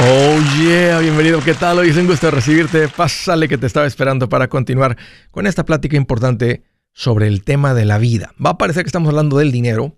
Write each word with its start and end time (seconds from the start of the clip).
Oh 0.00 0.38
yeah, 0.60 1.00
bienvenido, 1.00 1.42
¿qué 1.42 1.54
tal? 1.54 1.80
Hoy 1.80 1.88
es 1.88 1.96
un 1.96 2.06
gusto 2.06 2.30
recibirte. 2.30 2.86
Pásale 2.86 3.48
que 3.48 3.58
te 3.58 3.66
estaba 3.66 3.84
esperando 3.84 4.28
para 4.28 4.48
continuar 4.48 4.96
con 5.32 5.44
esta 5.44 5.64
plática 5.64 5.96
importante 5.96 6.62
sobre 6.92 7.26
el 7.26 7.42
tema 7.42 7.74
de 7.74 7.84
la 7.84 7.98
vida. 7.98 8.32
Va 8.44 8.50
a 8.50 8.58
parecer 8.58 8.84
que 8.84 8.88
estamos 8.90 9.08
hablando 9.08 9.38
del 9.38 9.50
dinero, 9.50 9.96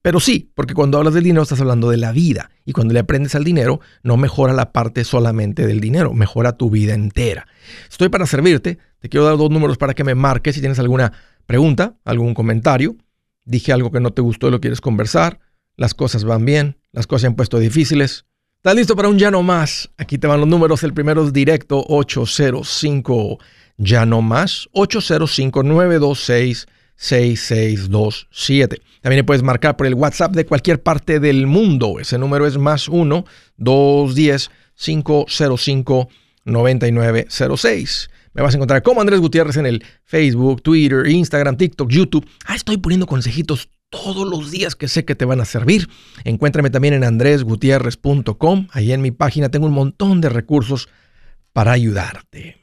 pero 0.00 0.20
sí, 0.20 0.52
porque 0.54 0.74
cuando 0.74 0.96
hablas 0.96 1.14
del 1.14 1.24
dinero 1.24 1.42
estás 1.42 1.60
hablando 1.60 1.90
de 1.90 1.96
la 1.96 2.12
vida. 2.12 2.52
Y 2.64 2.72
cuando 2.72 2.94
le 2.94 3.00
aprendes 3.00 3.34
al 3.34 3.42
dinero, 3.42 3.80
no 4.04 4.16
mejora 4.16 4.52
la 4.52 4.70
parte 4.70 5.02
solamente 5.02 5.66
del 5.66 5.80
dinero, 5.80 6.12
mejora 6.12 6.56
tu 6.56 6.70
vida 6.70 6.94
entera. 6.94 7.48
Estoy 7.90 8.10
para 8.10 8.26
servirte. 8.26 8.78
Te 9.00 9.08
quiero 9.08 9.26
dar 9.26 9.36
dos 9.36 9.50
números 9.50 9.76
para 9.76 9.94
que 9.94 10.04
me 10.04 10.14
marques 10.14 10.54
si 10.54 10.60
tienes 10.60 10.78
alguna 10.78 11.12
pregunta, 11.46 11.96
algún 12.04 12.32
comentario. 12.32 12.94
Dije 13.44 13.72
algo 13.72 13.90
que 13.90 13.98
no 13.98 14.12
te 14.12 14.22
gustó 14.22 14.46
y 14.46 14.50
lo 14.52 14.60
quieres 14.60 14.80
conversar. 14.80 15.40
Las 15.74 15.94
cosas 15.94 16.22
van 16.22 16.44
bien, 16.44 16.78
las 16.92 17.08
cosas 17.08 17.22
se 17.22 17.26
han 17.26 17.34
puesto 17.34 17.58
difíciles. 17.58 18.26
¿Estás 18.60 18.76
listo 18.76 18.94
para 18.94 19.08
un 19.08 19.18
ya 19.18 19.30
no 19.30 19.42
más? 19.42 19.88
Aquí 19.96 20.18
te 20.18 20.26
van 20.26 20.38
los 20.38 20.46
números. 20.46 20.82
El 20.82 20.92
primero 20.92 21.24
es 21.24 21.32
directo 21.32 21.82
805 21.88 23.38
ya 23.78 24.04
no 24.04 24.20
más 24.20 24.68
805 24.72 25.62
926 25.62 26.68
6627. 26.94 28.82
También 29.00 29.24
puedes 29.24 29.42
marcar 29.42 29.78
por 29.78 29.86
el 29.86 29.94
WhatsApp 29.94 30.36
de 30.36 30.44
cualquier 30.44 30.82
parte 30.82 31.20
del 31.20 31.46
mundo. 31.46 32.00
Ese 32.00 32.18
número 32.18 32.46
es 32.46 32.58
más 32.58 32.86
1 32.86 33.24
210 33.56 34.50
505 34.74 36.08
9906. 36.44 38.10
Me 38.34 38.42
vas 38.42 38.52
a 38.52 38.58
encontrar 38.58 38.82
como 38.82 39.00
Andrés 39.00 39.20
Gutiérrez 39.20 39.56
en 39.56 39.64
el 39.64 39.82
Facebook, 40.04 40.60
Twitter, 40.60 41.06
Instagram, 41.06 41.56
TikTok, 41.56 41.90
YouTube. 41.90 42.28
Ah, 42.44 42.56
estoy 42.56 42.76
poniendo 42.76 43.06
consejitos 43.06 43.70
todos 43.90 44.26
los 44.26 44.50
días 44.50 44.76
que 44.76 44.88
sé 44.88 45.04
que 45.04 45.14
te 45.14 45.24
van 45.24 45.40
a 45.40 45.44
servir. 45.44 45.88
Encuéntrame 46.24 46.70
también 46.70 46.94
en 46.94 47.04
andresgutierrez.com. 47.04 48.68
Ahí 48.70 48.92
en 48.92 49.02
mi 49.02 49.10
página 49.10 49.50
tengo 49.50 49.66
un 49.66 49.72
montón 49.72 50.20
de 50.20 50.28
recursos 50.28 50.88
para 51.52 51.72
ayudarte. 51.72 52.56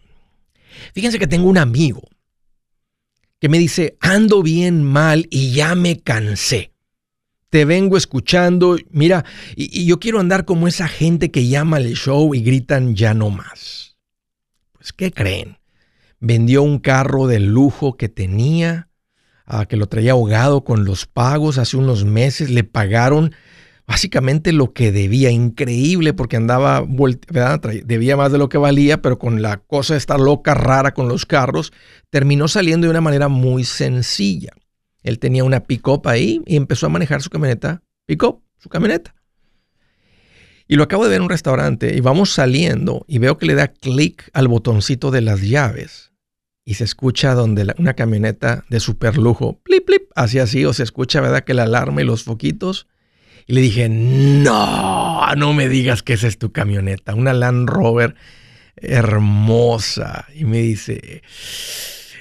Fíjense 0.94 1.20
que 1.20 1.28
tengo 1.28 1.48
un 1.48 1.58
amigo 1.58 2.02
que 3.40 3.50
me 3.50 3.60
dice, 3.60 3.98
ando 4.00 4.42
bien 4.42 4.84
mal 4.84 5.28
y 5.30 5.52
ya 5.52 5.76
me 5.76 6.00
cansé. 6.00 6.72
Te 7.50 7.66
vengo 7.66 7.96
escuchando, 7.96 8.78
mira, 8.90 9.24
y, 9.56 9.82
y 9.82 9.86
yo 9.86 10.00
quiero 10.00 10.20
andar 10.20 10.46
como 10.46 10.68
esa 10.68 10.88
gente 10.88 11.32
que 11.32 11.48
llama 11.48 11.78
al 11.78 11.94
show 11.94 12.34
y 12.34 12.42
gritan 12.42 12.96
ya 12.96 13.14
no 13.14 13.30
más. 13.30 13.98
Pues, 14.74 14.92
¿qué 14.92 15.12
creen? 15.12 15.58
Vendió 16.20 16.64
un 16.64 16.80
carro 16.80 17.28
de 17.28 17.40
lujo 17.40 17.96
que 17.96 18.10
tenía 18.10 18.87
que 19.68 19.78
lo 19.78 19.88
traía 19.88 20.12
ahogado 20.12 20.64
con 20.64 20.86
los 20.86 21.06
pagos 21.06 21.58
hace 21.58 21.78
unos 21.78 22.06
meses, 22.06 22.50
le 22.50 22.64
pagaron 22.64 23.34
básicamente 23.86 24.52
lo 24.52 24.74
que 24.74 24.92
debía, 24.92 25.32
increíble 25.32 26.14
porque 26.14 26.36
andaba, 26.36 26.86
debía 27.86 28.18
más 28.18 28.32
de 28.32 28.38
lo 28.38 28.50
que 28.50 28.58
valía, 28.58 29.02
pero 29.02 29.18
con 29.18 29.42
la 29.42 29.58
cosa 29.58 29.96
esta 29.96 30.18
loca, 30.18 30.54
rara 30.54 30.94
con 30.94 31.08
los 31.08 31.26
carros, 31.26 31.72
terminó 32.10 32.50
saliendo 32.50 32.86
de 32.86 32.92
una 32.92 33.02
manera 33.02 33.30
muy 33.30 33.64
sencilla. 33.64 34.52
Él 35.04 35.20
tenía 35.20 35.46
una 35.46 35.62
pick-up 35.62 36.08
ahí 36.08 36.42
y 36.46 36.58
empezó 36.58 36.88
a 36.88 36.90
manejar 36.90 37.22
su 37.22 37.30
camioneta, 37.30 37.82
pick-up, 38.06 38.44
su 38.58 38.68
camioneta. 38.68 39.16
Y 40.68 40.76
lo 40.76 40.84
acabo 40.84 41.04
de 41.04 41.10
ver 41.10 41.18
en 41.18 41.24
un 41.24 41.30
restaurante 41.30 41.96
y 41.96 42.02
vamos 42.02 42.34
saliendo 42.34 43.06
y 43.08 43.20
veo 43.20 43.38
que 43.38 43.46
le 43.46 43.56
da 43.56 43.70
clic 43.70 44.30
al 44.34 44.50
botoncito 44.50 45.12
de 45.12 45.22
las 45.22 45.42
llaves 45.42 46.12
y 46.68 46.74
se 46.74 46.84
escucha 46.84 47.34
donde 47.34 47.74
una 47.78 47.94
camioneta 47.94 48.66
de 48.68 48.82
super 48.82 49.18
lujo, 49.18 49.58
plip, 49.64 49.86
plip, 49.86 50.12
así 50.16 50.38
así, 50.38 50.66
o 50.66 50.74
se 50.74 50.84
escucha, 50.84 51.22
¿verdad? 51.22 51.46
Que 51.46 51.54
la 51.54 51.64
alarma 51.64 52.02
y 52.02 52.06
los 52.06 52.24
foquitos. 52.24 52.88
Y 53.46 53.54
le 53.54 53.62
dije, 53.62 53.88
no, 53.88 55.34
no 55.38 55.54
me 55.54 55.70
digas 55.70 56.04
que 56.04 56.12
esa 56.12 56.28
es 56.28 56.38
tu 56.38 56.52
camioneta, 56.52 57.16
una 57.16 57.32
Land 57.32 57.70
Rover 57.70 58.16
hermosa. 58.76 60.26
Y 60.36 60.44
me 60.44 60.58
dice, 60.58 61.22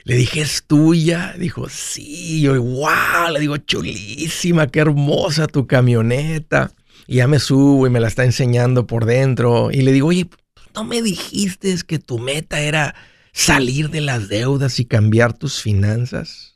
le 0.04 0.14
dije, 0.14 0.42
¿es 0.42 0.62
tuya? 0.64 1.34
Dijo, 1.36 1.68
sí. 1.68 2.40
Yo, 2.40 2.62
wow, 2.62 3.32
le 3.32 3.40
digo, 3.40 3.56
chulísima, 3.56 4.68
qué 4.68 4.78
hermosa 4.78 5.48
tu 5.48 5.66
camioneta. 5.66 6.70
Y 7.08 7.16
ya 7.16 7.26
me 7.26 7.40
subo 7.40 7.88
y 7.88 7.90
me 7.90 7.98
la 7.98 8.06
está 8.06 8.22
enseñando 8.22 8.86
por 8.86 9.06
dentro. 9.06 9.72
Y 9.72 9.82
le 9.82 9.90
digo, 9.90 10.06
oye, 10.06 10.28
¿no 10.72 10.84
me 10.84 11.02
dijiste 11.02 11.74
que 11.84 11.98
tu 11.98 12.20
meta 12.20 12.60
era 12.60 12.94
salir 13.36 13.90
de 13.90 14.00
las 14.00 14.28
deudas 14.28 14.80
y 14.80 14.86
cambiar 14.86 15.34
tus 15.34 15.60
finanzas? 15.60 16.54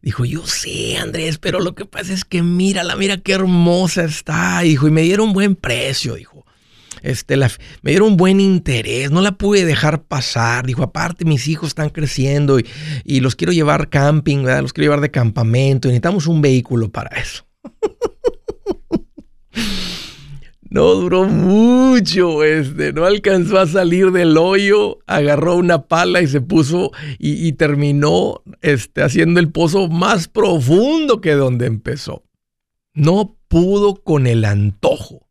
Dijo, 0.00 0.24
yo 0.24 0.46
sé, 0.46 0.96
Andrés, 0.96 1.38
pero 1.38 1.60
lo 1.60 1.74
que 1.74 1.84
pasa 1.84 2.12
es 2.12 2.24
que 2.24 2.42
mírala, 2.42 2.96
mira 2.96 3.18
qué 3.18 3.32
hermosa 3.32 4.04
está, 4.04 4.60
dijo, 4.60 4.88
y 4.88 4.90
me 4.90 5.02
dieron 5.02 5.32
buen 5.32 5.56
precio, 5.56 6.14
dijo. 6.14 6.44
Este, 7.02 7.36
la, 7.36 7.50
me 7.82 7.90
dieron 7.90 8.16
buen 8.16 8.40
interés, 8.40 9.10
no 9.10 9.20
la 9.20 9.32
pude 9.32 9.66
dejar 9.66 10.04
pasar. 10.04 10.64
Dijo, 10.64 10.82
aparte 10.82 11.26
mis 11.26 11.48
hijos 11.48 11.68
están 11.68 11.90
creciendo 11.90 12.58
y, 12.58 13.20
los 13.20 13.36
quiero 13.36 13.52
llevar 13.52 13.90
camping, 13.90 14.42
¿verdad? 14.42 14.62
los 14.62 14.72
quiero 14.72 14.86
llevar 14.86 15.02
de 15.02 15.10
campamento 15.10 15.88
y 15.88 15.90
necesitamos 15.90 16.26
un 16.26 16.40
vehículo 16.40 16.90
para 16.90 17.10
eso. 17.20 17.46
No 20.74 20.92
duró 20.96 21.22
mucho, 21.26 22.42
este, 22.42 22.92
no 22.92 23.04
alcanzó 23.04 23.60
a 23.60 23.66
salir 23.68 24.10
del 24.10 24.36
hoyo, 24.36 24.98
agarró 25.06 25.54
una 25.54 25.86
pala 25.86 26.20
y 26.20 26.26
se 26.26 26.40
puso 26.40 26.90
y, 27.16 27.52
terminó 27.52 28.42
este, 28.60 29.04
haciendo 29.04 29.38
el 29.38 29.52
pozo 29.52 29.86
más 29.88 30.26
profundo 30.26 31.20
que 31.20 31.34
donde 31.34 31.66
empezó. 31.66 32.24
No 32.92 33.38
pudo 33.46 34.02
con 34.02 34.26
el 34.26 34.44
antojo. 34.44 35.28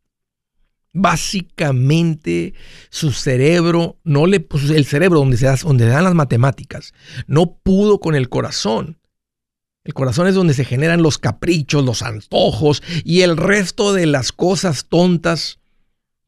Básicamente 0.94 2.54
su 2.88 3.12
cerebro, 3.12 3.98
no 4.02 4.26
le, 4.26 4.46
el 4.74 4.86
cerebro 4.86 5.18
donde 5.18 5.36
se 5.36 5.54
donde 5.62 5.86
dan 5.86 6.04
las 6.04 6.14
matemáticas, 6.14 6.94
no 7.26 7.58
pudo 7.62 8.00
con 8.00 8.14
el 8.14 8.30
corazón. 8.30 8.96
El 9.84 9.92
corazón 9.92 10.26
es 10.26 10.34
donde 10.34 10.54
se 10.54 10.64
generan 10.64 11.02
los 11.02 11.18
caprichos, 11.18 11.84
los 11.84 12.02
antojos 12.02 12.82
y 13.04 13.20
el 13.20 13.36
resto 13.36 13.92
de 13.92 14.06
las 14.06 14.32
cosas 14.32 14.86
tontas 14.86 15.58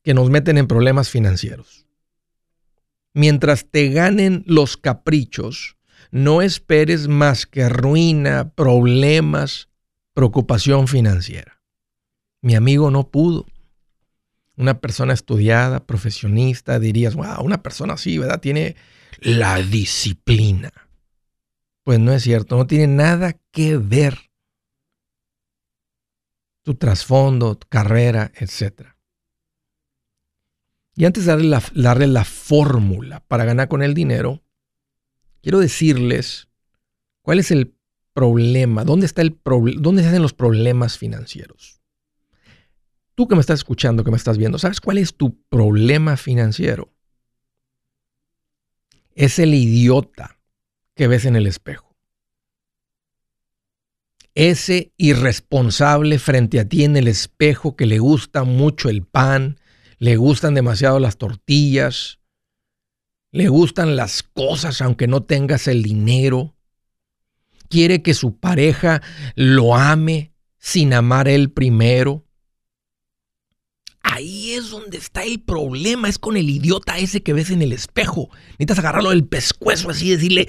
que 0.03 0.13
nos 0.13 0.29
meten 0.29 0.59
en 0.59 0.67
problemas 0.67 1.09
financieros. 1.09 1.87
Mientras 3.15 3.65
te 3.71 3.89
ganen 3.89 4.45
los 4.47 4.77
caprichos, 4.77 5.77
no 6.11 6.43
esperes 6.43 7.09
más 7.09 7.47
que 7.47 7.69
ruina, 7.71 8.51
problemas, 8.51 9.69
preocupación 10.13 10.87
financiera. 10.87 11.61
Mi 12.43 12.55
amigo 12.55 12.91
no 12.91 13.09
pudo. 13.11 13.47
Una 14.57 14.81
persona 14.81 15.15
estudiada, 15.15 15.85
profesionista, 15.85 16.79
dirías, 16.79 17.15
wow, 17.15 17.43
una 17.43 17.63
persona 17.63 17.95
así, 17.95 18.19
¿verdad? 18.19 18.41
Tiene 18.41 18.77
la 19.21 19.63
disciplina. 19.63 20.71
Pues 21.87 22.01
no 22.01 22.13
es 22.13 22.25
cierto, 22.25 22.57
no 22.57 22.67
tiene 22.67 22.89
nada 22.89 23.39
que 23.53 23.77
ver 23.79 24.33
tu 26.63 26.75
trasfondo, 26.75 27.55
tu 27.55 27.69
carrera, 27.69 28.33
etc. 28.35 28.97
Y 30.97 31.05
antes 31.05 31.27
de 31.27 31.31
darle 31.31 31.47
la, 31.47 31.95
la 31.95 32.25
fórmula 32.25 33.21
para 33.29 33.45
ganar 33.45 33.69
con 33.69 33.85
el 33.85 33.95
dinero, 33.95 34.43
quiero 35.43 35.61
decirles 35.61 36.49
cuál 37.23 37.39
es 37.39 37.53
el 37.53 37.77
problema, 38.15 38.83
dónde, 38.83 39.07
está 39.07 39.23
el 39.23 39.39
dónde 39.79 40.03
se 40.03 40.09
hacen 40.09 40.23
los 40.23 40.35
problemas 40.35 40.99
financieros. 40.99 41.81
Tú 43.15 43.29
que 43.29 43.37
me 43.37 43.41
estás 43.43 43.61
escuchando, 43.61 44.03
que 44.03 44.11
me 44.11 44.17
estás 44.17 44.39
viendo, 44.39 44.59
¿sabes 44.59 44.81
cuál 44.81 44.99
es 44.99 45.17
tu 45.17 45.41
problema 45.49 46.17
financiero? 46.17 46.93
Es 49.15 49.39
el 49.39 49.55
idiota 49.55 50.36
que 50.97 51.07
ves 51.07 51.27
en 51.27 51.37
el 51.37 51.47
espejo. 51.47 51.95
Ese 54.35 54.93
irresponsable 54.97 56.19
frente 56.19 56.59
a 56.59 56.69
ti 56.69 56.85
en 56.85 56.97
el 56.97 57.07
espejo 57.09 57.77
que 57.77 57.87
le 57.87 57.99
gusta 57.99 58.45
mucho 58.45 58.89
el 58.89 59.03
pan, 59.03 59.59
le 59.99 60.17
gustan 60.17 60.55
demasiado 60.55 60.99
las 60.99 61.17
tortillas, 61.17 62.19
le 63.31 63.49
gustan 63.49 63.97
las 63.97 64.23
cosas 64.23 64.83
aunque 64.83 65.07
no 65.07 65.23
tengas 65.23 65.69
el 65.69 65.83
dinero, 65.83 66.55
quiere 67.69 68.03
que 68.03 68.15
su 68.15 68.39
pareja 68.39 69.03
lo 69.35 69.75
ame 69.75 70.33
sin 70.59 70.93
amar 70.93 71.29
él 71.29 71.51
primero. 71.51 72.26
Ahí 74.09 74.53
es 74.53 74.71
donde 74.71 74.99
está 74.99 75.25
el 75.25 75.41
problema, 75.41 76.09
es 76.09 76.19
con 76.19 76.37
el 76.37 76.49
idiota 76.49 76.97
ese 76.97 77.25
que 77.25 77.33
ves 77.33 77.51
en 77.51 77.61
el 77.61 77.73
espejo. 77.73 78.31
Necesitas 78.53 78.79
agarrarlo 78.79 79.11
del 79.11 79.27
pescuezo 79.27 79.91
así 79.91 80.07
y 80.07 80.11
decirle, 80.13 80.49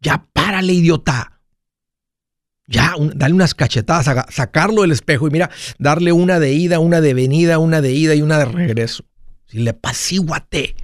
ya 0.00 0.28
párale 0.32 0.74
idiota. 0.74 1.40
Ya, 2.68 2.94
dale 3.14 3.34
unas 3.34 3.54
cachetadas, 3.54 4.06
sacarlo 4.32 4.82
del 4.82 4.92
espejo 4.92 5.26
y 5.26 5.30
mira, 5.32 5.50
darle 5.78 6.12
una 6.12 6.38
de 6.38 6.52
ida, 6.52 6.78
una 6.78 7.00
de 7.00 7.14
venida, 7.14 7.58
una 7.58 7.80
de 7.80 7.92
ida 7.92 8.14
y 8.14 8.22
una 8.22 8.38
de 8.38 8.44
regreso. 8.44 9.04
Si 9.46 9.58
le 9.58 9.74
pasíguate, 9.74 10.76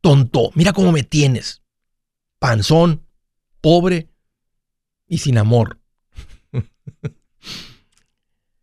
tonto, 0.00 0.50
mira 0.54 0.72
cómo 0.72 0.92
me 0.92 1.02
tienes. 1.02 1.62
Panzón, 2.38 3.06
pobre 3.60 4.08
y 5.06 5.18
sin 5.18 5.36
amor. 5.36 5.78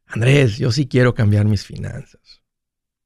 Andrés, 0.08 0.58
yo 0.58 0.72
sí 0.72 0.88
quiero 0.88 1.14
cambiar 1.14 1.46
mis 1.46 1.64
finanzas. 1.64 2.21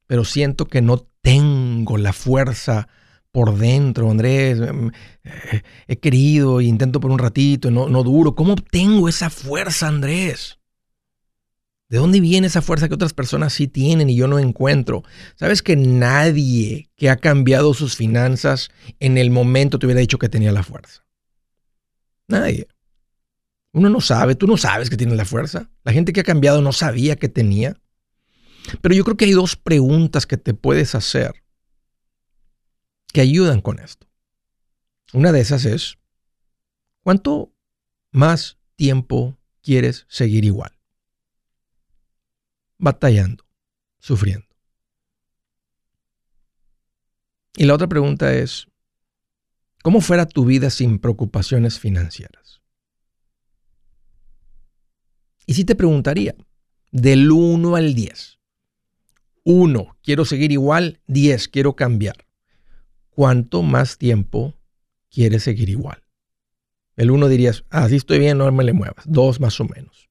Pero 0.08 0.26
siento 0.26 0.68
que 0.68 0.82
no 0.82 1.08
tengo 1.22 1.98
la 1.98 2.14
fuerza 2.14 2.88
por 3.32 3.58
dentro, 3.58 4.10
Andrés. 4.10 4.60
Em, 4.60 4.92
eh, 5.24 5.62
he 5.88 5.98
querido 5.98 6.62
e 6.62 6.66
intento 6.66 7.00
por 7.00 7.12
un 7.12 7.20
ratito, 7.20 7.70
no, 7.72 7.90
no 7.90 8.04
duro. 8.04 8.36
¿Cómo 8.36 8.54
obtengo 8.54 9.10
esa 9.10 9.30
fuerza, 9.30 9.88
Andrés? 9.88 10.60
¿De 11.88 11.98
dónde 11.98 12.20
viene 12.20 12.48
esa 12.48 12.62
fuerza 12.62 12.88
que 12.88 12.96
otras 12.96 13.14
personas 13.14 13.54
sí 13.54 13.68
tienen 13.68 14.10
y 14.10 14.16
yo 14.16 14.28
no 14.28 14.40
encuentro? 14.40 15.04
Sabes 15.36 15.62
que 15.62 15.76
nadie 15.76 16.90
que 16.96 17.10
ha 17.10 17.18
cambiado 17.18 17.74
sus 17.74 17.96
finanzas 17.96 18.70
en 19.00 19.18
el 19.18 19.30
momento 19.30 19.78
te 19.78 19.86
hubiera 19.86 20.02
dicho 20.02 20.18
que 20.18 20.30
tenía 20.30 20.52
la 20.52 20.64
fuerza. 20.64 21.06
Nadie. 22.28 22.68
Uno 23.72 23.90
no 23.90 24.02
sabe, 24.02 24.36
tú 24.36 24.48
no 24.48 24.58
sabes 24.58 24.90
que 24.90 24.98
tiene 24.98 25.16
la 25.16 25.26
fuerza. 25.26 25.70
La 25.84 25.92
gente 25.92 26.14
que 26.14 26.22
ha 26.22 26.24
cambiado 26.24 26.62
no 26.62 26.72
sabía 26.72 27.18
que 27.18 27.30
tenía. 27.30 27.78
Pero 28.82 28.96
yo 28.96 29.04
creo 29.04 29.18
que 29.18 29.26
hay 29.26 29.32
dos 29.32 29.56
preguntas 29.56 30.26
que 30.26 30.38
te 30.38 30.54
puedes 30.54 30.96
hacer 30.96 31.44
que 33.14 33.22
ayudan 33.22 33.62
con 33.62 33.80
esto. 33.80 34.08
Una 35.14 35.32
de 35.32 35.40
esas 35.40 35.66
es, 35.66 35.98
¿cuánto 37.02 37.54
más 38.12 38.58
tiempo 38.76 39.38
quieres 39.62 40.06
seguir 40.10 40.44
igual? 40.44 40.78
Batallando, 42.78 43.46
sufriendo. 44.00 44.48
Y 47.56 47.66
la 47.66 47.74
otra 47.74 47.88
pregunta 47.88 48.34
es, 48.34 48.68
¿cómo 49.82 50.02
fuera 50.02 50.26
tu 50.26 50.44
vida 50.44 50.70
sin 50.70 51.00
preocupaciones 51.00 51.80
financieras? 51.80 52.62
Y 55.46 55.54
si 55.54 55.64
te 55.64 55.76
preguntaría, 55.76 56.36
del 56.92 57.32
1 57.32 57.76
al 57.76 57.94
10, 57.94 58.35
1, 59.46 59.96
quiero 60.02 60.26
seguir 60.26 60.52
igual, 60.52 61.00
10, 61.08 61.48
quiero 61.50 61.76
cambiar. 61.76 62.26
¿Cuánto 63.12 63.62
más 63.62 63.98
tiempo 63.98 64.56
quieres 65.10 65.44
seguir 65.44 65.70
igual? 65.70 66.02
El 66.96 67.12
1 67.12 67.28
dirías, 67.28 67.64
ah, 67.70 67.88
sí 67.88 67.96
estoy 67.96 68.18
bien, 68.20 68.40
no 68.40 68.52
me 68.52 68.64
le 68.64 68.74
muevas. 68.74 69.06
2 69.06 69.40
más 69.40 69.60
o 69.60 69.66
menos. 69.66 70.10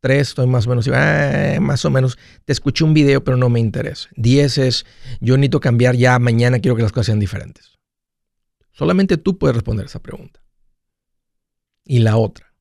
3 0.00 0.28
estoy 0.28 0.46
más 0.46 0.66
o 0.66 0.70
menos, 0.70 0.88
ah, 0.92 1.58
más 1.60 1.84
o 1.84 1.90
menos. 1.90 2.16
Te 2.44 2.52
escuché 2.52 2.84
un 2.84 2.94
video, 2.94 3.24
pero 3.24 3.36
no 3.36 3.48
me 3.48 3.58
interesa. 3.58 4.08
10 4.14 4.58
es, 4.58 4.86
yo 5.20 5.36
necesito 5.36 5.58
cambiar 5.58 5.96
ya, 5.96 6.18
mañana 6.20 6.60
quiero 6.60 6.76
que 6.76 6.82
las 6.82 6.92
cosas 6.92 7.06
sean 7.06 7.18
diferentes. 7.18 7.78
Solamente 8.70 9.16
tú 9.16 9.36
puedes 9.36 9.56
responder 9.56 9.86
esa 9.86 10.00
pregunta. 10.00 10.40
Y 11.84 11.98
la 11.98 12.16
otra, 12.16 12.54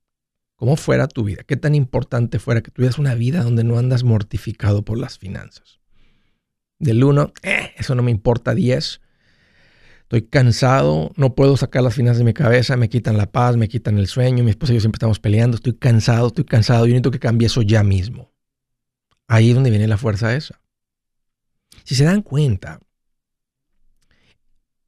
¿cómo 0.55 0.75
fuera 0.75 1.07
tu 1.07 1.23
vida? 1.23 1.43
¿Qué 1.43 1.55
tan 1.55 1.75
importante 1.75 2.39
fuera 2.39 2.61
que 2.61 2.71
tuvieras 2.71 2.97
una 2.97 3.13
vida 3.13 3.43
donde 3.43 3.63
no 3.63 3.77
andas 3.77 4.03
mortificado 4.03 4.83
por 4.83 4.97
las 4.97 5.19
finanzas? 5.19 5.79
Del 6.79 7.03
1, 7.03 7.33
eh, 7.43 7.73
eso 7.77 7.95
no 7.95 8.03
me 8.03 8.11
importa, 8.11 8.53
10. 8.53 9.01
Estoy 10.01 10.21
cansado, 10.27 11.11
no 11.15 11.33
puedo 11.33 11.57
sacar 11.57 11.81
las 11.81 11.95
finanzas 11.95 12.19
de 12.19 12.25
mi 12.25 12.33
cabeza, 12.33 12.77
me 12.77 12.89
quitan 12.89 13.17
la 13.17 13.31
paz, 13.31 13.57
me 13.57 13.67
quitan 13.67 13.97
el 13.97 14.07
sueño, 14.07 14.43
mi 14.43 14.51
esposa 14.51 14.73
y 14.73 14.75
yo 14.75 14.81
siempre 14.81 14.97
estamos 14.97 15.19
peleando, 15.19 15.55
estoy 15.55 15.73
cansado, 15.73 16.27
estoy 16.27 16.45
cansado, 16.45 16.85
yo 16.85 16.91
necesito 16.91 17.11
que 17.11 17.19
cambie 17.19 17.47
eso 17.47 17.61
ya 17.63 17.83
mismo. 17.83 18.31
Ahí 19.27 19.49
es 19.49 19.55
donde 19.55 19.71
viene 19.71 19.87
la 19.87 19.97
fuerza 19.97 20.35
esa. 20.35 20.61
Si 21.83 21.95
se 21.95 22.03
dan 22.03 22.21
cuenta, 22.21 22.79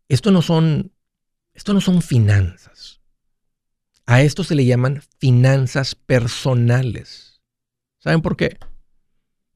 esto 0.08 0.32
no 0.32 0.42
son, 0.42 0.94
esto 1.54 1.74
no 1.74 1.82
son 1.82 2.02
finanzas. 2.02 3.02
A 4.06 4.22
esto 4.22 4.44
se 4.44 4.56
le 4.56 4.66
llaman 4.66 5.02
finanzas 5.20 5.96
personales. 5.96 7.42
¿Saben 7.98 8.22
por 8.22 8.38
qué? 8.38 8.58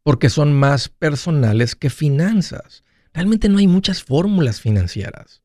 Porque 0.03 0.29
son 0.29 0.53
más 0.53 0.89
personales 0.89 1.75
que 1.75 1.89
finanzas. 1.89 2.83
Realmente 3.13 3.49
no 3.49 3.57
hay 3.57 3.67
muchas 3.67 4.03
fórmulas 4.03 4.61
financieras. 4.61 5.41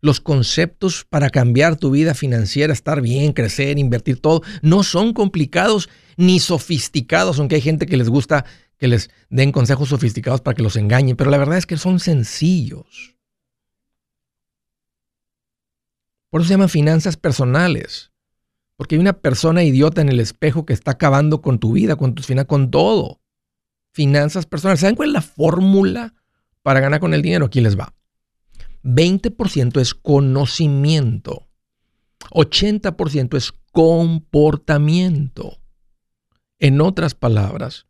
Los 0.00 0.20
conceptos 0.20 1.04
para 1.08 1.30
cambiar 1.30 1.76
tu 1.76 1.90
vida 1.90 2.14
financiera, 2.14 2.72
estar 2.72 3.00
bien, 3.00 3.32
crecer, 3.32 3.78
invertir, 3.78 4.20
todo, 4.20 4.42
no 4.60 4.82
son 4.82 5.12
complicados 5.12 5.88
ni 6.16 6.40
sofisticados, 6.40 7.38
aunque 7.38 7.56
hay 7.56 7.60
gente 7.60 7.86
que 7.86 7.96
les 7.96 8.08
gusta 8.08 8.44
que 8.78 8.88
les 8.88 9.10
den 9.30 9.52
consejos 9.52 9.90
sofisticados 9.90 10.40
para 10.40 10.56
que 10.56 10.62
los 10.62 10.74
engañen, 10.74 11.16
pero 11.16 11.30
la 11.30 11.38
verdad 11.38 11.58
es 11.58 11.66
que 11.66 11.76
son 11.76 12.00
sencillos. 12.00 13.14
Por 16.30 16.40
eso 16.40 16.48
se 16.48 16.54
llaman 16.54 16.68
finanzas 16.68 17.16
personales. 17.16 18.11
Porque 18.76 18.94
hay 18.94 19.00
una 19.00 19.12
persona 19.12 19.62
idiota 19.62 20.00
en 20.00 20.08
el 20.08 20.20
espejo 20.20 20.64
que 20.64 20.72
está 20.72 20.92
acabando 20.92 21.42
con 21.42 21.58
tu 21.58 21.72
vida, 21.72 21.96
con 21.96 22.14
tus 22.14 22.26
finanzas, 22.26 22.48
con 22.48 22.70
todo. 22.70 23.20
Finanzas 23.92 24.46
personales. 24.46 24.80
¿Saben 24.80 24.96
cuál 24.96 25.10
es 25.10 25.12
la 25.12 25.22
fórmula 25.22 26.14
para 26.62 26.80
ganar 26.80 27.00
con 27.00 27.14
el 27.14 27.22
dinero? 27.22 27.46
Aquí 27.46 27.60
les 27.60 27.78
va. 27.78 27.94
20% 28.82 29.80
es 29.80 29.94
conocimiento. 29.94 31.48
80% 32.30 33.36
es 33.36 33.52
comportamiento. 33.72 35.58
En 36.58 36.80
otras 36.80 37.14
palabras, 37.14 37.86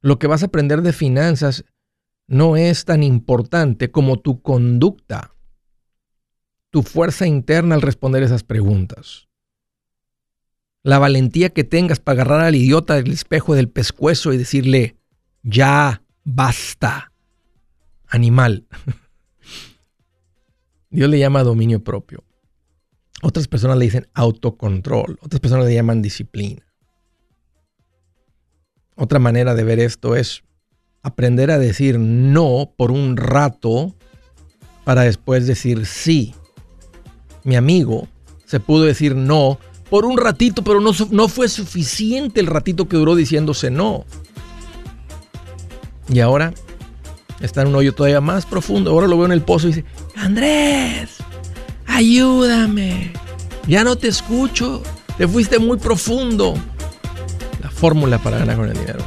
lo 0.00 0.18
que 0.18 0.26
vas 0.26 0.42
a 0.42 0.46
aprender 0.46 0.82
de 0.82 0.92
finanzas 0.92 1.64
no 2.26 2.56
es 2.56 2.84
tan 2.84 3.02
importante 3.02 3.90
como 3.90 4.18
tu 4.18 4.42
conducta, 4.42 5.34
tu 6.70 6.82
fuerza 6.82 7.26
interna 7.26 7.74
al 7.74 7.82
responder 7.82 8.22
esas 8.22 8.42
preguntas 8.42 9.28
la 10.82 10.98
valentía 10.98 11.50
que 11.50 11.64
tengas 11.64 12.00
para 12.00 12.22
agarrar 12.22 12.46
al 12.46 12.54
idiota 12.54 12.94
del 12.94 13.12
espejo 13.12 13.54
del 13.54 13.68
pescuezo 13.68 14.32
y 14.32 14.36
decirle, 14.36 14.96
ya, 15.42 16.02
basta, 16.24 17.12
animal. 18.08 18.66
Dios 20.90 21.08
le 21.08 21.18
llama 21.18 21.42
dominio 21.42 21.82
propio. 21.82 22.24
Otras 23.22 23.46
personas 23.46 23.78
le 23.78 23.84
dicen 23.84 24.08
autocontrol. 24.14 25.18
Otras 25.22 25.40
personas 25.40 25.66
le 25.66 25.74
llaman 25.74 26.02
disciplina. 26.02 26.66
Otra 28.96 29.18
manera 29.18 29.54
de 29.54 29.64
ver 29.64 29.78
esto 29.78 30.16
es 30.16 30.42
aprender 31.02 31.50
a 31.50 31.58
decir 31.58 31.98
no 31.98 32.74
por 32.76 32.90
un 32.90 33.16
rato 33.16 33.94
para 34.84 35.02
después 35.02 35.46
decir 35.46 35.86
sí. 35.86 36.34
Mi 37.44 37.56
amigo 37.56 38.08
se 38.44 38.60
pudo 38.60 38.84
decir 38.84 39.16
no 39.16 39.58
por 39.92 40.06
un 40.06 40.16
ratito, 40.16 40.64
pero 40.64 40.80
no, 40.80 40.92
no 41.10 41.28
fue 41.28 41.50
suficiente 41.50 42.40
el 42.40 42.46
ratito 42.46 42.88
que 42.88 42.96
duró 42.96 43.14
diciéndose 43.14 43.70
no. 43.70 44.06
Y 46.08 46.20
ahora 46.20 46.54
está 47.42 47.60
en 47.60 47.68
un 47.68 47.74
hoyo 47.74 47.94
todavía 47.94 48.22
más 48.22 48.46
profundo. 48.46 48.90
Ahora 48.90 49.06
lo 49.06 49.18
veo 49.18 49.26
en 49.26 49.32
el 49.32 49.42
pozo 49.42 49.68
y 49.68 49.72
dice, 49.72 49.84
Andrés, 50.16 51.18
ayúdame. 51.84 53.12
Ya 53.68 53.84
no 53.84 53.96
te 53.96 54.08
escucho. 54.08 54.82
Te 55.18 55.28
fuiste 55.28 55.58
muy 55.58 55.76
profundo. 55.76 56.54
La 57.62 57.68
fórmula 57.68 58.16
para 58.16 58.38
ganar 58.38 58.56
con 58.56 58.70
el 58.70 58.78
dinero. 58.78 59.04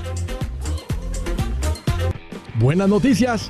Buenas 2.60 2.90
noticias. 2.90 3.50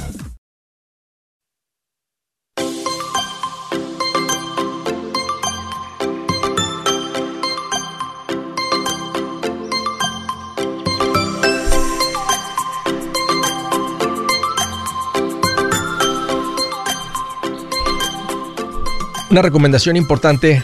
Una 19.31 19.41
recomendación 19.41 19.95
importante 19.95 20.61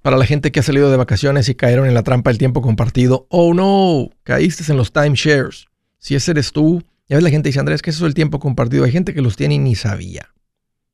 para 0.00 0.16
la 0.16 0.24
gente 0.24 0.50
que 0.50 0.60
ha 0.60 0.62
salido 0.62 0.90
de 0.90 0.96
vacaciones 0.96 1.46
y 1.50 1.54
cayeron 1.54 1.86
en 1.86 1.92
la 1.92 2.02
trampa 2.02 2.30
del 2.30 2.38
tiempo 2.38 2.62
compartido. 2.62 3.26
Oh 3.28 3.52
no, 3.52 4.08
caíste 4.22 4.64
en 4.72 4.78
los 4.78 4.94
timeshares. 4.94 5.66
Si 5.98 6.14
ese 6.14 6.30
eres 6.30 6.52
tú, 6.52 6.82
ya 7.06 7.16
ves 7.16 7.22
la 7.22 7.28
gente 7.28 7.50
dice, 7.50 7.60
Andrés, 7.60 7.82
que 7.82 7.90
eso 7.90 8.06
es 8.06 8.08
el 8.08 8.14
tiempo 8.14 8.38
compartido. 8.38 8.84
Hay 8.84 8.92
gente 8.92 9.12
que 9.12 9.20
los 9.20 9.36
tiene 9.36 9.56
y 9.56 9.58
ni 9.58 9.74
sabía. 9.74 10.30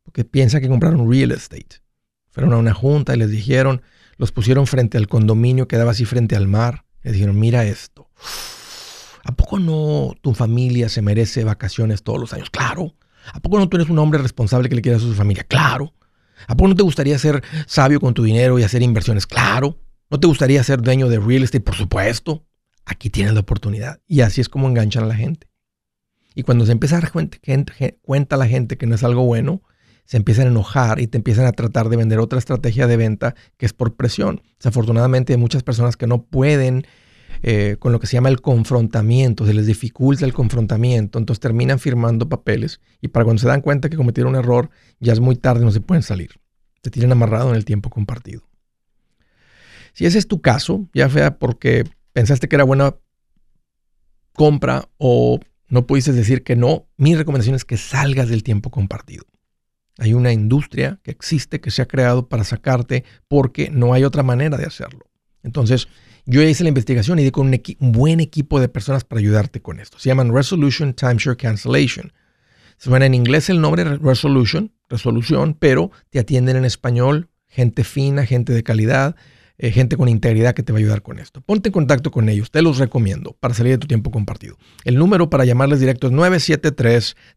Porque 0.03 0.25
piensa 0.25 0.61
que 0.61 0.69
compraron 0.69 1.09
real 1.09 1.31
estate. 1.31 1.83
Fueron 2.31 2.53
a 2.53 2.57
una 2.57 2.75
junta 2.75 3.15
y 3.15 3.19
les 3.19 3.31
dijeron, 3.31 3.83
los 4.17 4.33
pusieron 4.33 4.67
frente 4.67 4.99
al 4.99 5.07
condominio 5.07 5.69
que 5.69 5.77
daba 5.77 5.93
así 5.93 6.05
frente 6.07 6.35
al 6.35 6.49
mar. 6.49 6.85
Les 7.05 7.13
dijeron, 7.13 7.39
mira 7.39 7.65
esto. 7.65 8.09
¿A 9.23 9.31
poco 9.37 9.61
no 9.61 10.15
tu 10.21 10.35
familia 10.35 10.89
se 10.89 11.01
merece 11.01 11.45
vacaciones 11.45 12.03
todos 12.03 12.19
los 12.19 12.33
años? 12.33 12.51
Claro. 12.51 12.97
¿A 13.33 13.39
poco 13.39 13.61
no 13.61 13.69
tú 13.69 13.77
eres 13.77 13.89
un 13.89 14.01
hombre 14.01 14.19
responsable 14.21 14.69
que 14.69 14.75
le 14.75 14.83
quiere 14.83 14.97
a 14.97 15.01
su 15.01 15.15
familia? 15.15 15.45
Claro. 15.45 15.95
¿A 16.47 16.57
poco 16.57 16.69
no 16.69 16.75
te 16.75 16.83
gustaría 16.83 17.19
ser 17.19 17.43
sabio 17.67 18.01
con 18.01 18.15
tu 18.15 18.23
dinero 18.23 18.59
y 18.59 18.63
hacer 18.63 18.83
inversiones? 18.83 19.27
Claro. 19.27 19.79
¿No 20.11 20.21
te 20.21 20.27
gustaría 20.27 20.63
ser 20.63 20.83
dueño 20.83 21.09
de 21.09 21.19
real 21.19 21.43
estate? 21.43 21.65
Por 21.65 21.75
supuesto. 21.75 22.47
Aquí 22.85 23.11
tienes 23.11 23.35
la 23.35 23.41
oportunidad. 23.41 24.01
Y 24.07 24.21
así 24.21 24.41
es 24.41 24.49
como 24.49 24.69
enganchan 24.69 25.05
a 25.05 25.07
la 25.07 25.15
gente. 25.15 25.49
Y 26.35 26.43
cuando 26.43 26.67
se 26.67 26.73
empieza 26.73 26.97
a 26.97 27.01
dar 27.01 27.13
cuenta, 27.13 27.39
cuenta 28.03 28.37
la 28.37 28.47
gente 28.47 28.77
que 28.77 28.87
no 28.87 28.95
es 28.95 29.05
algo 29.05 29.25
bueno, 29.25 29.63
se 30.05 30.17
empiezan 30.17 30.47
a 30.47 30.51
enojar 30.51 31.01
y 31.01 31.07
te 31.07 31.17
empiezan 31.17 31.47
a 31.47 31.53
tratar 31.53 31.89
de 31.89 31.97
vender 31.97 32.19
otra 32.19 32.39
estrategia 32.39 32.87
de 32.87 32.97
venta 32.97 33.35
que 33.57 33.67
es 33.67 33.73
por 33.73 33.95
presión. 33.97 34.43
Desafortunadamente 34.59 35.33
hay 35.33 35.39
muchas 35.39 35.63
personas 35.63 35.97
que 35.97 36.07
no 36.07 36.25
pueden 36.25 36.87
eh, 37.47 37.77
con 37.79 37.93
lo 37.93 38.01
que 38.01 38.07
se 38.07 38.15
llama 38.15 38.31
el 38.31 38.41
confrontamiento, 38.41 39.45
se 39.45 39.53
les 39.53 39.67
dificulta 39.67 40.25
el 40.25 40.33
confrontamiento, 40.33 41.19
entonces 41.19 41.41
terminan 41.41 41.79
firmando 41.79 42.27
papeles 42.27 42.81
y 43.03 43.09
para 43.09 43.25
cuando 43.25 43.43
se 43.43 43.47
dan 43.47 43.61
cuenta 43.61 43.91
que 43.91 43.99
cometieron 43.99 44.33
un 44.33 44.41
error, 44.41 44.71
ya 44.99 45.13
es 45.13 45.21
muy 45.21 45.37
tarde, 45.37 45.63
no 45.63 45.71
se 45.71 45.83
pueden 45.83 46.03
salir. 46.03 46.41
Te 46.81 46.91
tienen 46.91 47.13
amarrado 47.13 47.51
en 47.51 47.57
el 47.57 47.67
tiempo 47.67 47.91
compartido. 47.91 48.49
Si 49.93 50.07
ese 50.07 50.17
es 50.17 50.27
tu 50.27 50.41
caso, 50.41 50.89
ya 50.95 51.11
sea 51.11 51.39
porque 51.39 51.85
pensaste 52.15 52.49
que 52.49 52.57
era 52.57 52.65
buena 52.65 52.97
compra 54.33 54.89
o 54.97 55.39
no 55.69 55.87
pudiste 55.87 56.13
decir 56.13 56.45
que 56.45 56.57
no, 56.57 56.87
mi 56.97 57.15
recomendación 57.15 57.57
es 57.57 57.67
que 57.67 57.77
salgas 57.77 58.31
del 58.31 58.43
tiempo 58.43 58.71
compartido. 58.71 59.27
Hay 59.99 60.15
una 60.15 60.33
industria 60.33 60.99
que 61.03 61.11
existe, 61.11 61.61
que 61.61 61.71
se 61.71 61.83
ha 61.83 61.89
creado 61.89 62.27
para 62.27 62.43
sacarte 62.43 63.05
porque 63.29 63.69
no 63.69 63.93
hay 63.93 64.03
otra 64.05 64.23
manera 64.23 64.57
de 64.57 64.65
hacerlo. 64.65 65.11
Entonces, 65.43 65.89
yo 66.27 66.43
hice 66.43 66.63
la 66.63 66.69
investigación 66.69 67.19
y 67.19 67.25
di 67.25 67.31
con 67.31 67.49
un, 67.49 67.93
buen 67.93 68.21
equipo 68.21 68.61
de 68.61 68.69
personas 68.69 69.05
para 69.05 69.21
ayudarte 69.21 69.61
con 69.61 69.81
esto. 69.81 69.99
Se 69.99 70.09
llaman 70.09 70.35
Resolution 70.35 70.95
Timeshare 70.95 71.37
Cancellation. 71.37 72.13
Suena 72.79 73.07
en 73.07 73.15
inglés 73.15 73.51
el 73.51 73.61
nombre 73.61 73.85
Resolution, 73.85 74.73
resolución, 74.89 75.57
pero 75.59 75.91
te 76.11 76.19
atienden 76.19 76.57
en 76.57 76.65
español, 76.65 77.29
gente 77.47 77.85
fina, 77.85 78.27
gente 78.27 78.53
de 78.53 78.63
calidad, 78.63 79.17
eh, 79.59 79.71
gente 79.71 79.97
con 79.97 80.09
integridad 80.09 80.55
que 80.55 80.65
te 80.65 80.73
va 80.73 80.79
a 80.79 80.81
ayudar 80.81 81.03
con 81.03 81.21
esto. 81.21 81.41
Ponte 81.41 81.69
en 81.69 81.73
contacto 81.73 82.11
con 82.11 82.29
ellos, 82.29 82.51
te 82.51 82.63
los 82.63 82.79
recomiendo 82.79 83.37
para 83.39 83.55
salir 83.55 83.73
de 83.73 83.79
tu 83.79 83.87
tiempo 83.87 84.11
compartido. 84.11 84.57
El 84.85 84.97
número 84.97 85.31
para 85.31 85.45
llamarles 85.45 85.79
directo 85.79 86.09
es 86.09 86.13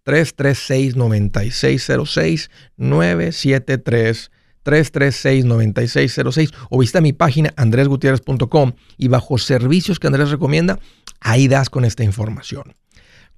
973-336-9606, 0.06 2.50
973 2.78 4.32
336-9606 4.68 6.54
o 6.70 6.80
visita 6.80 7.00
mi 7.00 7.14
página 7.14 7.54
andresgutierrez.com 7.56 8.74
y 8.98 9.08
bajo 9.08 9.38
servicios 9.38 10.00
que 10.00 10.08
Andrés 10.08 10.30
recomienda, 10.30 10.80
ahí 11.22 11.48
das 11.48 11.70
con 11.70 11.86
esta 11.86 12.04
información. 12.04 12.76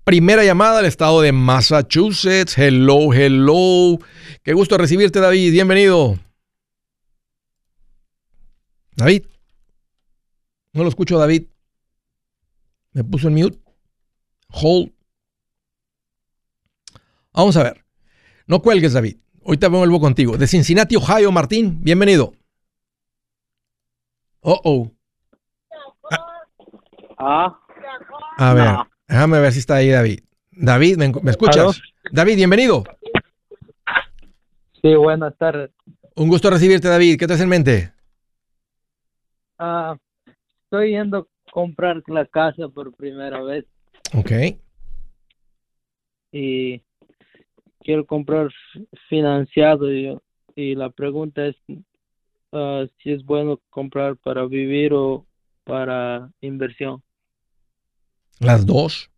Primera 0.03 0.43
llamada 0.43 0.79
al 0.79 0.86
estado 0.86 1.21
de 1.21 1.31
Massachusetts. 1.31 2.57
Hello, 2.57 3.13
hello. 3.13 4.00
Qué 4.43 4.53
gusto 4.53 4.77
recibirte, 4.77 5.19
David. 5.19 5.51
Bienvenido. 5.51 6.17
David. 8.95 9.25
No 10.74 10.81
lo 10.81 10.89
escucho, 10.89 11.19
David. 11.19 11.43
Me 12.93 13.03
puso 13.03 13.27
en 13.27 13.36
mute. 13.36 13.59
Hold. 14.48 14.91
Vamos 17.33 17.55
a 17.57 17.63
ver. 17.63 17.86
No 18.48 18.62
cuelgues, 18.63 18.93
David. 18.93 19.17
Ahorita 19.50 19.68
vuelvo 19.68 20.00
contigo. 20.00 20.38
De 20.38 20.46
Cincinnati, 20.46 20.96
Ohio, 20.96 21.32
Martín, 21.32 21.79
bienvenido. 21.82 22.34
Oh, 24.41 24.62
oh. 24.63 24.91
Ah. 27.18 27.60
A 28.38 28.53
ver, 28.53 28.75
déjame 29.08 29.39
ver 29.39 29.51
si 29.51 29.58
está 29.58 29.77
ahí 29.77 29.89
David. 29.89 30.20
David, 30.51 30.98
¿me, 30.98 31.32
escuchas? 31.32 31.82
David, 32.12 32.36
bienvenido. 32.36 32.84
Sí, 34.84 34.94
buenas 34.94 35.36
tardes. 35.39 35.72
Un 36.15 36.29
gusto 36.29 36.51
recibirte, 36.51 36.88
David. 36.88 37.18
¿Qué 37.18 37.25
te 37.25 37.34
hace 37.34 37.41
en 37.41 37.50
mente? 37.50 37.91
Ah, 39.58 39.98
estoy 40.63 40.91
yendo 40.91 41.18
a 41.18 41.51
comprar 41.51 42.03
la 42.06 42.27
casa 42.27 42.70
por 42.70 42.94
primera 42.94 43.41
vez. 43.41 43.65
Ok. 44.13 44.32
Y 46.34 46.84
quiero 47.79 48.05
comprar 48.05 48.50
financiado 49.07 49.91
y, 49.93 50.17
y 50.55 50.75
la 50.75 50.89
pregunta 50.89 51.45
es 51.45 51.55
uh, 52.51 52.88
si 53.01 53.12
es 53.12 53.24
bueno 53.24 53.59
comprar 53.69 54.17
para 54.17 54.45
vivir 54.45 54.93
o 54.93 55.25
para 55.63 56.31
inversión. 56.41 57.01
Las 58.39 58.65
dos. 58.65 59.09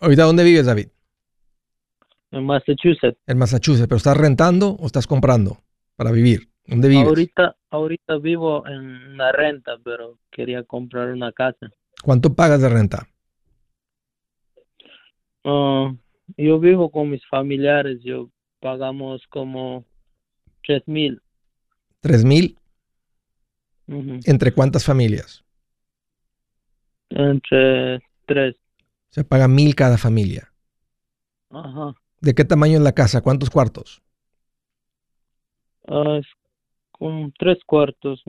¿Ahorita 0.00 0.24
dónde 0.24 0.44
vives, 0.44 0.66
David? 0.66 0.88
En 2.30 2.44
Massachusetts. 2.44 3.18
En 3.26 3.38
Massachusetts, 3.38 3.86
pero 3.86 3.96
¿estás 3.96 4.16
rentando 4.16 4.70
o 4.70 4.86
estás 4.86 5.06
comprando 5.06 5.58
para 5.96 6.10
vivir? 6.10 6.48
¿Dónde 6.66 6.88
vives? 6.88 7.06
Ahorita, 7.06 7.56
ahorita 7.70 8.18
vivo 8.18 8.66
en 8.66 9.16
la 9.16 9.30
renta, 9.32 9.78
pero 9.84 10.18
quería 10.30 10.64
comprar 10.64 11.10
una 11.10 11.30
casa. 11.32 11.70
¿Cuánto 12.02 12.34
pagas 12.34 12.60
de 12.60 12.68
renta? 12.68 13.06
Uh, 15.44 15.96
yo 16.36 16.58
vivo 16.58 16.90
con 16.90 17.10
mis 17.10 17.24
familiares, 17.26 18.00
yo 18.02 18.30
pagamos 18.60 19.22
como 19.28 19.84
tres 20.66 20.82
mil. 20.86 21.20
¿Tres 22.00 22.24
mil? 22.24 22.58
¿Entre 23.86 24.52
cuántas 24.52 24.84
familias? 24.84 25.44
Entre 27.10 28.00
tres. 28.26 28.56
Se 29.10 29.24
paga 29.24 29.46
mil 29.46 29.74
cada 29.74 29.98
familia. 29.98 30.50
Ajá. 31.50 31.94
¿De 32.20 32.34
qué 32.34 32.44
tamaño 32.44 32.78
es 32.78 32.82
la 32.82 32.92
casa? 32.92 33.20
¿Cuántos 33.20 33.50
cuartos? 33.50 34.02
Uh, 35.86 36.22
con 36.92 37.32
tres 37.38 37.58
cuartos. 37.66 38.22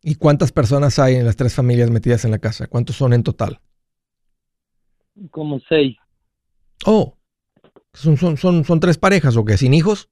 ¿Y 0.00 0.14
cuántas 0.14 0.52
personas 0.52 1.00
hay 1.00 1.16
en 1.16 1.24
las 1.24 1.34
tres 1.34 1.54
familias 1.54 1.90
metidas 1.90 2.24
en 2.24 2.30
la 2.30 2.38
casa? 2.38 2.68
¿Cuántos 2.68 2.94
son 2.94 3.12
en 3.12 3.24
total? 3.24 3.60
Como 5.30 5.60
seis. 5.68 5.96
Oh, 6.84 7.18
¿Son, 7.92 8.16
son, 8.16 8.36
son, 8.36 8.64
son 8.64 8.80
tres 8.80 8.96
parejas 8.96 9.36
o 9.36 9.44
qué? 9.44 9.56
¿Sin 9.56 9.74
hijos? 9.74 10.08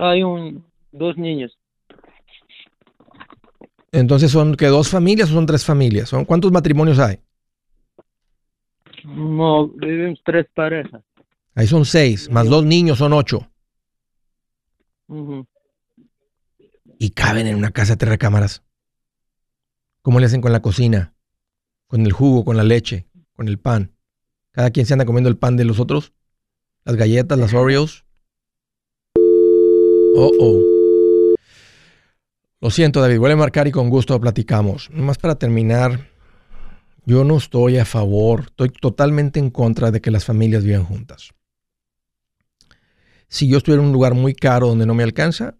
Hay 0.00 0.22
un, 0.22 0.64
dos 0.92 1.16
niños. 1.16 1.58
Entonces, 3.90 4.30
¿son 4.30 4.54
que 4.54 4.66
dos 4.66 4.88
familias 4.88 5.30
o 5.30 5.34
son 5.34 5.46
tres 5.46 5.64
familias? 5.64 6.08
¿Son, 6.08 6.24
¿Cuántos 6.24 6.52
matrimonios 6.52 6.98
hay? 6.98 7.18
No, 9.04 9.68
vivimos 9.68 10.20
tres 10.24 10.46
parejas. 10.54 11.02
Ahí 11.54 11.66
son 11.66 11.84
seis, 11.84 12.30
más 12.30 12.48
dos 12.48 12.64
niños 12.64 12.98
son 12.98 13.12
ocho. 13.12 13.50
Y 16.98 17.10
caben 17.10 17.46
en 17.46 17.56
una 17.56 17.72
casa 17.72 17.94
de 17.94 17.96
tres 17.96 18.10
recámaras. 18.10 18.62
¿Cómo 20.02 20.20
le 20.20 20.26
hacen 20.26 20.40
con 20.40 20.52
la 20.52 20.62
cocina? 20.62 21.14
Con 21.88 22.02
el 22.02 22.12
jugo, 22.12 22.44
con 22.44 22.56
la 22.56 22.62
leche, 22.62 23.07
con 23.38 23.46
el 23.46 23.60
pan. 23.60 23.92
Cada 24.50 24.72
quien 24.72 24.84
se 24.84 24.94
anda 24.94 25.04
comiendo 25.04 25.30
el 25.30 25.38
pan 25.38 25.56
de 25.56 25.64
los 25.64 25.78
otros. 25.78 26.12
Las 26.84 26.96
galletas, 26.96 27.38
las 27.38 27.54
Oreos. 27.54 28.04
Oh, 29.14 30.32
oh. 30.40 31.36
Lo 32.60 32.70
siento, 32.70 33.00
David. 33.00 33.20
Vuelve 33.20 33.34
a 33.34 33.36
marcar 33.36 33.68
y 33.68 33.70
con 33.70 33.90
gusto 33.90 34.20
platicamos. 34.20 34.90
Más 34.90 35.18
para 35.18 35.36
terminar, 35.36 36.08
yo 37.06 37.22
no 37.22 37.36
estoy 37.36 37.78
a 37.78 37.84
favor, 37.84 38.46
estoy 38.48 38.70
totalmente 38.70 39.38
en 39.38 39.50
contra 39.50 39.92
de 39.92 40.00
que 40.00 40.10
las 40.10 40.24
familias 40.24 40.64
vivan 40.64 40.84
juntas. 40.84 41.30
Si 43.28 43.46
yo 43.46 43.58
estuviera 43.58 43.82
en 43.82 43.90
un 43.90 43.92
lugar 43.92 44.14
muy 44.14 44.34
caro 44.34 44.66
donde 44.66 44.84
no 44.84 44.94
me 44.94 45.04
alcanza, 45.04 45.54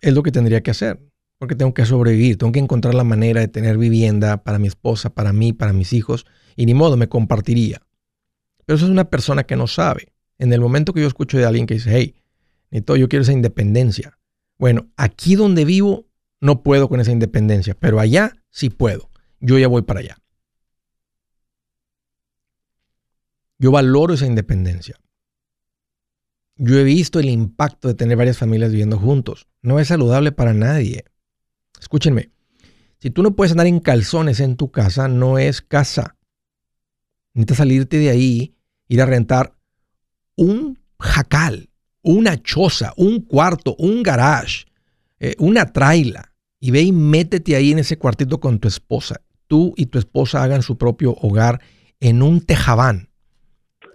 es 0.00 0.14
lo 0.14 0.22
que 0.22 0.32
tendría 0.32 0.62
que 0.62 0.70
hacer. 0.70 0.98
Porque 1.38 1.54
tengo 1.54 1.72
que 1.72 1.86
sobrevivir, 1.86 2.36
tengo 2.36 2.52
que 2.52 2.58
encontrar 2.58 2.94
la 2.94 3.04
manera 3.04 3.40
de 3.40 3.48
tener 3.48 3.78
vivienda 3.78 4.42
para 4.42 4.58
mi 4.58 4.66
esposa, 4.66 5.10
para 5.10 5.32
mí, 5.32 5.52
para 5.52 5.72
mis 5.72 5.92
hijos. 5.92 6.26
Y 6.56 6.66
ni 6.66 6.74
modo, 6.74 6.96
me 6.96 7.08
compartiría. 7.08 7.82
Pero 8.66 8.76
eso 8.76 8.86
es 8.86 8.90
una 8.90 9.08
persona 9.08 9.44
que 9.44 9.56
no 9.56 9.66
sabe. 9.66 10.12
En 10.38 10.52
el 10.52 10.60
momento 10.60 10.92
que 10.92 11.00
yo 11.00 11.06
escucho 11.06 11.38
de 11.38 11.46
alguien 11.46 11.66
que 11.66 11.74
dice, 11.74 11.90
hey, 11.92 12.14
Nito, 12.70 12.96
yo 12.96 13.08
quiero 13.08 13.22
esa 13.22 13.32
independencia. 13.32 14.18
Bueno, 14.58 14.88
aquí 14.96 15.36
donde 15.36 15.64
vivo 15.64 16.06
no 16.40 16.62
puedo 16.62 16.88
con 16.88 17.00
esa 17.00 17.12
independencia, 17.12 17.74
pero 17.74 18.00
allá 18.00 18.32
sí 18.50 18.70
puedo. 18.70 19.10
Yo 19.40 19.58
ya 19.58 19.68
voy 19.68 19.82
para 19.82 20.00
allá. 20.00 20.18
Yo 23.58 23.70
valoro 23.72 24.14
esa 24.14 24.26
independencia. 24.26 24.96
Yo 26.56 26.78
he 26.78 26.84
visto 26.84 27.20
el 27.20 27.28
impacto 27.28 27.88
de 27.88 27.94
tener 27.94 28.16
varias 28.16 28.38
familias 28.38 28.70
viviendo 28.70 28.98
juntos. 28.98 29.46
No 29.62 29.78
es 29.80 29.88
saludable 29.88 30.32
para 30.32 30.54
nadie. 30.54 31.04
Escúchenme, 31.80 32.30
si 33.00 33.10
tú 33.10 33.22
no 33.22 33.36
puedes 33.36 33.52
andar 33.52 33.66
en 33.66 33.80
calzones 33.80 34.40
en 34.40 34.56
tu 34.56 34.70
casa, 34.70 35.08
no 35.08 35.38
es 35.38 35.62
casa. 35.62 36.16
Necesitas 37.34 37.58
salirte 37.58 37.98
de 37.98 38.10
ahí, 38.10 38.56
ir 38.88 39.00
a 39.00 39.06
rentar 39.06 39.54
un 40.36 40.78
jacal, 40.98 41.70
una 42.02 42.42
choza, 42.42 42.92
un 42.96 43.20
cuarto, 43.20 43.76
un 43.78 44.02
garage, 44.02 44.66
eh, 45.20 45.36
una 45.38 45.72
traila. 45.72 46.32
Y 46.60 46.72
ve 46.72 46.82
y 46.82 46.92
métete 46.92 47.54
ahí 47.54 47.70
en 47.70 47.78
ese 47.78 47.98
cuartito 47.98 48.40
con 48.40 48.58
tu 48.58 48.66
esposa. 48.66 49.20
Tú 49.46 49.74
y 49.76 49.86
tu 49.86 49.98
esposa 49.98 50.42
hagan 50.42 50.62
su 50.62 50.76
propio 50.76 51.14
hogar 51.14 51.60
en 52.00 52.22
un 52.22 52.40
tejabán, 52.40 53.10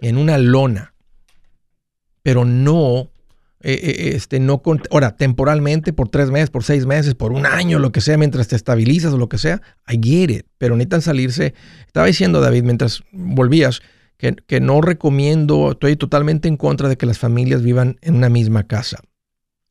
en 0.00 0.16
una 0.16 0.38
lona. 0.38 0.94
Pero 2.22 2.46
no, 2.46 3.10
eh, 3.66 3.80
eh, 3.82 4.12
este, 4.14 4.40
no, 4.40 4.60
con, 4.60 4.82
ahora, 4.90 5.16
temporalmente, 5.16 5.94
por 5.94 6.10
tres 6.10 6.30
meses, 6.30 6.50
por 6.50 6.64
seis 6.64 6.84
meses, 6.84 7.14
por 7.14 7.32
un 7.32 7.46
año, 7.46 7.78
lo 7.78 7.92
que 7.92 8.02
sea, 8.02 8.18
mientras 8.18 8.46
te 8.46 8.56
estabilizas 8.56 9.14
o 9.14 9.18
lo 9.18 9.30
que 9.30 9.38
sea, 9.38 9.62
I 9.88 9.98
get 10.02 10.30
it. 10.30 10.46
Pero 10.58 10.76
necesitan 10.76 11.00
salirse. 11.00 11.54
Estaba 11.86 12.06
diciendo, 12.06 12.42
David, 12.42 12.64
mientras 12.64 13.02
volvías, 13.10 13.80
que, 14.18 14.34
que 14.34 14.60
no 14.60 14.82
recomiendo, 14.82 15.72
estoy 15.72 15.96
totalmente 15.96 16.46
en 16.46 16.58
contra 16.58 16.90
de 16.90 16.98
que 16.98 17.06
las 17.06 17.18
familias 17.18 17.62
vivan 17.62 17.96
en 18.02 18.16
una 18.16 18.28
misma 18.28 18.66
casa. 18.66 19.00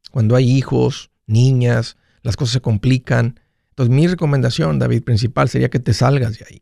Cuando 0.10 0.36
hay 0.36 0.50
hijos, 0.50 1.12
niñas, 1.28 1.96
las 2.24 2.36
cosas 2.36 2.54
se 2.54 2.62
complican. 2.62 3.40
Entonces, 3.70 3.94
mi 3.94 4.08
recomendación, 4.08 4.80
David, 4.80 5.04
principal 5.04 5.50
sería 5.50 5.70
que 5.70 5.80
te 5.80 5.94
salgas 5.94 6.40
de 6.40 6.46
ahí. 6.50 6.62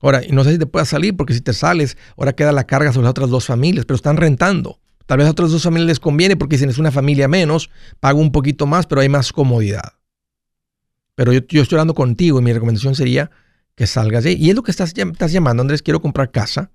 Ahora, 0.00 0.20
no 0.30 0.42
sé 0.42 0.52
si 0.52 0.58
te 0.58 0.66
puedas 0.66 0.88
salir, 0.88 1.16
porque 1.16 1.32
si 1.32 1.40
te 1.40 1.52
sales, 1.52 1.96
ahora 2.16 2.32
queda 2.32 2.50
la 2.50 2.64
carga 2.64 2.92
sobre 2.92 3.04
las 3.04 3.10
otras 3.12 3.30
dos 3.30 3.46
familias, 3.46 3.86
pero 3.86 3.94
están 3.94 4.16
rentando. 4.16 4.80
Tal 5.12 5.18
vez 5.18 5.28
a 5.28 5.32
otras 5.32 5.50
dos 5.50 5.62
familias 5.62 5.88
les 5.88 6.00
conviene 6.00 6.38
porque 6.38 6.56
si 6.56 6.64
es 6.64 6.78
una 6.78 6.90
familia 6.90 7.28
menos, 7.28 7.68
pago 8.00 8.18
un 8.18 8.32
poquito 8.32 8.64
más, 8.64 8.86
pero 8.86 9.02
hay 9.02 9.10
más 9.10 9.30
comodidad. 9.30 9.98
Pero 11.14 11.34
yo, 11.34 11.40
yo 11.48 11.60
estoy 11.60 11.76
hablando 11.76 11.92
contigo 11.92 12.38
y 12.38 12.42
mi 12.42 12.50
recomendación 12.50 12.94
sería 12.94 13.30
que 13.74 13.86
salgas 13.86 14.24
de 14.24 14.30
ahí. 14.30 14.36
Y 14.36 14.48
es 14.48 14.56
lo 14.56 14.62
que 14.62 14.70
estás, 14.70 14.94
estás 14.96 15.30
llamando, 15.30 15.60
Andrés, 15.60 15.82
quiero 15.82 16.00
comprar 16.00 16.30
casa. 16.30 16.70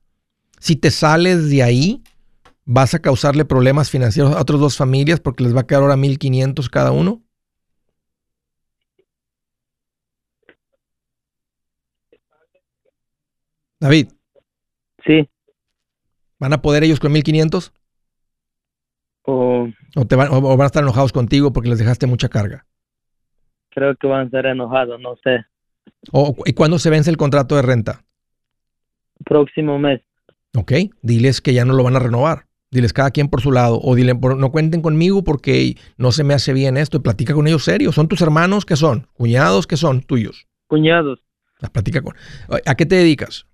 Si 0.60 0.76
te 0.76 0.92
sales 0.92 1.50
de 1.50 1.64
ahí, 1.64 2.04
vas 2.64 2.94
a 2.94 3.00
causarle 3.00 3.44
problemas 3.44 3.90
financieros 3.90 4.36
a 4.36 4.40
otras 4.40 4.60
dos 4.60 4.78
familias 4.78 5.20
porque 5.20 5.44
les 5.44 5.56
va 5.56 5.62
a 5.62 5.66
quedar 5.66 5.82
ahora 5.82 5.96
1.500 5.96 6.70
cada 6.70 6.92
uno. 6.92 7.24
David. 13.80 14.10
Sí. 15.04 15.28
¿Van 16.38 16.54
a 16.54 16.62
poder 16.62 16.84
ellos 16.84 17.00
con 17.00 17.12
1500? 17.12 17.74
O 19.30 19.68
¿O, 19.96 20.06
te 20.06 20.16
van, 20.16 20.30
o 20.32 20.42
van 20.42 20.62
a 20.62 20.66
estar 20.68 20.84
enojados 20.84 21.12
contigo 21.12 21.52
porque 21.52 21.70
les 21.70 21.80
dejaste 21.80 22.08
mucha 22.08 22.30
carga? 22.30 22.66
creo 23.70 23.96
que 23.96 24.08
van 24.08 24.22
a 24.22 24.24
estar 24.24 24.44
enojados, 24.48 25.00
no 25.00 25.16
sé. 25.24 25.46
¿O, 26.12 26.36
¿Y 26.46 26.54
cuándo 26.54 26.80
se 26.80 26.90
vence 26.90 27.12
el 27.12 27.18
contrato 27.18 27.56
de 27.56 27.62
renta? 27.62 28.04
Próximo 29.24 29.78
mes. 29.78 30.02
Ok, 30.56 30.72
diles 31.04 31.42
que 31.42 31.54
ya 31.54 31.64
no 31.64 31.74
lo 31.74 31.84
van 31.84 31.96
a 31.96 32.00
renovar. 32.00 32.46
Diles 32.72 32.92
cada 32.92 33.12
quien 33.12 33.28
por 33.28 33.42
su 33.42 33.52
lado. 33.52 33.80
O 33.84 33.94
dile, 33.94 34.16
no 34.16 34.52
cuenten 34.52 34.82
conmigo 34.82 35.24
porque 35.24 35.76
no 35.98 36.12
se 36.12 36.24
me 36.24 36.34
hace 36.34 36.54
bien 36.54 36.76
esto. 36.76 36.98
Y 36.98 37.02
platica 37.02 37.36
con 37.36 37.48
ellos 37.48 37.64
serio. 37.66 37.92
¿Son 37.92 38.08
tus 38.08 38.22
hermanos? 38.22 38.66
¿Qué 38.66 38.76
son? 38.76 39.08
¿Cuñados? 39.14 39.68
¿Qué 39.68 39.78
son? 39.78 40.02
Tuyos. 40.02 40.48
Cuñados. 40.68 41.20
Ah, 41.62 41.70
Platica 41.72 42.02
con. 42.02 42.16
¿A 42.66 42.76
qué 42.76 42.86
te 42.88 42.96
dedicas? 42.96 43.46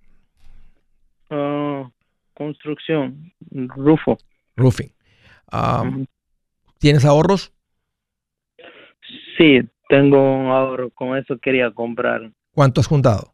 ah, 1.32 1.90
construcción. 2.34 3.34
Rufo. 3.52 4.18
Roofing. 4.56 4.92
¿Tienes 6.80 7.06
ahorros? 7.06 7.54
Sí, 9.38 9.60
tengo 9.90 10.18
un 10.18 10.48
ahorro. 10.48 10.90
Con 10.92 11.18
eso 11.18 11.38
quería 11.38 11.72
comprar. 11.72 12.32
¿Cuánto 12.52 12.82
has 12.82 12.88
juntado? 12.88 13.34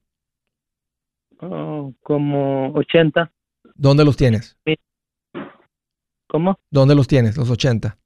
ah, 1.41 1.89
como 2.03 2.73
80. 2.73 3.31
¿Dónde 3.75 4.05
los 4.05 4.17
tienes? 4.17 4.57
¿Cómo? 6.27 6.59
¿Dónde 6.69 6.95
los 6.95 7.07
tienes? 7.07 7.37
Los 7.37 7.49
80. 7.49 7.97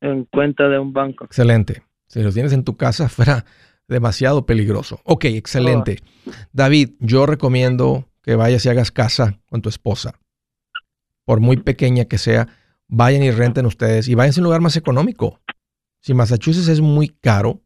En 0.00 0.24
cuenta 0.24 0.68
de 0.68 0.78
un 0.78 0.92
banco. 0.92 1.24
Excelente. 1.24 1.82
Si 2.06 2.22
los 2.22 2.34
tienes 2.34 2.52
en 2.52 2.64
tu 2.64 2.76
casa, 2.76 3.08
fuera 3.08 3.44
demasiado 3.88 4.46
peligroso. 4.46 5.00
Ok, 5.04 5.26
excelente. 5.26 6.00
David, 6.52 6.90
yo 7.00 7.26
recomiendo 7.26 8.08
que 8.22 8.34
vayas 8.34 8.64
y 8.66 8.68
hagas 8.68 8.90
casa 8.90 9.40
con 9.46 9.62
tu 9.62 9.68
esposa. 9.68 10.18
Por 11.24 11.40
muy 11.40 11.56
pequeña 11.56 12.04
que 12.04 12.18
sea, 12.18 12.48
vayan 12.88 13.22
y 13.22 13.30
renten 13.30 13.66
ustedes 13.66 14.08
y 14.08 14.14
vayan 14.14 14.34
a 14.36 14.40
un 14.40 14.44
lugar 14.44 14.60
más 14.60 14.76
económico. 14.76 15.40
Si 16.00 16.14
Massachusetts 16.14 16.68
es 16.68 16.80
muy 16.80 17.08
caro, 17.08 17.62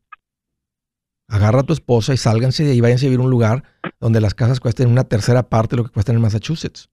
agarra 1.29 1.61
a 1.61 1.65
tu 1.65 1.73
esposa 1.73 2.15
y 2.15 2.17
sálganse 2.17 2.65
de 2.65 2.73
ahí, 2.73 2.81
váyanse 2.81 3.07
a 3.07 3.11
vivir 3.11 3.21
a 3.21 3.25
un 3.25 3.31
lugar 3.31 3.65
donde 4.01 4.21
las 4.21 4.35
casas 4.35 4.61
cuesten 4.61 4.89
una 4.89 5.05
tercera 5.05 5.43
parte 5.49 5.77
de 5.77 5.83
lo 5.83 5.89
que 5.89 5.93
cuestan 5.93 6.17
en 6.17 6.23
Massachusetts. 6.23 6.89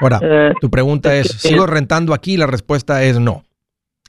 Ahora, 0.00 0.20
Eh, 0.22 0.52
tu 0.60 0.70
pregunta 0.70 1.14
es, 1.16 1.28
¿sigo 1.28 1.66
rentando 1.66 2.14
aquí? 2.14 2.36
La 2.36 2.46
respuesta 2.46 3.02
es 3.02 3.18
no. 3.18 3.44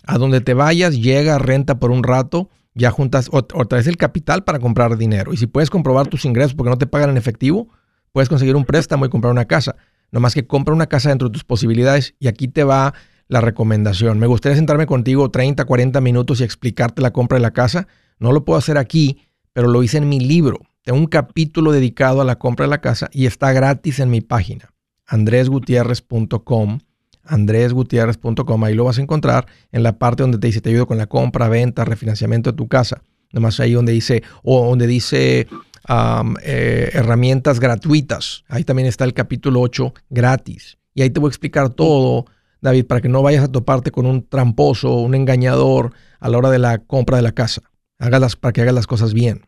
A 0.06 0.18
donde 0.18 0.40
te 0.42 0.54
vayas, 0.54 1.00
llega, 1.00 1.38
renta 1.40 1.80
por 1.80 1.92
un 1.92 2.04
rato, 2.04 2.50
ya 2.74 2.92
juntas 2.92 3.30
o, 3.32 3.40
o 3.40 3.66
traes 3.66 3.88
el 3.88 3.98
capital 3.98 4.44
para 4.44 4.60
comprar 4.60 4.98
dinero. 4.98 5.34
Y 5.34 5.38
si 5.38 5.48
puedes 5.48 5.70
comprobar 5.70 6.08
tus 6.08 6.26
ingresos 6.26 6.54
porque 6.54 6.70
no 6.70 6.78
te 6.78 6.88
pagan 6.88 7.10
en 7.10 7.18
efectivo, 7.18 7.70
puedes 8.12 8.30
conseguir 8.30 8.56
un 8.56 8.66
préstamo 8.66 9.06
y 9.06 9.10
comprar 9.10 9.32
una 9.32 9.46
casa. 9.46 9.76
Nomás 10.12 10.34
que 10.34 10.48
compra 10.48 10.74
una 10.74 10.88
casa 10.88 11.10
dentro 11.10 11.30
de 11.30 11.34
tus 11.34 11.44
posibilidades 11.44 12.16
y 12.20 12.28
aquí 12.28 12.48
te 12.48 12.64
va 12.64 12.94
la 13.28 13.42
recomendación. 13.42 14.20
Me 14.20 14.28
gustaría 14.28 14.56
sentarme 14.56 14.88
contigo 14.88 15.30
30, 15.30 15.64
40 15.66 16.02
minutos 16.02 16.42
y 16.42 16.44
explicarte 16.44 17.02
la 17.02 17.12
compra 17.12 17.38
de 17.38 17.42
la 17.42 17.52
casa. 17.52 17.88
No 18.18 18.32
lo 18.32 18.44
puedo 18.44 18.58
hacer 18.58 18.78
aquí, 18.78 19.22
pero 19.54 19.68
lo 19.68 19.84
hice 19.84 19.98
en 19.98 20.10
mi 20.10 20.20
libro. 20.20 20.60
Tengo 20.84 20.98
un 20.98 21.08
capítulo 21.08 21.72
dedicado 21.72 22.22
a 22.22 22.26
la 22.26 22.40
compra 22.40 22.66
de 22.66 22.72
la 22.72 22.82
casa 22.82 23.10
y 23.12 23.26
está 23.28 23.52
gratis 23.54 24.00
en 24.00 24.10
mi 24.10 24.22
página 24.22 24.74
andresgutierrez.com 25.06 26.80
andresgutierrez.com, 27.24 28.64
ahí 28.64 28.74
lo 28.74 28.86
vas 28.86 28.98
a 28.98 29.02
encontrar 29.02 29.46
en 29.72 29.84
la 29.84 30.00
parte 30.00 30.24
donde 30.24 30.40
te 30.40 30.48
dice 30.48 30.62
te 30.62 30.70
ayudo 30.70 30.88
con 30.88 30.98
la 30.98 31.08
compra, 31.08 31.48
venta, 31.48 31.86
refinanciamiento 31.86 32.52
de 32.52 32.58
tu 32.58 32.68
casa. 32.68 33.02
Nomás 33.32 33.60
ahí 33.60 33.74
donde 33.74 33.92
dice, 33.92 34.24
o 34.42 34.68
donde 34.68 34.88
dice 34.88 35.48
um, 35.90 36.36
eh, 36.44 36.92
herramientas 36.94 37.60
gratuitas. 37.60 38.44
Ahí 38.48 38.64
también 38.64 38.88
está 38.88 39.04
el 39.04 39.14
capítulo 39.14 39.62
8 39.62 39.94
gratis. 40.10 40.78
Y 40.94 41.02
ahí 41.02 41.10
te 41.10 41.20
voy 41.20 41.28
a 41.28 41.32
explicar 41.32 41.70
todo, 41.70 42.26
David, 42.62 42.86
para 42.86 43.02
que 43.02 43.10
no 43.10 43.22
vayas 43.22 43.44
a 43.44 43.52
toparte 43.52 43.92
con 43.92 44.06
un 44.06 44.28
tramposo, 44.28 44.94
un 44.96 45.16
engañador 45.16 45.94
a 46.20 46.30
la 46.30 46.38
hora 46.38 46.50
de 46.50 46.60
la 46.60 46.80
compra 46.80 47.18
de 47.18 47.24
la 47.24 47.32
casa. 47.32 47.62
Hágalas 47.98 48.36
para 48.36 48.54
que 48.54 48.62
hagas 48.62 48.74
las 48.74 48.88
cosas 48.88 49.14
bien. 49.14 49.42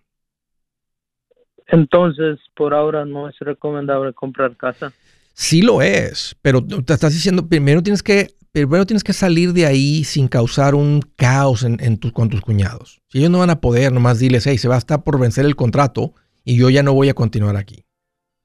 Entonces, 1.68 2.40
por 2.56 2.74
ahora 2.74 3.06
no 3.06 3.30
es 3.30 3.36
recomendable 3.40 4.14
comprar 4.14 4.58
casa. 4.58 4.92
Sí 5.34 5.62
lo 5.62 5.82
es, 5.82 6.36
pero 6.42 6.64
te 6.66 6.94
estás 6.94 7.14
diciendo, 7.14 7.48
primero 7.48 7.82
tienes 7.82 8.04
que, 8.04 8.36
primero 8.52 8.86
tienes 8.86 9.06
que 9.06 9.14
salir 9.14 9.54
de 9.54 9.66
ahí 9.66 10.04
sin 10.04 10.28
causar 10.28 10.76
un 10.76 11.02
caos 11.16 11.64
en, 11.64 11.96
con 12.14 12.30
tus 12.30 12.42
cuñados. 12.42 13.02
Si 13.08 13.20
ellos 13.20 13.32
no 13.32 13.40
van 13.40 13.50
a 13.50 13.62
poder, 13.62 13.94
nomás 13.94 14.20
diles, 14.20 14.46
hey, 14.46 14.58
se 14.58 14.68
va 14.68 14.76
a 14.76 14.80
estar 14.80 15.04
por 15.06 15.18
vencer 15.18 15.46
el 15.46 15.56
contrato 15.56 16.14
y 16.52 16.58
yo 16.58 16.70
ya 16.70 16.84
no 16.84 16.94
voy 16.94 17.08
a 17.08 17.14
continuar 17.14 17.56
aquí. 17.56 17.86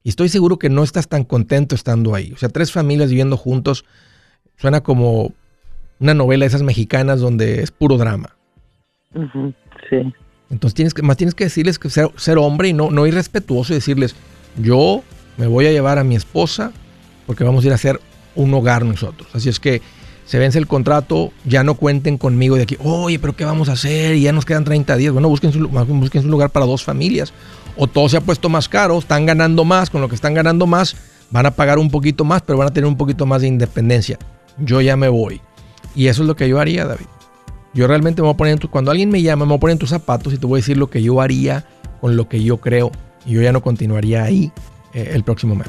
Y 0.04 0.10
estoy 0.10 0.28
seguro 0.28 0.60
que 0.60 0.68
no 0.68 0.84
estás 0.84 1.08
tan 1.08 1.24
contento 1.24 1.74
estando 1.74 2.14
ahí. 2.14 2.30
O 2.30 2.36
sea, 2.36 2.48
tres 2.48 2.70
familias 2.70 3.10
viviendo 3.10 3.36
juntos 3.36 3.84
suena 4.56 4.80
como 4.80 5.32
una 5.98 6.14
novela 6.14 6.44
de 6.44 6.46
esas 6.46 6.62
mexicanas 6.62 7.18
donde 7.18 7.64
es 7.64 7.72
puro 7.72 7.98
drama. 7.98 8.36
Sí. 9.90 10.14
Entonces 10.50 10.74
tienes 10.74 10.94
que, 10.94 11.02
más 11.02 11.16
tienes 11.16 11.34
que 11.34 11.42
decirles 11.42 11.80
que 11.80 11.90
ser, 11.90 12.08
ser 12.14 12.38
hombre 12.38 12.68
y 12.68 12.72
no, 12.72 12.92
no 12.92 13.08
irrespetuoso 13.08 13.72
y 13.72 13.76
decirles, 13.76 14.14
yo 14.56 15.02
me 15.36 15.48
voy 15.48 15.66
a 15.66 15.72
llevar 15.72 15.98
a 15.98 16.04
mi 16.04 16.14
esposa 16.14 16.70
porque 17.26 17.42
vamos 17.42 17.64
a 17.64 17.66
ir 17.66 17.72
a 17.72 17.74
hacer 17.74 18.00
un 18.36 18.54
hogar 18.54 18.84
nosotros. 18.84 19.28
Así 19.34 19.48
es 19.48 19.58
que 19.58 19.82
se 20.26 20.40
vence 20.40 20.58
el 20.58 20.66
contrato, 20.66 21.32
ya 21.44 21.62
no 21.62 21.74
cuenten 21.74 22.18
conmigo 22.18 22.56
de 22.56 22.64
aquí, 22.64 22.76
oye, 22.82 23.18
pero 23.18 23.36
¿qué 23.36 23.44
vamos 23.44 23.68
a 23.68 23.72
hacer? 23.72 24.16
Y 24.16 24.22
ya 24.22 24.32
nos 24.32 24.44
quedan 24.44 24.64
30 24.64 24.96
días. 24.96 25.12
Bueno, 25.12 25.28
busquen 25.28 25.52
su, 25.52 25.60
lugar 25.60 26.50
para 26.50 26.66
dos 26.66 26.84
familias. 26.84 27.32
O 27.76 27.86
todo 27.86 28.08
se 28.08 28.16
ha 28.16 28.20
puesto 28.20 28.48
más 28.48 28.68
caro, 28.68 28.98
están 28.98 29.24
ganando 29.24 29.64
más, 29.64 29.88
con 29.88 30.00
lo 30.00 30.08
que 30.08 30.16
están 30.16 30.34
ganando 30.34 30.66
más, 30.66 30.96
van 31.30 31.46
a 31.46 31.52
pagar 31.52 31.78
un 31.78 31.90
poquito 31.90 32.24
más, 32.24 32.42
pero 32.42 32.58
van 32.58 32.68
a 32.68 32.72
tener 32.72 32.88
un 32.88 32.96
poquito 32.96 33.24
más 33.24 33.42
de 33.42 33.48
independencia. 33.48 34.18
Yo 34.58 34.80
ya 34.80 34.96
me 34.96 35.08
voy. 35.08 35.40
Y 35.94 36.08
eso 36.08 36.22
es 36.22 36.28
lo 36.28 36.34
que 36.34 36.48
yo 36.48 36.58
haría, 36.58 36.86
David. 36.86 37.06
Yo 37.72 37.86
realmente 37.86 38.20
me 38.20 38.26
voy 38.26 38.34
a 38.34 38.36
poner 38.36 38.54
en 38.54 38.58
tu, 38.58 38.68
cuando 38.68 38.90
alguien 38.90 39.10
me 39.10 39.22
llama, 39.22 39.44
me 39.44 39.50
voy 39.50 39.58
a 39.58 39.60
poner 39.60 39.72
en 39.72 39.78
tus 39.78 39.90
zapatos 39.90 40.32
y 40.32 40.38
te 40.38 40.46
voy 40.46 40.58
a 40.58 40.60
decir 40.62 40.76
lo 40.76 40.88
que 40.88 41.02
yo 41.02 41.20
haría 41.20 41.66
con 42.00 42.16
lo 42.16 42.28
que 42.28 42.42
yo 42.42 42.56
creo. 42.56 42.90
Y 43.24 43.34
yo 43.34 43.42
ya 43.42 43.52
no 43.52 43.60
continuaría 43.62 44.24
ahí 44.24 44.50
eh, 44.92 45.10
el 45.14 45.22
próximo 45.22 45.54
mes. 45.54 45.68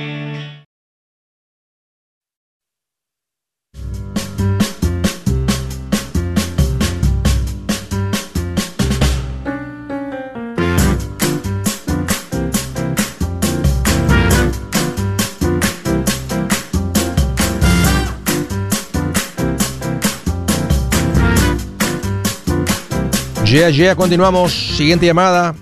Yeah, 23.51 23.69
yeah, 23.69 23.95
continuamos. 23.95 24.53
Siguiente 24.53 25.05
llamada 25.05 25.53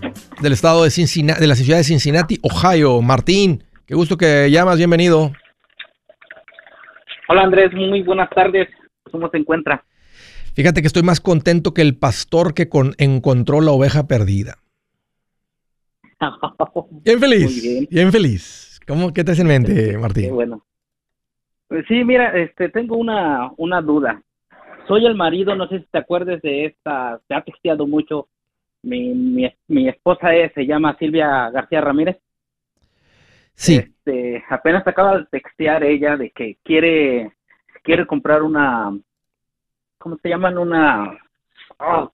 del 0.44 0.54
estado 0.54 0.84
de 0.84 0.92
Cincinnati, 0.92 1.42
de 1.42 1.48
la 1.48 1.56
ciudad 1.56 1.80
de 1.80 1.84
Cincinnati, 1.84 2.38
Ohio. 2.44 3.02
Martín, 3.02 3.64
qué 3.88 3.96
gusto 3.96 4.16
que 4.16 4.52
llamas, 4.52 4.78
bienvenido. 4.78 5.32
Hola 7.30 7.42
Andrés, 7.42 7.74
muy 7.74 8.04
buenas 8.04 8.30
tardes. 8.30 8.68
¿Cómo 9.12 9.28
se 9.32 9.38
encuentra? 9.38 9.84
Fíjate 10.54 10.82
que 10.82 10.88
estoy 10.88 11.02
más 11.02 11.20
contento 11.20 11.74
que 11.74 11.82
el 11.82 11.98
pastor 11.98 12.54
que 12.54 12.70
encontró 13.00 13.60
la 13.60 13.72
oveja 13.72 14.06
perdida. 14.06 14.60
Bien 17.04 17.20
feliz, 17.20 17.90
bien. 17.90 18.12
feliz. 18.12 18.80
¿Cómo, 18.86 19.14
¿Qué 19.14 19.24
te 19.24 19.32
hace 19.32 19.42
en 19.42 19.48
mente, 19.48 19.98
Martín? 19.98 20.36
bueno. 20.36 20.64
Pues 21.68 21.86
sí, 21.88 22.04
mira, 22.04 22.38
este, 22.38 22.70
tengo 22.70 22.98
una, 22.98 23.52
una 23.58 23.82
duda 23.82 24.22
soy 24.90 25.06
el 25.06 25.14
marido, 25.14 25.56
no 25.56 25.68
sé 25.68 25.80
si 25.80 25.86
te 25.86 26.00
acuerdes 26.00 26.42
de 26.42 26.66
esta, 26.66 27.22
te 27.28 27.36
ha 27.36 27.44
texteado 27.44 27.86
mucho. 27.86 28.28
Mi, 28.82 29.14
mi, 29.68 29.88
esposa 29.88 30.34
es, 30.34 30.52
se 30.54 30.66
llama 30.66 30.98
Silvia 30.98 31.52
García 31.52 31.80
Ramírez. 31.80 32.18
Sí. 33.54 33.76
Este, 33.76 34.44
apenas 34.50 34.88
acaba 34.88 35.20
de 35.20 35.26
textear 35.26 35.84
ella 35.84 36.18
de 36.18 36.32
que 36.32 36.58
quiere, 36.64 37.34
quiere 37.84 38.08
comprar 38.08 38.42
una, 38.42 38.98
¿cómo 40.00 40.18
se 40.24 40.30
llaman? 40.30 40.58
Una, 40.58 41.20
ah, 41.78 42.10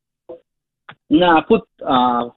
una 1.07 1.43
food, 1.43 1.63
uh, 1.79 2.33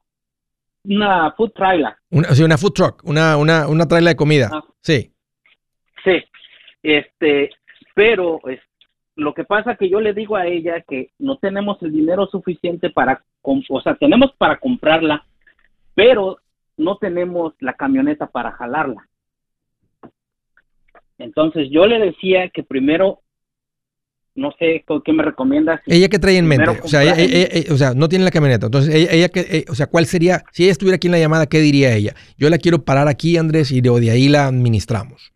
una 0.85 1.33
food 1.33 1.51
trailer. 1.53 1.96
Una, 2.11 2.29
sí, 2.29 2.44
una 2.44 2.59
food 2.59 2.72
truck, 2.74 3.03
una, 3.05 3.37
una, 3.37 3.66
una 3.66 3.88
trailer 3.88 4.12
de 4.12 4.16
comida. 4.16 4.51
Ah. 4.53 4.64
Sí. 4.83 5.12
Sí. 6.05 6.22
Este, 6.83 7.51
pero 7.94 8.38
este, 8.46 8.67
lo 9.18 9.35
que 9.35 9.42
pasa 9.42 9.74
que 9.74 9.90
yo 9.90 10.00
le 10.00 10.14
digo 10.14 10.37
a 10.37 10.46
ella 10.46 10.81
que 10.88 11.11
no 11.18 11.38
tenemos 11.38 11.83
el 11.83 11.90
dinero 11.90 12.28
suficiente 12.28 12.88
para, 12.88 13.24
o 13.42 13.81
sea, 13.83 13.96
tenemos 13.96 14.31
para 14.38 14.59
comprarla, 14.59 15.26
pero 15.94 16.38
no 16.76 16.98
tenemos 16.98 17.52
la 17.59 17.72
camioneta 17.72 18.28
para 18.28 18.52
jalarla. 18.52 19.09
Entonces 21.18 21.68
yo 21.68 21.85
le 21.87 21.98
decía 21.98 22.48
que 22.50 22.62
primero, 22.62 23.18
no 24.37 24.52
sé 24.57 24.85
qué 25.04 25.12
me 25.12 25.24
recomiendas. 25.24 25.81
¿Ella 25.87 26.09
qué 26.09 26.20
trae 26.20 26.38
en 26.38 26.46
mente? 26.46 26.70
O 26.85 26.87
sea, 26.87 27.02
o 27.72 27.76
sea, 27.76 27.94
no 27.94 28.09
tiene 28.09 28.24
la 28.24 28.31
camioneta. 28.31 28.66
Entonces, 28.66 28.94
ella, 28.94 29.11
ella 29.11 29.28
que, 29.31 29.40
eh, 29.40 29.64
o 29.68 29.74
sea, 29.74 29.88
¿cuál 29.88 30.07
sería, 30.07 30.44
si 30.52 30.62
ella 30.62 30.72
estuviera 30.72 30.94
aquí 30.94 31.09
en 31.09 31.12
la 31.12 31.18
llamada, 31.18 31.46
qué 31.46 31.59
diría 31.59 31.92
ella? 31.92 32.14
Yo 32.37 32.48
la 32.50 32.59
quiero 32.59 32.85
parar 32.85 33.09
aquí, 33.09 33.37
Andrés, 33.37 33.72
y 33.72 33.81
de, 33.81 34.11
ahí 34.12 34.28
la 34.28 34.46
administramos. 34.46 35.33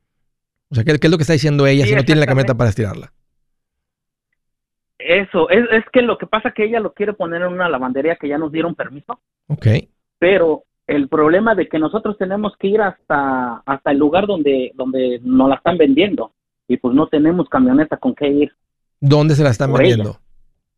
O 0.71 0.77
sea, 0.77 0.85
¿qué, 0.85 0.93
es 0.93 1.11
lo 1.11 1.19
que 1.19 1.23
está 1.23 1.33
diciendo 1.33 1.67
ella 1.67 1.85
si 1.85 1.97
no 1.97 2.05
tiene 2.05 2.21
la 2.21 2.29
camioneta 2.29 2.57
para 2.57 2.71
estirarla? 2.71 3.13
Eso, 5.21 5.51
es, 5.51 5.65
es 5.71 5.85
que 5.93 6.01
lo 6.01 6.17
que 6.17 6.27
pasa 6.27 6.49
es 6.49 6.55
que 6.55 6.65
ella 6.65 6.81
lo 6.81 6.95
quiere 6.95 7.13
poner 7.13 7.43
en 7.43 7.53
una 7.53 7.69
lavandería 7.69 8.17
que 8.17 8.29
ya 8.29 8.39
nos 8.39 8.51
dieron 8.51 8.75
permiso. 8.75 9.21
Ok. 9.49 9.67
Pero 10.19 10.65
el 10.87 11.09
problema 11.09 11.55
de 11.55 11.69
que 11.69 11.79
nosotros 11.79 12.17
tenemos 12.17 12.55
que 12.59 12.69
ir 12.69 12.81
hasta, 12.81 13.63
hasta 13.67 13.91
el 13.91 13.99
lugar 13.99 14.27
donde, 14.27 14.73
donde 14.75 15.21
nos 15.23 15.51
la 15.51 15.57
están 15.57 15.77
vendiendo 15.77 16.33
y 16.67 16.79
pues 16.79 16.95
no 16.95 17.09
tenemos 17.09 17.49
camioneta 17.51 17.99
con 17.99 18.15
qué 18.15 18.29
ir. 18.29 18.53
¿Dónde 19.01 19.35
se 19.35 19.43
la 19.43 19.51
están 19.51 19.73
vendiendo? 19.73 20.19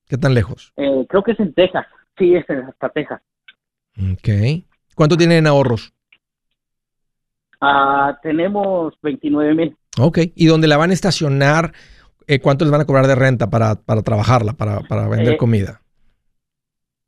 ¿Qué 0.08 0.18
tan 0.18 0.34
lejos? 0.34 0.72
Eh, 0.76 1.06
creo 1.08 1.22
que 1.22 1.32
es 1.32 1.40
en 1.40 1.54
Texas. 1.54 1.86
Sí, 2.18 2.34
es 2.34 2.44
hasta 2.50 2.88
Texas. 2.88 3.22
Ok. 3.96 4.64
¿Cuánto 4.96 5.16
tienen 5.16 5.38
en 5.38 5.46
ahorros? 5.46 5.92
Ah, 7.60 8.18
tenemos 8.22 8.94
29 9.00 9.54
mil. 9.54 9.76
Ok. 9.98 10.18
¿Y 10.34 10.46
dónde 10.46 10.66
la 10.66 10.76
van 10.76 10.90
a 10.90 10.94
estacionar? 10.94 11.72
Eh, 12.26 12.40
¿cuánto 12.40 12.64
les 12.64 12.72
van 12.72 12.80
a 12.80 12.86
cobrar 12.86 13.06
de 13.06 13.14
renta 13.14 13.50
para, 13.50 13.74
para 13.74 14.02
trabajarla, 14.02 14.54
para, 14.54 14.80
para 14.80 15.08
vender 15.08 15.34
eh, 15.34 15.36
comida? 15.36 15.80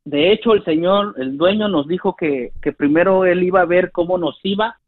De 0.05 0.33
hecho, 0.33 0.52
el 0.52 0.64
señor, 0.64 1.14
el 1.18 1.37
dueño 1.37 1.68
nos 1.68 1.88
dijo 1.88 2.14
que, 2.14 2.52
que 2.62 2.72
primero 2.72 3.24
él 3.24 3.42
iba 3.42 3.62
a 3.62 3.64
ver 3.64 3.90
cómo 3.90 4.18
nos 4.18 4.38
iba, 4.44 4.79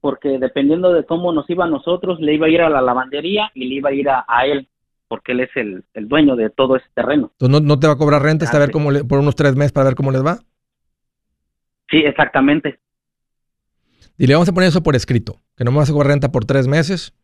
porque 0.00 0.38
dependiendo 0.38 0.92
de 0.92 1.04
cómo 1.04 1.32
nos 1.32 1.48
iba 1.50 1.64
a 1.64 1.68
nosotros, 1.68 2.20
le 2.20 2.34
iba 2.34 2.46
a 2.46 2.50
ir 2.50 2.60
a 2.60 2.70
la 2.70 2.80
lavandería 2.80 3.50
y 3.54 3.68
le 3.68 3.74
iba 3.76 3.90
a 3.90 3.92
ir 3.92 4.08
a, 4.08 4.24
él, 4.46 4.68
porque 5.08 5.32
él 5.32 5.40
es 5.40 5.50
el, 5.56 5.84
el, 5.94 6.06
dueño 6.06 6.36
de 6.36 6.50
todo 6.50 6.76
ese 6.76 6.86
terreno. 6.94 7.30
Entonces, 7.32 7.60
¿no, 7.60 7.66
no 7.66 7.80
te 7.80 7.86
va 7.86 7.94
a 7.94 7.98
cobrar 7.98 8.22
renta 8.22 8.44
hasta 8.44 8.58
ver 8.58 8.70
cómo 8.70 8.90
por 9.08 9.18
unos 9.18 9.34
tres 9.34 9.56
meses 9.56 9.72
para 9.72 9.86
ver 9.86 9.94
cómo 9.94 10.12
les 10.12 10.24
va? 10.24 10.38
Sí, 11.90 11.98
exactamente. 11.98 12.78
Y 14.16 14.26
le 14.26 14.34
vamos 14.34 14.48
a 14.48 14.52
poner 14.52 14.68
eso 14.68 14.82
por 14.82 14.94
escrito, 14.94 15.40
que 15.56 15.64
no 15.64 15.72
me 15.72 15.78
vas 15.78 15.90
a 15.90 15.92
cobrar 15.92 16.12
renta 16.12 16.30
por 16.30 16.44
tres 16.44 16.68
meses 16.68 17.14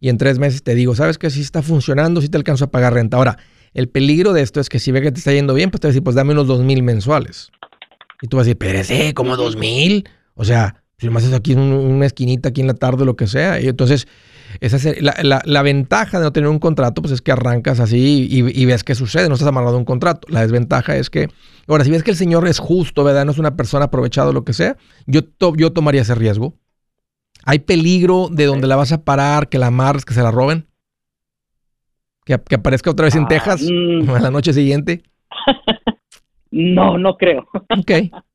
y 0.00 0.08
en 0.08 0.18
tres 0.18 0.38
meses 0.38 0.62
te 0.62 0.74
digo, 0.74 0.94
¿sabes 0.94 1.18
que 1.18 1.30
Si 1.30 1.40
está 1.40 1.62
funcionando, 1.62 2.20
si 2.20 2.28
te 2.28 2.36
alcanzo 2.36 2.66
a 2.66 2.70
pagar 2.70 2.94
renta. 2.94 3.16
Ahora, 3.16 3.38
el 3.74 3.88
peligro 3.88 4.32
de 4.32 4.42
esto 4.42 4.60
es 4.60 4.68
que 4.68 4.78
si 4.78 4.90
ve 4.90 5.02
que 5.02 5.12
te 5.12 5.18
está 5.18 5.32
yendo 5.32 5.54
bien, 5.54 5.70
pues 5.70 5.80
te 5.80 5.88
va 5.88 5.90
a 5.90 5.92
decir, 5.92 6.02
pues 6.02 6.16
dame 6.16 6.32
unos 6.32 6.46
dos 6.46 6.60
mil 6.60 6.82
mensuales. 6.82 7.50
Y 8.22 8.28
tú 8.28 8.36
vas 8.36 8.44
a 8.44 8.46
decir, 8.46 8.58
pero 8.58 8.82
¿cómo 9.14 9.36
dos 9.36 9.56
mil? 9.56 10.08
O 10.34 10.44
sea, 10.44 10.82
Si 10.98 11.10
más 11.10 11.24
es 11.24 11.34
aquí 11.34 11.52
en 11.52 11.58
una 11.58 12.06
esquinita, 12.06 12.48
aquí 12.48 12.62
en 12.62 12.68
la 12.68 12.74
tarde, 12.74 13.04
lo 13.04 13.16
que 13.16 13.26
sea. 13.26 13.60
Y 13.60 13.68
entonces, 13.68 14.08
esa 14.60 14.76
es 14.76 15.02
la, 15.02 15.42
la, 15.44 15.62
ventaja 15.62 16.18
de 16.18 16.24
no 16.24 16.32
tener 16.32 16.48
un 16.48 16.58
contrato, 16.58 17.02
pues 17.02 17.12
es 17.12 17.20
que 17.20 17.32
arrancas 17.32 17.80
así 17.80 18.26
y, 18.30 18.64
ves 18.64 18.82
qué 18.82 18.94
sucede, 18.94 19.28
no 19.28 19.34
estás 19.34 19.48
amarrado 19.48 19.76
a 19.76 19.78
un 19.78 19.84
contrato. 19.84 20.26
La 20.30 20.40
desventaja 20.40 20.96
es 20.96 21.10
que, 21.10 21.28
ahora, 21.66 21.84
si 21.84 21.90
ves 21.90 22.02
que 22.02 22.12
el 22.12 22.16
señor 22.16 22.48
es 22.48 22.58
justo, 22.58 23.04
¿verdad? 23.04 23.26
No 23.26 23.32
es 23.32 23.38
una 23.38 23.56
persona 23.56 23.86
aprovechada 23.86 24.32
lo 24.32 24.44
que 24.44 24.54
sea, 24.54 24.78
yo, 25.06 25.20
yo 25.56 25.72
tomaría 25.72 26.02
ese 26.02 26.14
riesgo. 26.14 26.54
¿Hay 27.46 27.60
peligro 27.60 28.28
de 28.28 28.44
donde 28.44 28.66
la 28.66 28.74
vas 28.74 28.90
a 28.90 29.04
parar, 29.04 29.48
que 29.48 29.58
la 29.58 29.68
amarres, 29.68 30.04
que 30.04 30.14
se 30.14 30.22
la 30.22 30.32
roben? 30.32 30.66
¿Que, 32.24 32.34
aparezca 32.34 32.90
otra 32.90 33.04
vez 33.04 33.14
en 33.14 33.22
ah, 33.22 33.28
Texas 33.28 33.62
mm. 33.70 34.10
a 34.10 34.18
la 34.18 34.32
noche 34.32 34.52
siguiente? 34.52 35.02
no, 36.50 36.98
no 36.98 37.16
creo. 37.16 37.46
ok, 37.52 37.92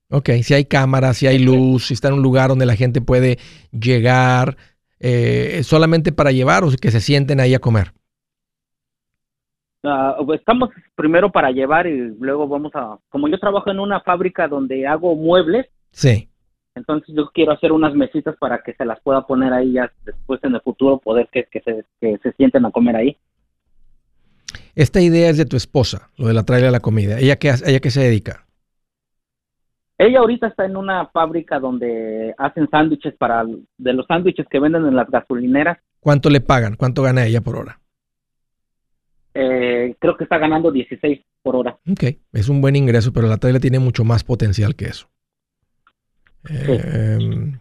ok. 0.09 0.29
Si 0.41 0.53
hay 0.53 0.63
cámaras, 0.63 1.17
si 1.17 1.27
hay 1.27 1.39
luz, 1.39 1.87
si 1.87 1.93
está 1.93 2.07
en 2.07 2.13
un 2.15 2.23
lugar 2.23 2.47
donde 2.47 2.65
la 2.65 2.77
gente 2.77 3.01
puede 3.01 3.37
llegar, 3.77 4.55
eh, 5.01 5.59
solamente 5.63 6.13
para 6.13 6.31
llevar 6.31 6.63
o 6.63 6.69
que 6.69 6.89
se 6.89 7.01
sienten 7.01 7.41
ahí 7.41 7.53
a 7.53 7.59
comer. 7.59 7.91
Ah, 9.83 10.15
pues 10.25 10.39
estamos 10.39 10.69
primero 10.95 11.33
para 11.33 11.51
llevar 11.51 11.85
y 11.85 12.15
luego 12.17 12.47
vamos 12.47 12.71
a, 12.75 12.97
como 13.09 13.27
yo 13.27 13.37
trabajo 13.39 13.71
en 13.71 13.79
una 13.79 13.99
fábrica 13.99 14.47
donde 14.47 14.87
hago 14.87 15.15
muebles, 15.15 15.67
sí. 15.91 16.30
Entonces 16.75 17.13
yo 17.15 17.29
quiero 17.33 17.51
hacer 17.51 17.71
unas 17.71 17.93
mesitas 17.93 18.35
para 18.37 18.61
que 18.63 18.73
se 18.73 18.85
las 18.85 18.99
pueda 19.01 19.25
poner 19.25 19.51
ahí 19.53 19.73
ya 19.73 19.91
después 20.05 20.41
en 20.43 20.55
el 20.55 20.61
futuro 20.61 20.99
poder 20.99 21.27
que, 21.31 21.45
que, 21.51 21.61
se, 21.61 21.85
que 21.99 22.17
se 22.23 22.31
sienten 22.33 22.65
a 22.65 22.71
comer 22.71 22.95
ahí. 22.95 23.17
Esta 24.75 25.01
idea 25.01 25.29
es 25.29 25.37
de 25.37 25.45
tu 25.45 25.57
esposa, 25.57 26.09
lo 26.17 26.27
de 26.27 26.33
la 26.33 26.43
traerle 26.43 26.69
a 26.69 26.71
la 26.71 26.79
comida. 26.79 27.19
¿Ella 27.19 27.35
qué, 27.35 27.49
ella 27.65 27.79
qué 27.79 27.91
se 27.91 28.01
dedica? 28.01 28.45
Ella 29.97 30.19
ahorita 30.19 30.47
está 30.47 30.65
en 30.65 30.77
una 30.77 31.07
fábrica 31.07 31.59
donde 31.59 32.33
hacen 32.37 32.67
sándwiches 32.69 33.13
para 33.15 33.45
de 33.77 33.93
los 33.93 34.07
sándwiches 34.07 34.47
que 34.49 34.59
venden 34.59 34.87
en 34.87 34.95
las 34.95 35.09
gasolineras. 35.09 35.77
¿Cuánto 35.99 36.29
le 36.29 36.41
pagan? 36.41 36.75
¿Cuánto 36.75 37.03
gana 37.03 37.25
ella 37.25 37.41
por 37.41 37.57
hora? 37.57 37.79
Eh, 39.33 39.95
creo 39.99 40.17
que 40.17 40.23
está 40.23 40.39
ganando 40.39 40.71
16 40.71 41.21
por 41.43 41.55
hora. 41.55 41.77
Ok, 41.89 42.03
es 42.33 42.49
un 42.49 42.61
buen 42.61 42.75
ingreso, 42.75 43.13
pero 43.13 43.27
la 43.27 43.37
trailer 43.37 43.61
tiene 43.61 43.77
mucho 43.77 44.03
más 44.03 44.23
potencial 44.23 44.75
que 44.75 44.85
eso. 44.85 45.10
Em, 46.49 47.59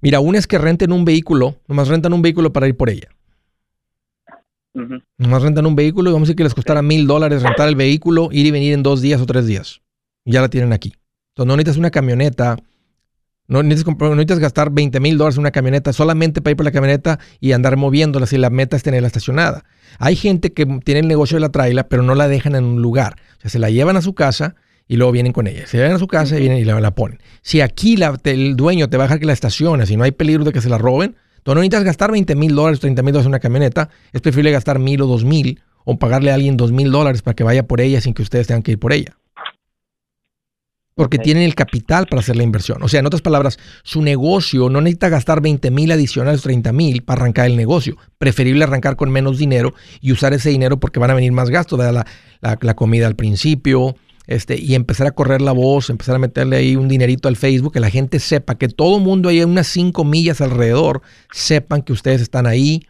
mira, 0.00 0.20
una 0.20 0.38
es 0.38 0.46
que 0.46 0.58
renten 0.58 0.92
un 0.92 1.04
vehículo, 1.04 1.56
nomás 1.66 1.88
rentan 1.88 2.12
un 2.12 2.22
vehículo 2.22 2.52
para 2.52 2.68
ir 2.68 2.76
por 2.76 2.90
ella. 2.90 3.08
Nomás 5.16 5.42
rentan 5.42 5.64
un 5.64 5.74
vehículo 5.74 6.10
y 6.10 6.12
vamos 6.12 6.26
a 6.26 6.28
decir 6.28 6.36
que 6.36 6.44
les 6.44 6.54
costara 6.54 6.82
mil 6.82 7.06
dólares 7.06 7.42
rentar 7.42 7.68
el 7.68 7.76
vehículo, 7.76 8.28
ir 8.30 8.44
y 8.44 8.50
venir 8.50 8.74
en 8.74 8.82
dos 8.82 9.00
días 9.00 9.20
o 9.20 9.26
tres 9.26 9.46
días. 9.46 9.80
Ya 10.26 10.42
la 10.42 10.48
tienen 10.50 10.74
aquí. 10.74 10.92
Entonces 11.30 11.48
no 11.48 11.56
necesitas 11.56 11.78
una 11.78 11.90
camioneta, 11.90 12.56
no 13.48 13.62
necesitas, 13.62 14.38
gastar 14.38 14.70
20 14.70 15.00
mil 15.00 15.16
dólares 15.16 15.36
en 15.36 15.40
una 15.40 15.50
camioneta 15.50 15.92
solamente 15.92 16.42
para 16.42 16.50
ir 16.50 16.56
por 16.56 16.66
la 16.66 16.72
camioneta 16.72 17.18
y 17.40 17.52
andar 17.52 17.76
moviéndola 17.76 18.26
si 18.26 18.36
la 18.36 18.50
meta 18.50 18.76
es 18.76 18.82
tenerla 18.82 19.06
estacionada. 19.06 19.64
Hay 19.98 20.16
gente 20.16 20.52
que 20.52 20.66
tiene 20.84 21.00
el 21.00 21.08
negocio 21.08 21.36
de 21.36 21.40
la 21.40 21.50
traila, 21.50 21.88
pero 21.88 22.02
no 22.02 22.14
la 22.14 22.28
dejan 22.28 22.54
en 22.54 22.64
un 22.64 22.82
lugar. 22.82 23.16
O 23.38 23.40
sea, 23.40 23.50
se 23.50 23.58
la 23.58 23.70
llevan 23.70 23.96
a 23.96 24.02
su 24.02 24.14
casa 24.14 24.56
y 24.88 24.96
luego 24.96 25.12
vienen 25.12 25.32
con 25.32 25.46
ella. 25.46 25.66
Se 25.66 25.76
llevan 25.76 25.92
a 25.92 25.98
su 25.98 26.06
casa 26.06 26.36
y 26.36 26.40
vienen 26.40 26.58
y 26.58 26.64
la, 26.64 26.94
ponen. 26.94 27.18
Si 27.42 27.60
aquí 27.60 27.96
el 28.24 28.56
dueño 28.56 28.88
te 28.88 28.96
va 28.96 29.04
a 29.04 29.06
dejar 29.06 29.20
que 29.20 29.26
la 29.26 29.32
estaciones 29.32 29.90
y 29.90 29.96
no 29.96 30.04
hay 30.04 30.12
peligro 30.12 30.44
de 30.44 30.52
que 30.52 30.60
se 30.60 30.68
la 30.68 30.78
roben, 30.78 31.16
tú 31.42 31.54
no 31.54 31.60
necesitas 31.60 31.84
gastar 31.84 32.12
20 32.12 32.34
mil 32.36 32.54
dólares, 32.54 32.80
30 32.80 33.02
mil 33.02 33.12
dólares 33.12 33.26
en 33.26 33.30
una 33.30 33.40
camioneta. 33.40 33.90
Es 34.12 34.20
preferible 34.20 34.52
gastar 34.52 34.78
mil 34.78 35.00
o 35.02 35.06
dos 35.06 35.24
mil 35.24 35.60
o 35.84 35.98
pagarle 35.98 36.30
a 36.30 36.34
alguien 36.34 36.56
dos 36.56 36.72
mil 36.72 36.90
dólares 36.90 37.22
para 37.22 37.34
que 37.34 37.44
vaya 37.44 37.66
por 37.66 37.80
ella 37.80 38.00
sin 38.00 38.14
que 38.14 38.22
ustedes 38.22 38.46
tengan 38.46 38.62
que 38.62 38.72
ir 38.72 38.78
por 38.78 38.92
ella. 38.92 39.16
Porque 40.94 41.18
tienen 41.18 41.42
el 41.42 41.54
capital 41.54 42.06
para 42.06 42.20
hacer 42.20 42.36
la 42.36 42.42
inversión. 42.42 42.82
O 42.82 42.88
sea, 42.88 43.00
en 43.00 43.06
otras 43.06 43.20
palabras, 43.20 43.58
su 43.82 44.00
negocio 44.00 44.70
no 44.70 44.80
necesita 44.80 45.10
gastar 45.10 45.42
20 45.42 45.70
mil 45.70 45.92
adicionales, 45.92 46.40
30 46.40 46.72
mil 46.72 47.02
para 47.02 47.20
arrancar 47.20 47.46
el 47.46 47.56
negocio. 47.56 47.98
Preferible 48.16 48.64
arrancar 48.64 48.96
con 48.96 49.10
menos 49.10 49.36
dinero 49.36 49.74
y 50.00 50.12
usar 50.12 50.32
ese 50.32 50.48
dinero 50.48 50.80
porque 50.80 50.98
van 50.98 51.10
a 51.10 51.14
venir 51.14 51.32
más 51.32 51.50
gastos, 51.50 51.78
la, 51.78 52.06
la 52.40 52.74
comida 52.74 53.06
al 53.06 53.14
principio, 53.14 53.94
este, 54.26 54.60
y 54.60 54.74
empezar 54.74 55.06
a 55.06 55.12
correr 55.12 55.40
la 55.40 55.52
voz, 55.52 55.90
empezar 55.90 56.16
a 56.16 56.18
meterle 56.18 56.56
ahí 56.56 56.76
un 56.76 56.88
dinerito 56.88 57.28
al 57.28 57.36
Facebook, 57.36 57.72
que 57.72 57.80
la 57.80 57.90
gente 57.90 58.18
sepa, 58.18 58.56
que 58.56 58.68
todo 58.68 58.98
el 58.98 59.02
mundo 59.02 59.28
ahí 59.28 59.42
unas 59.42 59.68
cinco 59.68 60.04
millas 60.04 60.40
alrededor, 60.40 61.02
sepan 61.32 61.82
que 61.82 61.92
ustedes 61.92 62.20
están 62.20 62.46
ahí, 62.46 62.86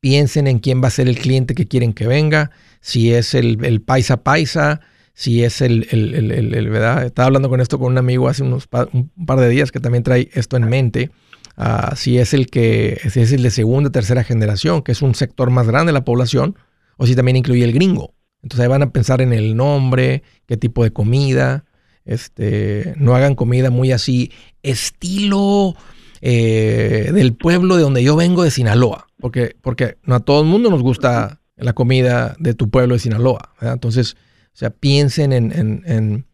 piensen 0.00 0.46
en 0.46 0.58
quién 0.58 0.82
va 0.82 0.88
a 0.88 0.90
ser 0.90 1.08
el 1.08 1.18
cliente 1.18 1.54
que 1.54 1.66
quieren 1.66 1.94
que 1.94 2.06
venga, 2.06 2.50
si 2.80 3.12
es 3.12 3.34
el, 3.34 3.80
paisa 3.80 4.22
paisa, 4.22 4.80
si 5.14 5.44
es 5.44 5.62
el, 5.62 5.86
el, 5.90 6.68
¿verdad? 6.68 7.06
Estaba 7.06 7.26
hablando 7.26 7.48
con 7.48 7.60
esto 7.60 7.78
con 7.78 7.92
un 7.92 7.98
amigo 7.98 8.28
hace 8.28 8.42
unos 8.42 8.68
un 8.92 9.10
par 9.26 9.38
de 9.38 9.48
días 9.48 9.72
que 9.72 9.80
también 9.80 10.02
trae 10.02 10.28
esto 10.34 10.56
en 10.56 10.68
mente. 10.68 11.10
Ah, 11.56 11.94
si 11.96 12.18
es 12.18 12.34
el 12.34 12.48
que 12.48 13.00
si 13.10 13.20
es 13.20 13.32
el 13.32 13.44
de 13.44 13.50
segunda, 13.50 13.90
tercera 13.90 14.24
generación, 14.24 14.82
que 14.82 14.92
es 14.92 15.02
un 15.02 15.14
sector 15.14 15.50
más 15.50 15.68
grande 15.68 15.90
de 15.90 15.94
la 15.94 16.04
población, 16.04 16.56
o 16.96 17.06
si 17.06 17.14
también 17.14 17.36
incluye 17.36 17.64
el 17.64 17.72
gringo. 17.72 18.12
Entonces 18.44 18.60
ahí 18.60 18.68
van 18.68 18.82
a 18.82 18.90
pensar 18.90 19.22
en 19.22 19.32
el 19.32 19.56
nombre, 19.56 20.22
qué 20.46 20.58
tipo 20.58 20.84
de 20.84 20.92
comida. 20.92 21.64
Este, 22.04 22.92
no 22.98 23.16
hagan 23.16 23.34
comida 23.34 23.70
muy 23.70 23.90
así, 23.90 24.30
estilo 24.62 25.74
eh, 26.20 27.10
del 27.14 27.32
pueblo 27.32 27.76
de 27.76 27.82
donde 27.82 28.04
yo 28.04 28.16
vengo 28.16 28.42
de 28.42 28.50
Sinaloa, 28.50 29.06
porque, 29.18 29.56
porque 29.62 29.96
no 30.02 30.16
a 30.16 30.20
todo 30.20 30.42
el 30.42 30.46
mundo 30.46 30.68
nos 30.68 30.82
gusta 30.82 31.40
la 31.56 31.72
comida 31.72 32.36
de 32.38 32.52
tu 32.52 32.68
pueblo 32.68 32.96
de 32.96 32.98
Sinaloa. 32.98 33.54
Entonces, 33.62 34.14
o 34.52 34.56
sea, 34.56 34.68
piensen 34.68 35.32
en, 35.32 36.26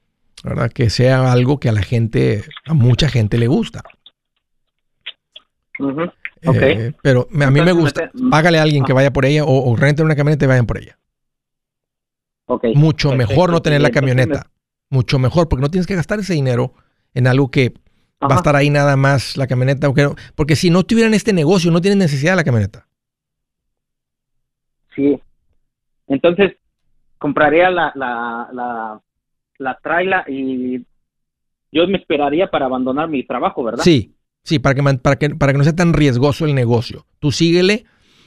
¿verdad? 0.43 0.73
que 0.73 0.91
sea 0.91 1.31
algo 1.31 1.61
que 1.61 1.69
a 1.69 1.73
la 1.73 1.83
gente, 1.83 2.43
a 2.67 2.75
mucha 2.75 3.09
gente 3.09 3.39
le 3.39 3.47
gusta. 3.47 3.85
Eh, 6.43 6.93
pero 7.03 7.29
a 7.41 7.51
mí 7.53 7.61
me 7.61 7.73
gusta, 7.73 8.11
págale 8.33 8.59
a 8.59 8.63
alguien 8.63 8.85
que 8.85 8.93
vaya 8.93 9.13
por 9.13 9.27
ella 9.27 9.45
o, 9.45 9.71
o 9.71 9.77
renten 9.77 10.07
una 10.07 10.17
camioneta 10.17 10.47
y 10.47 10.49
vayan 10.49 10.67
por 10.67 10.79
ella. 10.79 10.99
Mucho 12.75 13.15
mejor 13.15 13.51
no 13.51 13.61
tener 13.63 13.81
la 13.81 13.91
camioneta. 13.91 14.51
Mucho 14.89 15.19
mejor, 15.19 15.49
porque 15.49 15.63
no 15.63 15.71
tienes 15.71 15.87
que 15.87 15.95
gastar 15.95 16.19
ese 16.19 16.35
dinero 16.35 16.75
en 17.15 17.27
algo 17.27 17.51
que 17.51 17.75
va 18.23 18.35
a 18.35 18.39
estar 18.39 18.57
ahí 18.57 18.71
nada 18.71 18.97
más 18.97 19.37
la 19.37 19.47
camioneta. 19.47 19.89
Porque, 20.35 20.57
si 20.57 20.71
no 20.71 20.83
tuvieran 20.83 21.15
este 21.15 21.33
negocio, 21.33 21.71
no 21.71 21.81
tienen 21.81 21.99
necesidad 21.99 22.33
de 22.33 22.37
la 22.37 22.45
camioneta. 22.45 22.87
Sí. 24.97 25.21
Entonces, 26.09 26.57
compraría 27.19 27.71
la, 27.71 27.93
la, 27.95 28.49
la, 28.53 29.01
la 29.59 29.79
traila 29.81 30.25
y 30.27 30.85
yo 31.71 31.87
me 31.87 31.99
esperaría 31.99 32.51
para 32.51 32.67
abandonar 32.67 33.09
mi 33.09 33.25
trabajo, 33.25 33.63
¿verdad? 33.63 33.85
Sí, 33.85 34.17
sí, 34.43 34.59
para 34.59 34.75
que, 34.75 34.83
para 34.99 35.17
que, 35.17 35.31
para 35.31 35.53
que 35.53 35.59
no 35.59 35.65
sea 35.65 35.77
tan 35.77 35.93
riesgoso 35.93 36.47
el 36.47 36.55
negocio. 36.55 37.07
Tú 37.21 37.31
síguele, 37.31 37.85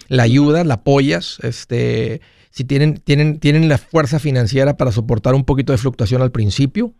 la 0.08 0.24
ayudas, 0.24 0.66
la 0.66 0.76
apoyas, 0.76 1.40
este, 1.44 2.22
si 2.54 2.64
tienen, 2.66 3.00
tienen, 3.00 3.40
tienen 3.40 3.68
la 3.68 3.80
fuerza 3.80 4.20
financiera 4.20 4.78
para 4.78 4.92
soportar 4.92 5.34
un 5.34 5.44
poquito 5.44 5.72
de 5.72 5.80
fluctuación 5.80 6.22
al 6.22 6.32
principio. 6.32 6.94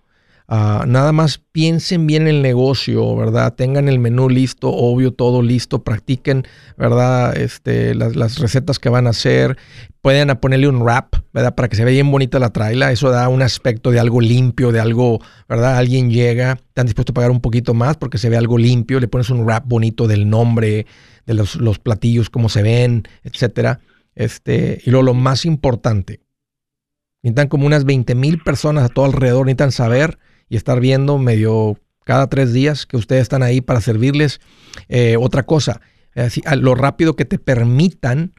Ah, 0.48 0.84
nada 0.88 1.12
más 1.12 1.38
piensen 1.38 2.08
bien 2.08 2.28
el 2.28 2.42
negocio, 2.42 3.16
¿verdad? 3.16 3.54
Tengan 3.54 3.88
el 3.88 4.00
menú 4.00 4.30
listo, 4.30 4.72
obvio, 4.72 5.14
todo 5.14 5.44
listo, 5.44 5.84
practiquen, 5.84 6.48
¿verdad? 6.76 7.38
Este, 7.38 7.94
las, 7.94 8.40
recetas 8.40 8.80
que 8.80 8.90
van 8.90 9.06
a 9.06 9.12
hacer. 9.12 9.56
Pueden 10.02 10.28
ponerle 10.40 10.68
un 10.68 10.82
wrap, 10.82 11.18
¿verdad? 11.34 11.54
Para 11.54 11.70
que 11.70 11.76
se 11.76 11.86
vea 11.86 11.94
bien 11.94 12.10
bonita 12.10 12.40
la 12.40 12.50
traila. 12.50 12.92
Eso 12.92 13.12
da 13.12 13.30
un 13.30 13.44
aspecto 13.44 13.92
de 13.92 14.00
algo 14.00 14.22
limpio, 14.22 14.72
de 14.72 14.80
algo, 14.80 15.22
¿verdad? 15.48 15.78
Alguien 15.78 16.10
llega, 16.10 16.54
están 16.54 16.88
dispuestos 16.88 17.14
a 17.14 17.16
pagar 17.16 17.30
un 17.30 17.42
poquito 17.42 17.76
más 17.76 17.96
porque 17.96 18.18
se 18.18 18.28
ve 18.28 18.38
algo 18.38 18.58
limpio. 18.58 19.00
Le 19.00 19.08
pones 19.08 19.30
un 19.30 19.46
wrap 19.46 19.66
bonito 19.68 20.08
del 20.08 20.28
nombre, 20.28 20.88
de 21.28 21.34
los, 21.36 21.58
los 21.58 21.78
platillos, 21.78 22.32
cómo 22.32 22.50
se 22.50 22.64
ven, 22.64 23.04
etcétera. 23.24 23.82
Este, 24.16 24.82
y 24.86 24.92
lo 24.92 25.14
más 25.14 25.46
importante, 25.46 26.22
necesitan 27.22 27.48
como 27.48 27.66
unas 27.66 27.86
20 27.86 28.16
mil 28.16 28.42
personas 28.44 28.86
a 28.86 28.90
todo 28.90 29.06
alrededor, 29.06 29.46
necesitan 29.46 29.72
saber 29.72 30.20
y 30.50 30.56
estar 30.56 30.80
viendo 30.80 31.18
medio 31.18 31.80
cada 32.06 32.28
tres 32.28 32.54
días 32.54 32.86
que 32.86 32.98
ustedes 32.98 33.24
están 33.24 33.44
ahí 33.44 33.62
para 33.62 33.82
servirles. 33.82 34.42
Eh, 34.90 35.16
otra 35.20 35.44
cosa, 35.44 35.82
lo 36.58 36.76
rápido 36.76 37.16
que 37.16 37.26
te 37.26 37.40
permitan 37.40 38.34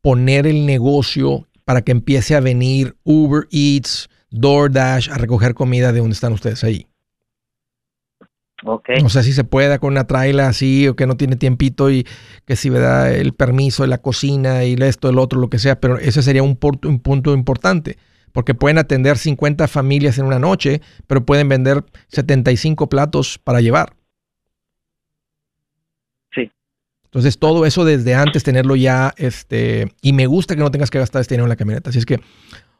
poner 0.00 0.46
el 0.46 0.66
negocio 0.66 1.48
para 1.64 1.82
que 1.82 1.92
empiece 1.92 2.34
a 2.34 2.40
venir 2.40 2.96
Uber 3.04 3.46
Eats, 3.50 4.08
DoorDash 4.30 5.10
a 5.10 5.18
recoger 5.18 5.54
comida 5.54 5.92
de 5.92 6.00
donde 6.00 6.14
están 6.14 6.32
ustedes 6.32 6.64
ahí. 6.64 6.86
No 8.62 9.08
sé 9.08 9.22
si 9.22 9.32
se 9.32 9.44
pueda 9.44 9.78
con 9.78 9.92
una 9.92 10.06
traila 10.06 10.48
así 10.48 10.88
o 10.88 10.96
que 10.96 11.06
no 11.06 11.16
tiene 11.16 11.36
tiempito 11.36 11.90
y 11.90 12.06
que 12.44 12.56
si 12.56 12.70
me 12.70 12.80
da 12.80 13.12
el 13.12 13.32
permiso 13.32 13.84
de 13.84 13.88
la 13.88 13.98
cocina 13.98 14.64
y 14.64 14.74
esto, 14.74 15.08
el 15.08 15.18
otro, 15.18 15.40
lo 15.40 15.48
que 15.48 15.58
sea, 15.58 15.80
pero 15.80 15.98
ese 15.98 16.22
sería 16.22 16.42
un, 16.42 16.58
un 16.84 17.00
punto 17.00 17.34
importante 17.34 17.98
porque 18.32 18.54
pueden 18.54 18.78
atender 18.78 19.18
50 19.18 19.66
familias 19.68 20.18
en 20.18 20.26
una 20.26 20.38
noche, 20.38 20.80
pero 21.06 21.24
pueden 21.24 21.48
vender 21.48 21.84
75 22.08 22.88
platos 22.88 23.38
para 23.38 23.60
llevar. 23.60 23.94
Sí. 26.34 26.50
Entonces 27.04 27.38
todo 27.38 27.66
eso 27.66 27.84
desde 27.84 28.14
antes 28.14 28.44
tenerlo 28.44 28.76
ya, 28.76 29.14
este, 29.16 29.92
y 30.02 30.12
me 30.12 30.26
gusta 30.26 30.54
que 30.54 30.60
no 30.60 30.70
tengas 30.70 30.90
que 30.90 30.98
gastar 30.98 31.20
este 31.20 31.34
dinero 31.34 31.46
en 31.46 31.50
la 31.50 31.56
camioneta. 31.56 31.90
Así 31.90 31.98
es 31.98 32.06
que, 32.06 32.20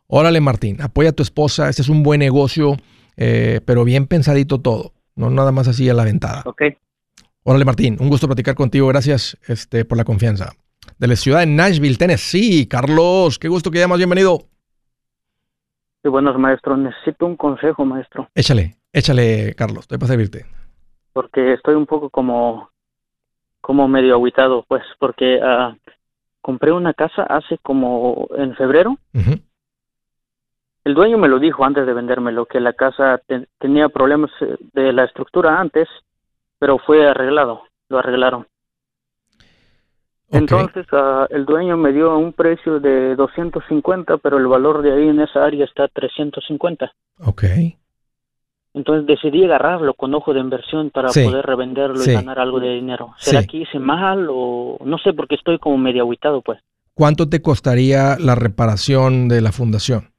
órale 0.06 0.40
Martín, 0.40 0.80
apoya 0.80 1.10
a 1.10 1.12
tu 1.12 1.22
esposa, 1.22 1.68
este 1.68 1.82
es 1.82 1.88
un 1.88 2.02
buen 2.02 2.20
negocio, 2.20 2.76
eh, 3.16 3.60
pero 3.64 3.84
bien 3.84 4.06
pensadito 4.06 4.60
todo. 4.60 4.92
No 5.18 5.30
nada 5.30 5.50
más 5.50 5.66
así 5.66 5.90
a 5.90 5.94
la 5.94 6.04
ventada. 6.04 6.42
Ok. 6.46 6.62
Órale, 7.42 7.64
Martín, 7.64 7.96
un 7.98 8.08
gusto 8.08 8.28
platicar 8.28 8.54
contigo. 8.54 8.86
Gracias 8.86 9.36
este, 9.48 9.84
por 9.84 9.98
la 9.98 10.04
confianza. 10.04 10.52
De 10.96 11.08
la 11.08 11.16
ciudad 11.16 11.40
de 11.40 11.46
Nashville, 11.46 11.96
Tennessee. 11.96 12.68
Carlos, 12.68 13.36
qué 13.36 13.48
gusto 13.48 13.72
que 13.72 13.80
llamas. 13.80 13.98
Bienvenido. 13.98 14.38
Sí, 16.02 16.08
buenos 16.08 16.38
maestros. 16.38 16.78
Necesito 16.78 17.26
un 17.26 17.36
consejo, 17.36 17.84
maestro. 17.84 18.28
Échale, 18.32 18.76
échale, 18.92 19.54
Carlos. 19.56 19.80
Estoy 19.80 19.98
para 19.98 20.08
servirte. 20.08 20.46
Porque 21.12 21.54
estoy 21.54 21.74
un 21.74 21.86
poco 21.86 22.10
como, 22.10 22.70
como 23.60 23.88
medio 23.88 24.14
aguitado, 24.14 24.64
pues, 24.68 24.84
porque 25.00 25.40
ah, 25.42 25.76
compré 26.40 26.70
una 26.70 26.94
casa 26.94 27.24
hace 27.24 27.58
como 27.58 28.28
en 28.36 28.54
febrero. 28.54 28.96
Ujú. 29.14 29.40
El 30.88 30.94
dueño 30.94 31.18
me 31.18 31.28
lo 31.28 31.38
dijo 31.38 31.66
antes 31.66 31.84
de 31.84 31.92
vendérmelo, 31.92 32.46
que 32.46 32.60
la 32.60 32.72
casa 32.72 33.20
te- 33.26 33.46
tenía 33.58 33.90
problemas 33.90 34.30
eh, 34.40 34.56
de 34.72 34.90
la 34.94 35.04
estructura 35.04 35.60
antes, 35.60 35.86
pero 36.58 36.78
fue 36.78 37.06
arreglado, 37.06 37.60
lo 37.90 37.98
arreglaron. 37.98 38.46
Entonces 40.30 40.86
ah, 40.92 41.26
el 41.28 41.44
dueño 41.44 41.76
me 41.76 41.92
dio 41.92 42.16
un 42.16 42.32
precio 42.32 42.80
de 42.80 43.16
250, 43.16 44.16
pero 44.16 44.38
el 44.38 44.46
valor 44.46 44.80
de 44.80 44.94
ahí 44.94 45.08
en 45.08 45.20
esa 45.20 45.44
área 45.44 45.66
está 45.66 45.88
350. 45.88 46.90
Ok. 47.26 47.44
Entonces 48.72 49.06
decidí 49.06 49.44
agarrarlo 49.44 49.92
con 49.92 50.14
ojo 50.14 50.32
de 50.32 50.40
inversión 50.40 50.88
para 50.88 51.10
Sí. 51.10 51.22
poder 51.22 51.44
revenderlo 51.44 51.96
Sí. 51.96 52.12
y 52.12 52.14
ganar 52.14 52.38
algo 52.38 52.60
de 52.60 52.70
dinero. 52.70 53.12
¿Será 53.18 53.42
Sí. 53.42 53.46
que 53.48 53.56
hice 53.58 53.78
mal 53.78 54.26
o 54.30 54.78
no 54.86 54.96
sé 54.96 55.12
porque 55.12 55.34
estoy 55.34 55.58
como 55.58 55.76
medio 55.76 56.04
aguitado 56.04 56.40
pues? 56.40 56.58
¿Cuánto 56.94 57.28
te 57.28 57.42
costaría 57.42 58.16
la 58.18 58.34
reparación 58.34 59.28
de 59.28 59.42
la 59.42 59.52
fundación? 59.52 60.12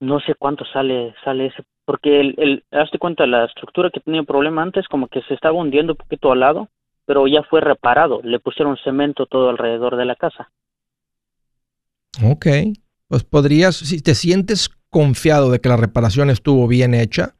No 0.00 0.18
sé 0.20 0.34
cuánto 0.34 0.64
sale 0.64 1.14
sale 1.24 1.46
ese 1.46 1.62
porque 1.84 2.20
el, 2.20 2.34
el 2.38 2.64
hazte 2.70 2.98
cuenta 2.98 3.26
la 3.26 3.44
estructura 3.46 3.90
que 3.90 4.00
tenía 4.00 4.22
problema 4.22 4.62
antes 4.62 4.86
como 4.88 5.08
que 5.08 5.22
se 5.22 5.34
estaba 5.34 5.58
hundiendo 5.58 5.94
un 5.94 5.96
poquito 5.96 6.30
al 6.30 6.40
lado, 6.40 6.68
pero 7.04 7.26
ya 7.26 7.42
fue 7.42 7.60
reparado. 7.60 8.20
Le 8.22 8.38
pusieron 8.38 8.76
cemento 8.84 9.26
todo 9.26 9.50
alrededor 9.50 9.96
de 9.96 10.04
la 10.04 10.14
casa. 10.14 10.50
Ok. 12.24 12.46
Pues 13.08 13.24
podrías, 13.24 13.74
si 13.74 14.00
te 14.00 14.14
sientes 14.14 14.68
confiado 14.88 15.50
de 15.50 15.60
que 15.60 15.68
la 15.68 15.76
reparación 15.76 16.30
estuvo 16.30 16.68
bien 16.68 16.94
hecha, 16.94 17.34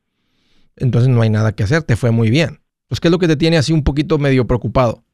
entonces 0.77 1.09
no 1.09 1.23
hay 1.23 1.31
nada 1.31 1.53
que 1.53 1.62
hacer, 1.62 1.85
te 1.85 1.94
fue 1.94 2.11
muy 2.11 2.31
bien. 2.31 2.59
Pues, 2.88 2.99
¿qué 2.99 3.07
es 3.07 3.12
lo 3.12 3.18
que 3.18 3.29
te 3.29 3.37
tiene 3.37 3.57
así 3.57 3.73
un 3.73 3.85
poquito 3.85 4.18
medio 4.18 4.49
preocupado? 4.49 5.05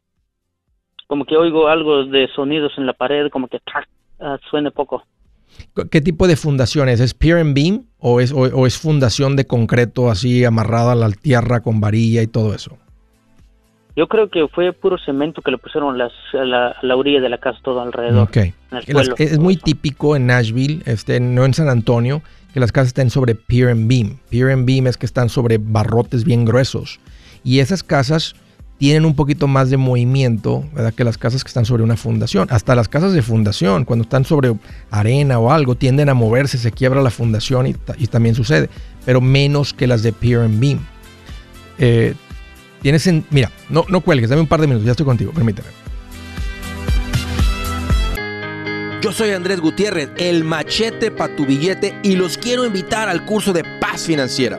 Como 1.08 1.26
que 1.26 1.36
oigo 1.36 1.68
algo 1.68 2.04
de 2.06 2.26
sonidos 2.34 2.72
en 2.78 2.86
la 2.86 2.94
pared, 2.94 3.28
como 3.30 3.48
que 3.48 3.60
¡tac! 3.60 3.86
ah, 4.20 4.38
suene 4.48 4.70
poco. 4.70 5.04
¿Qué 5.90 6.00
tipo 6.00 6.26
de 6.28 6.36
fundación 6.36 6.88
es? 6.88 7.00
¿Es 7.00 7.14
pier 7.14 7.38
and 7.38 7.54
beam 7.54 7.84
o 7.98 8.20
es, 8.20 8.32
o, 8.32 8.38
o 8.40 8.66
es 8.66 8.76
fundación 8.78 9.36
de 9.36 9.46
concreto 9.46 10.10
así 10.10 10.44
amarrada 10.44 10.92
a 10.92 10.94
la 10.94 11.10
tierra 11.10 11.60
con 11.60 11.80
varilla 11.80 12.22
y 12.22 12.26
todo 12.26 12.54
eso? 12.54 12.76
Yo 13.96 14.08
creo 14.08 14.28
que 14.28 14.46
fue 14.48 14.72
puro 14.74 14.98
cemento 14.98 15.40
que 15.40 15.50
le 15.50 15.56
pusieron 15.56 15.96
las, 15.96 16.12
a, 16.34 16.44
la, 16.44 16.76
la 16.82 16.96
orilla 16.96 17.20
de 17.22 17.30
la 17.30 17.38
casa 17.38 17.58
todo 17.64 17.80
alrededor. 17.80 18.24
Ok. 18.24 18.36
en 18.36 18.52
el 18.72 18.94
Las- 18.94 19.08
es 19.18 19.38
muy 19.38 19.56
típico 19.56 20.16
en 20.16 20.26
Nashville, 20.26 20.82
este, 20.84 21.18
no 21.18 21.46
en 21.46 21.54
San 21.54 21.70
Antonio, 21.70 22.22
que 22.52 22.60
las 22.60 22.72
casas 22.72 22.88
estén 22.88 23.08
sobre 23.08 23.34
pier 23.34 23.70
and 23.70 23.88
beam. 23.88 24.18
Pier 24.28 24.50
and 24.50 24.66
beam 24.66 24.86
es 24.86 24.98
que 24.98 25.06
están 25.06 25.30
sobre 25.30 25.56
barrotes 25.58 26.24
bien 26.24 26.44
gruesos. 26.44 27.00
Y 27.42 27.60
esas 27.60 27.82
casas 27.82 28.34
tienen 28.78 29.04
un 29.06 29.14
poquito 29.16 29.46
más 29.48 29.70
de 29.70 29.76
movimiento 29.78 30.64
¿verdad? 30.74 30.92
que 30.92 31.02
las 31.04 31.16
casas 31.16 31.42
que 31.42 31.48
están 31.48 31.64
sobre 31.64 31.82
una 31.82 31.96
fundación. 31.96 32.46
Hasta 32.50 32.74
las 32.74 32.88
casas 32.88 33.12
de 33.14 33.22
fundación, 33.22 33.84
cuando 33.84 34.02
están 34.02 34.24
sobre 34.24 34.54
arena 34.90 35.38
o 35.38 35.50
algo, 35.50 35.74
tienden 35.76 36.08
a 36.10 36.14
moverse, 36.14 36.58
se 36.58 36.72
quiebra 36.72 37.00
la 37.02 37.10
fundación 37.10 37.66
y, 37.66 37.74
ta- 37.74 37.94
y 37.98 38.06
también 38.06 38.34
sucede, 38.34 38.68
pero 39.06 39.20
menos 39.20 39.72
que 39.72 39.86
las 39.86 40.02
de 40.02 40.12
pier 40.12 40.40
and 40.40 40.60
beam. 40.60 40.78
Eh, 41.78 42.14
tienes 42.82 43.06
en, 43.06 43.24
mira, 43.30 43.50
no, 43.70 43.84
no 43.88 44.00
cuelgues, 44.02 44.28
dame 44.28 44.42
un 44.42 44.48
par 44.48 44.60
de 44.60 44.66
minutos, 44.66 44.84
ya 44.84 44.90
estoy 44.92 45.06
contigo, 45.06 45.32
permíteme. 45.32 45.68
Yo 49.02 49.12
soy 49.12 49.30
Andrés 49.30 49.60
Gutiérrez, 49.60 50.10
el 50.16 50.42
machete 50.42 51.10
para 51.10 51.34
tu 51.36 51.46
billete 51.46 51.94
y 52.02 52.16
los 52.16 52.36
quiero 52.38 52.64
invitar 52.66 53.08
al 53.08 53.24
curso 53.24 53.52
de 53.52 53.62
paz 53.80 54.02
financiera. 54.02 54.58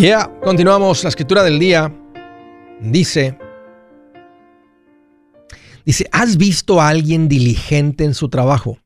Ya, 0.00 0.30
continuamos. 0.42 1.02
La 1.04 1.08
escritura 1.08 1.42
del 1.42 1.58
día 1.58 1.90
dice, 2.82 3.38
dice, 5.86 6.06
¿has 6.12 6.36
visto 6.36 6.82
a 6.82 6.88
alguien 6.88 7.28
diligente 7.28 8.04
en 8.04 8.12
su 8.12 8.28
trabajo? 8.28 8.78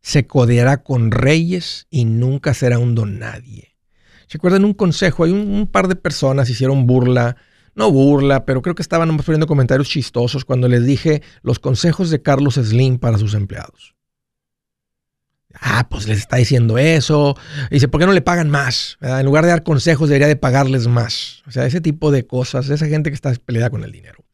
Se 0.00 0.26
codeará 0.26 0.82
con 0.82 1.12
reyes 1.12 1.86
y 1.90 2.06
nunca 2.06 2.54
será 2.54 2.80
un 2.80 2.96
don 2.96 3.20
nadie. 3.20 3.76
¿Se 4.26 4.38
acuerdan 4.38 4.64
un 4.64 4.74
consejo? 4.74 5.22
Hay 5.22 5.30
un, 5.30 5.68
par 5.68 5.86
de 5.86 5.94
personas 5.94 6.50
hicieron 6.50 6.88
burla, 6.88 7.36
no 7.76 7.92
burla, 7.92 8.44
pero 8.44 8.62
creo 8.62 8.74
que 8.74 8.82
estaban 8.82 9.16
poniendo 9.18 9.46
comentarios 9.46 9.88
chistosos 9.88 10.44
cuando 10.44 10.66
les 10.66 10.84
dije 10.84 11.22
los 11.42 11.60
consejos 11.60 12.10
de 12.10 12.20
Carlos 12.20 12.54
Slim 12.54 12.98
para 12.98 13.16
sus 13.16 13.32
empleados. 13.32 13.94
Ah, 15.54 15.88
pues 15.88 16.06
les 16.06 16.18
está 16.18 16.36
diciendo 16.36 16.78
eso. 16.78 17.36
Dice, 17.70 17.88
¿por 17.88 18.00
qué 18.00 18.06
no 18.06 18.12
le 18.12 18.20
pagan 18.20 18.50
más? 18.50 18.98
En 19.00 19.24
lugar 19.24 19.44
de 19.44 19.50
dar 19.50 19.62
consejos, 19.62 20.08
debería 20.08 20.28
de 20.28 20.36
pagarles 20.36 20.86
más. 20.86 21.42
O 21.46 21.50
sea, 21.50 21.66
ese 21.66 21.80
tipo 21.80 22.10
de 22.10 22.26
cosas, 22.26 22.68
esa 22.68 22.86
gente 22.86 23.10
que 23.10 23.14
está 23.14 23.32
peleada 23.34 23.70
con 23.70 23.82
el 23.84 23.92
dinero, 23.92 24.24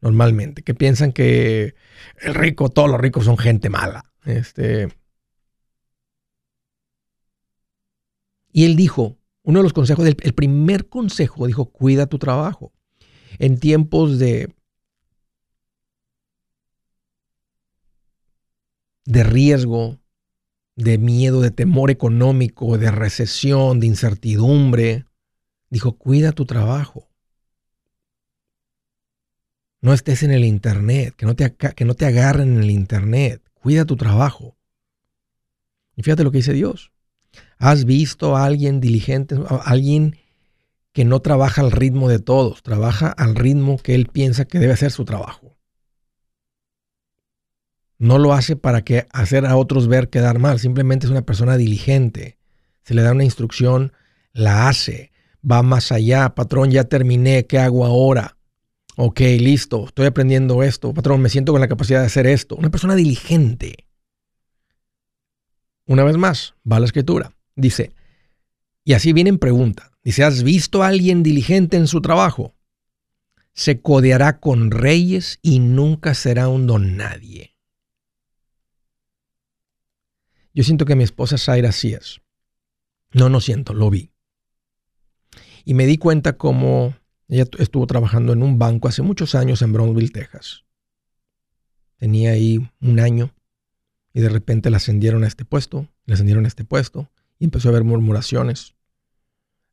normalmente, 0.00 0.62
que 0.62 0.74
piensan 0.74 1.12
que 1.12 1.74
el 2.20 2.34
rico, 2.34 2.68
todos 2.68 2.90
los 2.90 3.00
ricos 3.00 3.24
son 3.24 3.38
gente 3.38 3.70
mala. 3.70 4.12
Este. 4.24 4.88
Y 8.52 8.64
él 8.66 8.76
dijo, 8.76 9.16
uno 9.42 9.60
de 9.60 9.62
los 9.62 9.72
consejos, 9.72 10.06
el 10.06 10.34
primer 10.34 10.88
consejo, 10.88 11.46
dijo, 11.46 11.66
cuida 11.66 12.06
tu 12.06 12.18
trabajo. 12.18 12.72
En 13.38 13.58
tiempos 13.58 14.18
de, 14.18 14.52
de 19.04 19.24
riesgo, 19.24 19.99
de 20.84 20.98
miedo, 20.98 21.40
de 21.40 21.50
temor 21.50 21.90
económico, 21.90 22.78
de 22.78 22.90
recesión, 22.90 23.80
de 23.80 23.86
incertidumbre. 23.86 25.06
Dijo, 25.68 25.92
cuida 25.96 26.32
tu 26.32 26.46
trabajo. 26.46 27.08
No 29.80 29.94
estés 29.94 30.22
en 30.22 30.30
el 30.30 30.44
Internet, 30.44 31.14
que 31.16 31.26
no 31.26 31.34
te, 31.34 31.54
que 31.54 31.84
no 31.84 31.94
te 31.94 32.06
agarren 32.06 32.56
en 32.56 32.62
el 32.62 32.70
Internet. 32.70 33.42
Cuida 33.54 33.84
tu 33.84 33.96
trabajo. 33.96 34.56
Y 35.96 36.02
fíjate 36.02 36.24
lo 36.24 36.30
que 36.30 36.38
dice 36.38 36.52
Dios. 36.52 36.92
¿Has 37.58 37.84
visto 37.84 38.36
a 38.36 38.44
alguien 38.44 38.80
diligente, 38.80 39.36
a 39.48 39.56
alguien 39.56 40.16
que 40.92 41.04
no 41.04 41.20
trabaja 41.20 41.60
al 41.60 41.70
ritmo 41.70 42.08
de 42.08 42.18
todos, 42.18 42.62
trabaja 42.62 43.08
al 43.08 43.36
ritmo 43.36 43.78
que 43.78 43.94
él 43.94 44.06
piensa 44.06 44.44
que 44.44 44.58
debe 44.58 44.72
hacer 44.72 44.90
su 44.90 45.04
trabajo? 45.04 45.59
No 48.00 48.16
lo 48.16 48.32
hace 48.32 48.56
para 48.56 48.82
que 48.82 49.06
hacer 49.12 49.44
a 49.44 49.58
otros 49.58 49.86
ver 49.86 50.08
quedar 50.08 50.38
mal, 50.38 50.58
simplemente 50.58 51.04
es 51.04 51.10
una 51.10 51.20
persona 51.20 51.58
diligente. 51.58 52.38
Se 52.82 52.94
le 52.94 53.02
da 53.02 53.12
una 53.12 53.24
instrucción, 53.24 53.92
la 54.32 54.70
hace, 54.70 55.12
va 55.48 55.62
más 55.62 55.92
allá, 55.92 56.34
patrón, 56.34 56.70
ya 56.70 56.84
terminé, 56.84 57.44
¿qué 57.44 57.58
hago 57.58 57.84
ahora? 57.84 58.38
Ok, 58.96 59.20
listo, 59.38 59.84
estoy 59.84 60.06
aprendiendo 60.06 60.62
esto, 60.62 60.94
patrón, 60.94 61.20
me 61.20 61.28
siento 61.28 61.52
con 61.52 61.60
la 61.60 61.68
capacidad 61.68 62.00
de 62.00 62.06
hacer 62.06 62.26
esto. 62.26 62.56
Una 62.56 62.70
persona 62.70 62.94
diligente. 62.94 63.86
Una 65.84 66.02
vez 66.02 66.16
más, 66.16 66.54
va 66.70 66.76
a 66.76 66.80
la 66.80 66.86
escritura. 66.86 67.36
Dice, 67.54 67.92
y 68.82 68.94
así 68.94 69.12
viene 69.12 69.28
en 69.28 69.38
pregunta. 69.38 69.92
Dice, 70.02 70.24
¿has 70.24 70.42
visto 70.42 70.82
a 70.82 70.86
alguien 70.86 71.22
diligente 71.22 71.76
en 71.76 71.86
su 71.86 72.00
trabajo? 72.00 72.54
Se 73.52 73.82
codeará 73.82 74.40
con 74.40 74.70
reyes 74.70 75.38
y 75.42 75.58
nunca 75.58 76.14
será 76.14 76.48
un 76.48 76.96
nadie. 76.96 77.59
Yo 80.54 80.64
siento 80.64 80.84
que 80.84 80.96
mi 80.96 81.04
esposa 81.04 81.38
Zaira 81.38 81.72
sí 81.72 81.92
es. 81.92 82.20
No, 83.12 83.28
no 83.28 83.40
siento, 83.40 83.74
lo 83.74 83.90
vi. 83.90 84.12
Y 85.64 85.74
me 85.74 85.86
di 85.86 85.98
cuenta 85.98 86.36
cómo 86.36 86.94
ella 87.28 87.44
estuvo 87.58 87.86
trabajando 87.86 88.32
en 88.32 88.42
un 88.42 88.58
banco 88.58 88.88
hace 88.88 89.02
muchos 89.02 89.34
años 89.34 89.62
en 89.62 89.72
Brownsville, 89.72 90.10
Texas. 90.10 90.64
Tenía 91.96 92.32
ahí 92.32 92.58
un 92.80 92.98
año 92.98 93.34
y 94.12 94.20
de 94.20 94.28
repente 94.28 94.70
la 94.70 94.78
ascendieron 94.78 95.22
a 95.22 95.28
este 95.28 95.44
puesto, 95.44 95.88
le 96.06 96.14
ascendieron 96.14 96.44
a 96.44 96.48
este 96.48 96.64
puesto 96.64 97.10
y 97.38 97.44
empezó 97.44 97.68
a 97.68 97.70
haber 97.70 97.84
murmuraciones. 97.84 98.74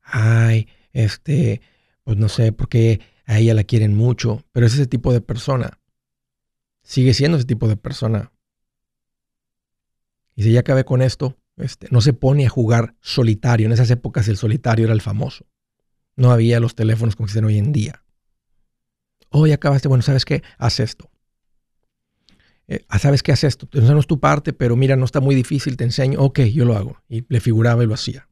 Ay, 0.01 0.67
este, 0.93 1.61
pues 2.03 2.17
no 2.17 2.29
sé 2.29 2.51
por 2.51 2.69
qué 2.69 3.01
a 3.25 3.39
ella 3.39 3.53
la 3.53 3.63
quieren 3.63 3.95
mucho, 3.95 4.45
pero 4.51 4.65
es 4.65 4.73
ese 4.73 4.87
tipo 4.87 5.11
de 5.11 5.21
persona. 5.21 5.79
Sigue 6.83 7.13
siendo 7.13 7.37
ese 7.37 7.47
tipo 7.47 7.67
de 7.67 7.75
persona. 7.75 8.31
Y 10.37 10.43
si 10.43 10.51
ya 10.51 10.59
acabé 10.59 10.85
con 10.85 11.01
esto, 11.01 11.35
este, 11.57 11.87
no 11.89 11.99
se 11.99 12.13
pone 12.13 12.45
a 12.45 12.49
jugar 12.49 12.95
solitario. 13.01 13.65
En 13.65 13.73
esas 13.73 13.89
épocas 13.89 14.27
el 14.27 14.37
solitario 14.37 14.85
era 14.85 14.93
el 14.93 15.01
famoso. 15.01 15.47
No 16.15 16.31
había 16.31 16.59
los 16.59 16.75
teléfonos 16.75 17.15
como 17.15 17.25
existen 17.25 17.45
hoy 17.45 17.57
en 17.57 17.73
día. 17.73 18.03
Oh, 19.29 19.47
ya 19.47 19.55
acabaste. 19.55 19.87
Bueno, 19.87 20.03
¿sabes 20.03 20.25
qué? 20.25 20.43
Haz 20.59 20.79
esto. 20.79 21.09
Eh, 22.67 22.85
ah, 22.87 22.99
¿Sabes 22.99 23.23
qué? 23.23 23.31
Haz 23.31 23.43
esto. 23.43 23.67
Eso 23.73 23.91
no 23.91 23.99
es 23.99 24.05
tu 24.05 24.19
parte, 24.19 24.53
pero 24.53 24.75
mira, 24.75 24.95
no 24.95 25.05
está 25.05 25.21
muy 25.21 25.33
difícil, 25.33 25.75
te 25.75 25.85
enseño. 25.85 26.21
Ok, 26.21 26.41
yo 26.41 26.65
lo 26.65 26.77
hago. 26.77 27.01
Y 27.09 27.25
le 27.29 27.39
figuraba 27.39 27.83
y 27.83 27.87
lo 27.87 27.95
hacía. 27.95 28.29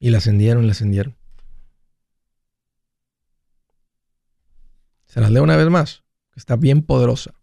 Y 0.00 0.10
la 0.10 0.18
ascendieron, 0.18 0.66
la 0.66 0.72
ascendieron. 0.72 1.16
Se 5.06 5.20
las 5.20 5.30
leo 5.30 5.44
una 5.44 5.56
vez 5.56 5.70
más. 5.70 6.02
Está 6.34 6.56
bien 6.56 6.82
poderosa. 6.82 7.34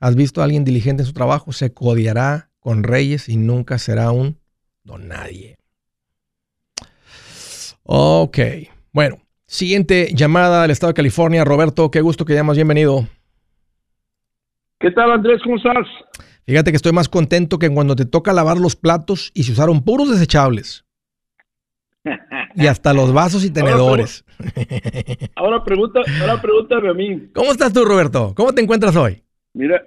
¿Has 0.00 0.16
visto 0.16 0.40
a 0.40 0.44
alguien 0.44 0.64
diligente 0.64 1.04
en 1.04 1.06
su 1.06 1.12
trabajo? 1.12 1.52
Se 1.52 1.72
codiará 1.72 2.51
con 2.62 2.84
reyes 2.84 3.28
y 3.28 3.36
nunca 3.36 3.76
será 3.76 4.12
un 4.12 4.38
don 4.84 5.08
nadie. 5.08 5.56
Ok. 7.82 8.38
Bueno, 8.92 9.18
siguiente 9.46 10.10
llamada 10.14 10.62
del 10.62 10.70
estado 10.70 10.92
de 10.92 10.94
California. 10.94 11.44
Roberto, 11.44 11.90
qué 11.90 12.00
gusto 12.00 12.24
que 12.24 12.34
llamas. 12.34 12.56
Bienvenido. 12.56 13.08
¿Qué 14.78 14.92
tal, 14.92 15.10
Andrés? 15.10 15.40
¿Cómo 15.42 15.56
estás? 15.56 15.86
Fíjate 16.46 16.70
que 16.70 16.76
estoy 16.76 16.92
más 16.92 17.08
contento 17.08 17.58
que 17.58 17.68
cuando 17.68 17.96
te 17.96 18.04
toca 18.04 18.32
lavar 18.32 18.58
los 18.58 18.76
platos 18.76 19.32
y 19.34 19.42
se 19.42 19.52
usaron 19.52 19.82
puros 19.82 20.10
desechables. 20.10 20.84
Y 22.54 22.66
hasta 22.68 22.92
los 22.92 23.12
vasos 23.12 23.44
y 23.44 23.50
tenedores. 23.52 24.24
Ahora, 25.34 25.64
pregunta, 25.64 26.00
ahora 26.20 26.40
pregúntame 26.40 26.90
a 26.90 26.94
mí. 26.94 27.28
¿Cómo 27.34 27.50
estás 27.50 27.72
tú, 27.72 27.84
Roberto? 27.84 28.34
¿Cómo 28.36 28.52
te 28.52 28.62
encuentras 28.62 28.94
hoy? 28.94 29.22
Mira, 29.52 29.84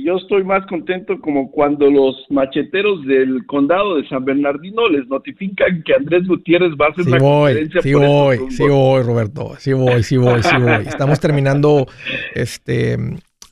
yo 0.00 0.16
estoy 0.16 0.44
más 0.44 0.64
contento 0.66 1.20
como 1.20 1.50
cuando 1.50 1.90
los 1.90 2.16
macheteros 2.30 3.04
del 3.06 3.44
condado 3.46 3.96
de 3.96 4.08
San 4.08 4.24
Bernardino 4.24 4.88
les 4.88 5.06
notifican 5.08 5.82
que 5.82 5.94
Andrés 5.94 6.26
Gutiérrez 6.26 6.72
va 6.80 6.86
a 6.86 6.90
hacer 6.90 7.04
sí 7.04 7.10
una 7.10 7.18
voy, 7.18 7.52
conferencia 7.52 7.82
sí 7.82 7.92
por 7.92 8.06
voy, 8.06 8.38
sí 8.50 8.68
voy, 8.68 9.02
Roberto. 9.02 9.54
Sí 9.58 9.72
voy, 9.72 10.02
sí 10.02 10.16
voy, 10.16 10.42
sí 10.42 10.56
voy. 10.56 10.82
Estamos 10.86 11.20
terminando 11.20 11.86
este 12.34 12.96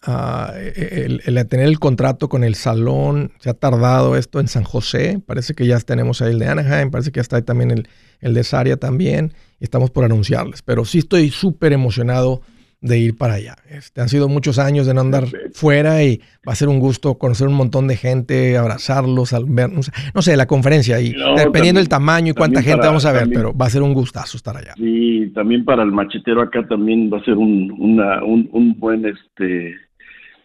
ah, 0.03 0.53
el, 0.57 1.21
el 1.27 1.49
tener 1.49 1.67
el 1.67 1.79
contrato 1.79 2.29
con 2.29 2.45
el 2.45 2.55
salón. 2.55 3.33
Se 3.39 3.51
ha 3.51 3.55
tardado 3.55 4.17
esto 4.17 4.41
en 4.41 4.49
San 4.49 4.65
José. 4.65 5.21
Parece 5.27 5.55
que 5.55 5.67
ya 5.67 5.79
tenemos 5.81 6.23
ahí 6.23 6.33
el 6.33 6.39
de 6.39 6.47
Anaheim. 6.47 6.91
Parece 6.91 7.13
que 7.13 7.19
ya 7.19 7.23
está 7.23 7.37
ahí 7.37 7.43
también 7.43 7.71
el, 7.71 7.89
el 8.21 8.35
de 8.35 8.45
Saria 8.45 8.77
también. 8.79 9.35
Estamos 9.61 9.91
por 9.91 10.05
anunciarles. 10.05 10.63
Pero 10.63 10.85
sí 10.85 10.99
estoy 10.99 11.31
súper 11.31 11.73
emocionado 11.73 12.41
de 12.83 12.99
ir 12.99 13.17
para 13.19 13.35
allá. 13.35 13.57
Este, 13.69 14.01
han 14.01 14.09
sido 14.09 14.29
muchos 14.29 14.59
años 14.59 14.87
de 14.87 14.95
no 14.95 15.03
andar 15.03 15.25
fuera 15.53 16.03
y 16.03 16.19
va 16.49 16.53
a 16.53 16.55
ser 16.55 16.69
un 16.69 16.79
gusto 16.81 17.19
conocer 17.19 17.47
un 17.47 17.55
montón 17.55 17.87
de 17.89 17.97
gente, 17.97 18.57
abrazarlos, 18.57 19.33
al 19.35 19.45
ver, 19.47 19.71
no 19.71 19.83
sé, 19.83 19.93
no 20.15 20.23
sé, 20.23 20.35
la 20.37 20.47
conferencia 20.47 20.99
y 21.01 21.11
No, 21.11 21.35
dependiendo 21.37 21.79
del 21.81 21.89
tamaño 21.91 22.31
y 22.33 22.35
cuánta 22.35 22.63
gente 22.63 22.79
para- 22.79 22.89
vamos 22.89 23.05
a 23.05 23.13
ver, 23.13 23.23
también- 23.23 23.41
pero 23.41 23.55
va 23.57 23.67
a 23.67 23.71
ser 23.71 23.83
un 23.83 23.93
gustazo 23.93 24.37
estar 24.39 24.57
allá. 24.57 24.73
Sí, 24.77 25.31
también 25.35 25.65
para 25.65 25.83
el 25.83 25.93
machetero 25.93 26.41
acá 26.41 26.67
también 26.67 27.11
va 27.13 27.19
a 27.19 27.25
ser 27.25 27.35
un, 27.37 27.71
una, 27.79 28.25
un, 28.25 28.49
un 28.53 28.79
buen, 28.81 29.05
este, 29.05 29.75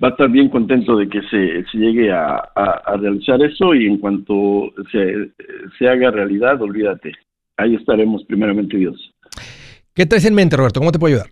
va 0.04 0.10
a 0.10 0.12
estar 0.12 0.30
bien 0.30 0.50
contento 0.50 0.98
de 0.98 1.08
que 1.08 1.22
se, 1.32 1.64
se 1.72 1.78
llegue 1.78 2.12
a, 2.12 2.36
a- 2.54 2.82
a 2.86 2.98
realizar 2.98 3.42
eso 3.44 3.74
y 3.74 3.86
en 3.88 3.98
cuanto 3.98 4.74
se, 4.92 5.32
se 5.80 5.88
haga 5.88 6.12
realidad, 6.12 6.62
olvídate, 6.62 7.14
ahí 7.56 7.76
estaremos 7.76 8.26
primeramente 8.26 8.76
Dios. 8.76 9.14
¿Qué 9.94 10.06
traes 10.06 10.26
en 10.26 10.34
mente, 10.36 10.58
Roberto? 10.58 10.82
¿Cómo 10.82 10.92
te 10.92 11.00
puedo 11.00 11.16
ayudar? 11.16 11.32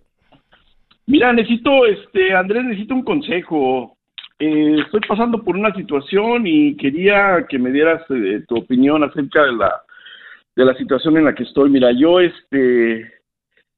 Mira, 1.06 1.32
necesito, 1.32 1.86
este, 1.86 2.32
Andrés, 2.34 2.64
necesito 2.64 2.94
un 2.94 3.02
consejo. 3.04 3.96
Eh, 4.38 4.76
estoy 4.84 5.00
pasando 5.06 5.42
por 5.42 5.56
una 5.56 5.72
situación 5.74 6.46
y 6.46 6.76
quería 6.76 7.46
que 7.48 7.58
me 7.58 7.70
dieras 7.70 8.02
eh, 8.10 8.42
tu 8.48 8.56
opinión 8.56 9.04
acerca 9.04 9.44
de 9.44 9.52
la, 9.52 9.82
de 10.56 10.64
la 10.64 10.74
situación 10.74 11.16
en 11.16 11.24
la 11.24 11.34
que 11.34 11.44
estoy. 11.44 11.70
Mira, 11.70 11.92
yo, 11.92 12.20
este, 12.20 13.12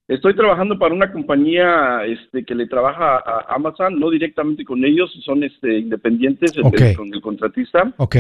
estoy 0.09 0.35
trabajando 0.35 0.79
para 0.79 0.95
una 0.95 1.12
compañía, 1.12 2.05
este, 2.07 2.45
que 2.45 2.55
le 2.55 2.66
trabaja 2.68 3.16
a 3.16 3.55
Amazon, 3.55 3.99
no 3.99 4.09
directamente 4.11 4.64
con 4.64 4.85
ellos, 4.85 5.12
son, 5.24 5.43
este, 5.43 5.79
independientes 5.79 6.57
el- 6.57 6.64
Ok. 6.64 6.74
con 6.97 7.12
el 7.12 7.20
contratista 7.20 7.93
Ok, 7.99 8.16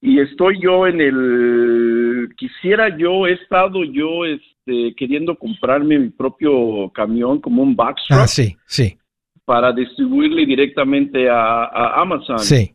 y 0.00 0.20
estoy 0.20 0.60
yo 0.60 0.86
en 0.86 1.00
el 1.00 2.28
quisiera 2.36 2.96
yo 2.96 3.26
he 3.26 3.32
estado 3.32 3.84
yo 3.84 4.24
este 4.24 4.53
queriendo 4.96 5.36
comprarme 5.36 5.98
mi 5.98 6.08
propio 6.10 6.90
camión 6.94 7.40
como 7.40 7.62
un 7.62 7.74
box 7.76 8.02
truck 8.08 8.20
ah, 8.20 8.26
sí, 8.26 8.56
sí, 8.66 8.96
para 9.44 9.72
distribuirle 9.72 10.46
directamente 10.46 11.28
a, 11.28 11.64
a 11.64 12.00
Amazon. 12.00 12.38
Sí. 12.38 12.70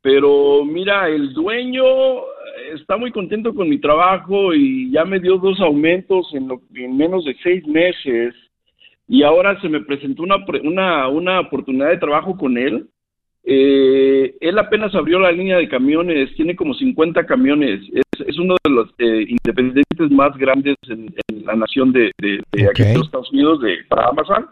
pero 0.00 0.64
mira 0.64 1.08
el 1.08 1.32
dueño 1.34 1.84
está 2.74 2.96
muy 2.96 3.10
contento 3.12 3.54
con 3.54 3.68
mi 3.68 3.78
trabajo 3.78 4.54
y 4.54 4.90
ya 4.90 5.04
me 5.04 5.20
dio 5.20 5.36
dos 5.36 5.60
aumentos 5.60 6.26
en, 6.32 6.48
lo- 6.48 6.62
en 6.74 6.96
menos 6.96 7.24
de 7.24 7.36
seis 7.42 7.66
meses. 7.66 8.34
Y 9.08 9.22
ahora 9.22 9.60
se 9.60 9.68
me 9.68 9.80
presentó 9.80 10.22
una 10.24 10.36
una 10.64 11.08
una 11.08 11.40
oportunidad 11.40 11.90
de 11.90 11.98
trabajo 11.98 12.36
con 12.36 12.58
él. 12.58 12.86
Eh, 13.44 14.34
él 14.40 14.58
apenas 14.58 14.92
abrió 14.94 15.20
la 15.20 15.30
línea 15.30 15.58
de 15.58 15.68
camiones, 15.68 16.34
tiene 16.34 16.56
como 16.56 16.74
50 16.74 17.24
camiones, 17.26 17.80
es, 18.26 18.38
uno 18.38 18.56
de 18.64 18.70
los 18.70 18.88
eh, 18.98 19.26
independientes 19.28 20.10
más 20.10 20.36
grandes 20.36 20.76
en, 20.88 21.14
en 21.28 21.44
la 21.46 21.54
nación 21.56 21.92
de, 21.92 22.12
de- 22.18 22.42
de 22.52 22.68
aquí 22.68 22.82
de 22.82 22.94
los 22.94 23.06
Estados 23.06 23.32
Unidos 23.32 23.60
de, 23.62 23.76
para 23.88 24.08
Amazon. 24.08 24.46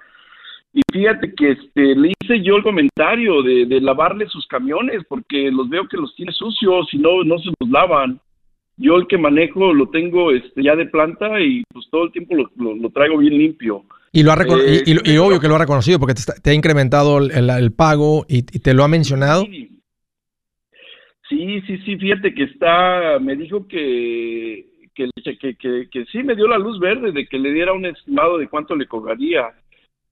Y 0.73 0.81
fíjate 0.93 1.33
que 1.35 1.53
este, 1.53 1.95
le 1.95 2.13
hice 2.21 2.43
yo 2.43 2.57
el 2.57 2.63
comentario 2.65 3.43
de, 3.43 3.67
de 3.67 3.81
lavarle 3.81 4.27
sus 4.29 4.47
camiones 4.49 5.03
porque 5.09 5.51
los 5.53 5.69
veo 5.69 5.87
que 5.89 5.97
los 5.97 6.15
tiene 6.17 6.33
sucios 6.33 6.89
y 6.93 6.99
no, 6.99 7.23
no 7.25 7.39
se 7.39 7.51
los 7.61 7.71
lavan. 7.71 8.19
Yo 8.77 8.97
el 8.97 9.07
que 9.07 9.17
manejo 9.17 9.73
lo 9.73 9.89
tengo 9.91 10.33
este, 10.33 10.65
ya 10.65 10.75
de 10.75 10.87
planta 10.87 11.41
y 11.41 11.63
pues 11.73 11.87
todo 11.93 12.05
el 12.07 12.11
tiempo 12.13 12.35
lo, 12.35 12.51
lo- 12.57 12.75
lo 12.75 12.91
traigo 12.91 13.19
bien 13.19 13.39
limpio. 13.39 13.85
Y, 14.13 14.23
lo 14.25 14.33
ha 14.33 14.37
Eh, 14.43 14.83
y, 14.87 14.93
y- 15.11 15.15
y 15.15 15.17
obvio 15.19 15.39
que 15.41 15.47
lo 15.49 15.55
ha 15.55 15.59
reconocido 15.59 15.99
porque 16.01 16.15
te, 16.15 16.21
está- 16.21 16.35
te 16.41 16.51
ha 16.51 16.55
incrementado 16.55 17.19
el, 17.19 17.31
el- 17.31 17.51
el 17.51 17.73
pago 17.73 18.25
y, 18.29 18.39
y 18.39 18.43
te 18.59 18.75
lo 18.75 18.83
ha 18.83 18.89
mencionado. 18.89 19.45
Sí. 19.45 19.71
Sí, 21.29 21.61
sí, 21.63 21.79
sí, 21.79 21.97
fíjate 21.97 22.35
que 22.35 22.45
está, 22.45 23.19
me 23.21 23.37
dijo 23.37 23.67
que, 23.69 24.67
que, 24.95 25.11
que, 25.39 25.89
que, 25.91 26.05
sí 26.07 26.23
me 26.23 26.37
dio 26.37 26.47
la 26.47 26.59
luz 26.59 26.79
verde 26.79 27.13
de 27.13 27.27
que 27.27 27.39
le 27.39 27.53
diera 27.53 27.73
un 27.73 27.87
estimado 27.87 28.39
de 28.39 28.49
cuánto 28.49 28.77
le 28.77 28.87
cobraría. 28.87 29.53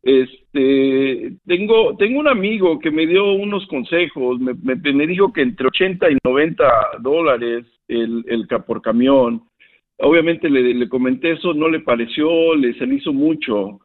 Este, 0.03 1.33
tengo, 1.47 1.97
tengo 1.97 2.19
un 2.19 2.29
amigo 2.29 2.81
que 2.81 2.91
me 2.91 3.07
dio 3.07 3.33
unos 3.33 3.67
consejos, 3.69 4.41
me, 4.41 4.55
me, 4.55 4.75
me 4.75 5.07
dijo 5.07 5.33
que 5.33 5.43
entre 5.43 5.69
80 5.69 6.11
y 6.11 6.19
90 6.25 6.65
dólares 7.01 7.67
el, 7.89 8.25
el 8.27 8.47
por 8.67 8.83
camión. 8.83 9.43
Obviamente 9.99 10.51
le, 10.51 10.75
le 10.75 10.89
comenté 10.89 11.33
eso, 11.33 11.55
no 11.55 11.69
le 11.69 11.81
pareció, 11.81 12.55
le 12.57 12.75
se 12.75 12.87
le 12.87 12.97
hizo 12.97 13.13
mucho. 13.13 13.81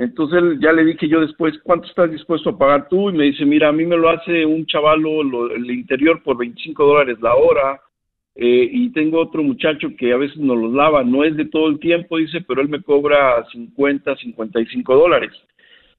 Entonces 0.00 0.58
ya 0.60 0.72
le 0.72 0.82
dije 0.84 1.06
yo 1.08 1.20
después, 1.20 1.58
¿cuánto 1.62 1.86
estás 1.86 2.10
dispuesto 2.10 2.48
a 2.50 2.58
pagar 2.58 2.88
tú? 2.88 3.10
Y 3.10 3.12
me 3.12 3.24
dice, 3.24 3.44
mira, 3.44 3.68
a 3.68 3.72
mí 3.72 3.84
me 3.84 3.98
lo 3.98 4.08
hace 4.08 4.46
un 4.46 4.64
chavalo 4.64 5.22
lo- 5.22 5.50
el 5.54 5.70
interior 5.70 6.22
por 6.22 6.38
25 6.38 6.86
dólares 6.86 7.18
la 7.20 7.34
hora. 7.34 7.80
eh, 8.36 8.70
y 8.72 8.90
tengo 8.92 9.20
otro 9.20 9.42
muchacho 9.42 9.88
que 9.98 10.12
a 10.12 10.16
veces 10.16 10.38
nos 10.38 10.56
los 10.56 10.72
lava, 10.72 11.02
no 11.04 11.24
es 11.24 11.36
de 11.36 11.44
todo 11.46 11.68
el 11.68 11.78
tiempo, 11.80 12.16
dice, 12.16 12.40
pero 12.40 12.62
él 12.62 12.68
me 12.70 12.80
cobra 12.80 13.44
50, 13.52 14.16
55 14.16 14.94
dólares. 14.96 15.32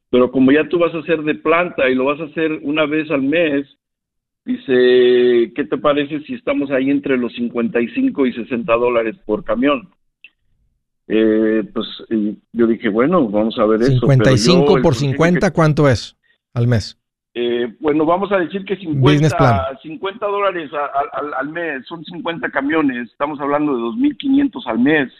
Pero 0.10 0.32
como 0.32 0.52
ya 0.52 0.68
tú 0.68 0.80
vas 0.80 0.96
a 0.96 1.00
hacer 1.00 1.22
de 1.24 1.36
planta 1.36 1.90
y 1.90 1.94
lo 1.96 2.06
vas 2.06 2.20
a 2.22 2.24
hacer 2.24 2.60
una 2.64 2.86
vez 2.88 3.12
al 3.12 3.22
mes, 3.22 3.68
dice, 4.46 5.52
¿qué 5.56 5.66
te 5.70 5.78
parece 5.78 6.22
si 6.22 6.34
estamos 6.36 6.72
ahí 6.72 6.90
entre 6.90 7.18
los 7.18 7.34
55 7.36 8.26
y 8.26 8.34
60 8.34 8.74
dólares 8.76 9.16
por 9.26 9.44
camión? 9.44 9.90
Eh, 11.14 11.70
pues 11.74 11.86
yo 12.54 12.68
dije, 12.68 12.88
bueno, 12.88 13.28
vamos 13.28 13.60
a 13.60 13.66
ver 13.66 13.82
eso. 13.82 14.00
55 14.00 14.82
por 14.82 14.96
50, 14.96 15.52
¿cuánto 15.52 15.90
es 15.90 16.16
al 16.54 16.68
mes? 16.68 16.98
Eh, 17.34 17.68
bueno, 17.82 18.06
vamos 18.06 18.32
a 18.32 18.38
decir 18.38 18.64
que 18.64 18.78
50, 18.78 19.78
50 19.82 20.26
dólares 20.26 20.72
al, 21.38 21.50
mes, 21.50 21.86
son 21.86 22.04
50 22.06 22.50
camiones, 22.50 23.10
estamos 23.12 23.42
hablando 23.42 23.76
de 23.76 23.82
2.500 23.82 24.66
al 24.68 24.80
mes. 24.80 25.12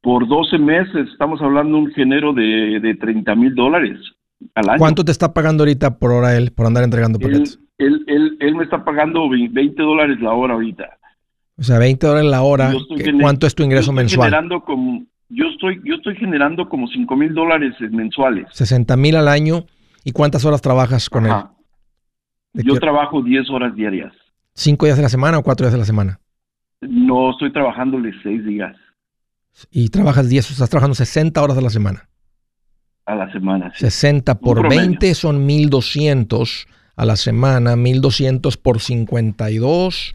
Por 0.00 0.26
12 0.26 0.58
meses 0.58 1.08
estamos 1.12 1.42
hablando 1.42 1.76
de 1.76 1.82
un 1.82 1.92
género 1.92 2.32
de, 2.32 2.80
de 2.80 2.94
30 2.94 3.34
mil 3.34 3.54
dólares 3.54 3.98
al 4.54 4.70
año. 4.70 4.78
¿Cuánto 4.78 5.04
te 5.04 5.12
está 5.12 5.34
pagando 5.34 5.64
ahorita 5.64 5.98
por 5.98 6.12
hora 6.12 6.34
él, 6.34 6.52
por 6.52 6.64
andar 6.66 6.84
entregando 6.84 7.18
paquetes? 7.18 7.58
Él, 7.76 8.04
él, 8.06 8.38
él, 8.40 8.54
me 8.54 8.64
está 8.64 8.82
pagando 8.82 9.28
20 9.28 9.82
dólares 9.82 10.18
la 10.22 10.32
hora 10.32 10.54
ahorita. 10.54 10.98
O 11.60 11.62
sea, 11.62 11.78
20 11.78 12.06
dólares 12.06 12.30
la 12.30 12.40
hora. 12.40 12.72
¿Cuánto 13.20 13.46
es 13.46 13.54
tu 13.54 13.62
ingreso 13.62 13.92
mensual? 13.92 14.30
Generando 14.30 14.62
como, 14.62 15.04
yo, 15.28 15.44
estoy, 15.48 15.80
yo 15.84 15.96
estoy 15.96 16.16
generando 16.16 16.66
como 16.68 16.88
5 16.88 17.16
mil 17.16 17.34
dólares 17.34 17.74
mensuales. 17.90 18.46
60 18.52 18.96
mil 18.96 19.14
al 19.16 19.28
año. 19.28 19.66
¿Y 20.02 20.12
cuántas 20.12 20.46
horas 20.46 20.62
trabajas 20.62 21.10
con 21.10 21.26
él? 21.26 21.34
Yo 22.54 22.74
trabajo 22.80 23.22
10 23.22 23.50
horas 23.50 23.74
diarias. 23.74 24.14
¿Cinco 24.54 24.86
días 24.86 24.96
de 24.96 25.02
la 25.02 25.10
semana 25.10 25.38
o 25.38 25.42
cuatro 25.42 25.66
días 25.66 25.74
de 25.74 25.78
la 25.78 25.84
semana? 25.84 26.18
No, 26.80 27.30
estoy 27.30 27.52
trabajándole 27.52 28.12
6 28.22 28.46
días. 28.46 28.74
¿Y 29.70 29.90
trabajas 29.90 30.30
10, 30.30 30.50
estás 30.52 30.70
trabajando 30.70 30.94
60 30.94 31.42
horas 31.42 31.58
a 31.58 31.60
la 31.60 31.70
semana? 31.70 32.08
A 33.04 33.14
la 33.14 33.30
semana, 33.32 33.70
sí. 33.74 33.80
60 33.80 34.40
por 34.40 34.66
20 34.66 35.14
son 35.14 35.44
1200 35.44 36.66
a 36.96 37.04
la 37.04 37.16
semana, 37.16 37.76
1200 37.76 38.56
por 38.56 38.80
52 38.80 40.14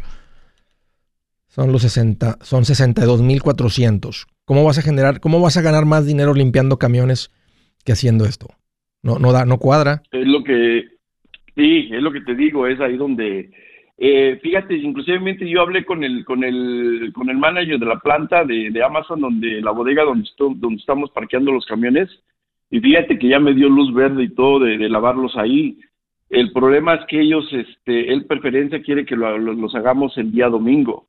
son 1.55 1.71
los 1.71 1.83
60, 1.83 2.39
son 2.41 2.63
62.400. 2.63 4.27
¿Cómo 4.43 4.65
vas 4.65 4.77
a 4.77 4.81
generar, 4.81 5.21
cómo 5.21 5.39
vas 5.39 5.55
a 5.55 5.61
ganar 5.61 5.85
más 5.85 6.05
dinero 6.05 6.33
limpiando 6.33 6.77
camiones 6.77 7.31
que 7.85 7.93
haciendo 7.93 8.25
esto? 8.25 8.47
No, 9.01 9.19
no 9.19 9.31
da, 9.31 9.45
no 9.45 9.57
cuadra. 9.57 10.03
Es 10.11 10.27
lo 10.27 10.43
que, 10.43 10.83
sí, 11.55 11.87
es 11.93 12.01
lo 12.01 12.11
que 12.11 12.19
te 12.19 12.35
digo, 12.35 12.67
es 12.67 12.81
ahí 12.81 12.97
donde, 12.97 13.51
eh, 13.97 14.37
fíjate, 14.43 14.75
inclusivemente 14.75 15.49
yo 15.49 15.61
hablé 15.61 15.85
con 15.85 16.03
el, 16.03 16.25
con 16.25 16.43
el, 16.43 17.13
con 17.13 17.29
el 17.29 17.37
manager 17.37 17.79
de 17.79 17.85
la 17.85 17.99
planta 17.99 18.43
de, 18.43 18.83
Amazon, 18.83 19.21
donde 19.21 19.61
la 19.61 19.71
bodega 19.71 20.03
donde, 20.03 20.27
donde 20.37 20.75
estamos 20.75 21.09
parqueando 21.11 21.53
los 21.53 21.65
camiones, 21.65 22.09
y 22.69 22.81
fíjate 22.81 23.17
que 23.17 23.29
ya 23.29 23.39
me 23.39 23.53
dio 23.53 23.69
luz 23.69 23.93
verde 23.93 24.23
y 24.23 24.35
todo 24.35 24.59
de, 24.59 24.89
lavarlos 24.89 25.37
ahí. 25.37 25.79
El 26.29 26.51
problema 26.51 26.95
es 26.95 27.05
que 27.07 27.21
ellos, 27.21 27.47
este, 27.53 28.11
él 28.11 28.25
preferencia 28.25 28.81
quiere 28.81 29.05
que 29.05 29.15
los 29.15 29.73
hagamos 29.73 30.17
el 30.17 30.33
día 30.33 30.49
domingo 30.49 31.07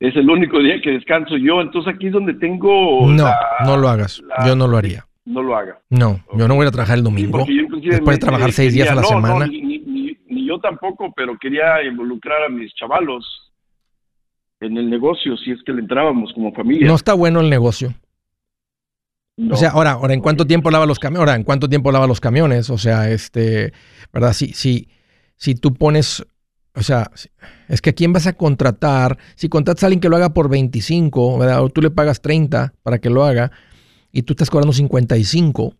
es 0.00 0.14
el 0.16 0.30
único 0.30 0.60
día 0.60 0.80
que 0.80 0.90
descanso 0.90 1.36
yo, 1.36 1.60
entonces 1.60 1.94
aquí 1.94 2.06
es 2.06 2.12
donde 2.12 2.34
tengo... 2.34 3.06
No, 3.10 3.30
no 3.64 3.76
lo 3.76 3.88
hagas, 3.88 4.22
yo 4.46 4.54
no 4.54 4.68
lo 4.68 4.76
haría. 4.76 5.04
No 5.24 5.42
lo 5.42 5.56
haga. 5.56 5.78
No, 5.90 6.20
yo 6.34 6.48
no 6.48 6.54
voy 6.54 6.66
a 6.66 6.70
trabajar 6.70 6.98
el 6.98 7.04
domingo. 7.04 7.44
Después 7.82 8.18
de 8.18 8.20
trabajar 8.20 8.52
seis 8.52 8.72
días 8.72 8.90
a 8.90 8.94
la 8.94 9.02
semana. 9.02 9.46
ni, 9.46 10.16
yo 10.46 10.58
tampoco, 10.60 11.12
pero 11.14 11.36
quería 11.38 11.82
involucrar 11.82 12.44
a 12.44 12.48
mis 12.48 12.74
chavalos 12.74 13.52
en 14.60 14.76
el 14.78 14.88
negocio, 14.88 15.36
si 15.36 15.50
es 15.50 15.62
que 15.64 15.72
le 15.72 15.80
entrábamos 15.80 16.32
como 16.32 16.52
familia. 16.52 16.86
No 16.86 16.94
está 16.94 17.12
bueno 17.12 17.40
el 17.40 17.50
negocio. 17.50 17.92
O 19.50 19.56
sea, 19.56 19.70
ahora, 19.70 19.92
ahora, 19.92 20.14
¿en 20.14 20.20
cuánto 20.20 20.46
tiempo 20.46 20.70
lava 20.70 20.86
los 20.86 20.98
camiones? 20.98 21.20
Ahora, 21.20 21.36
¿en 21.36 21.44
cuánto 21.44 21.68
tiempo 21.68 21.92
lava 21.92 22.08
los 22.08 22.20
camiones? 22.20 22.70
O 22.70 22.78
sea, 22.78 23.10
este, 23.10 23.72
¿verdad? 24.12 24.32
Si, 24.32 24.48
si, 24.48 24.88
si 25.36 25.54
tú 25.54 25.74
pones 25.74 26.26
o 26.78 26.82
sea, 26.82 27.10
es 27.68 27.82
que 27.82 27.90
a 27.90 27.92
quién 27.92 28.12
vas 28.12 28.26
a 28.26 28.34
contratar. 28.34 29.18
Si 29.34 29.48
contratas 29.48 29.82
a 29.82 29.86
alguien 29.86 30.00
que 30.00 30.08
lo 30.08 30.16
haga 30.16 30.32
por 30.32 30.48
25, 30.48 31.38
¿verdad? 31.38 31.62
O 31.62 31.68
tú 31.68 31.82
le 31.82 31.90
pagas 31.90 32.22
30 32.22 32.74
para 32.82 32.98
que 32.98 33.10
lo 33.10 33.24
haga 33.24 33.50
y 34.12 34.22
tú 34.22 34.32
estás 34.32 34.48
cobrando 34.48 34.72
55, 34.72 35.74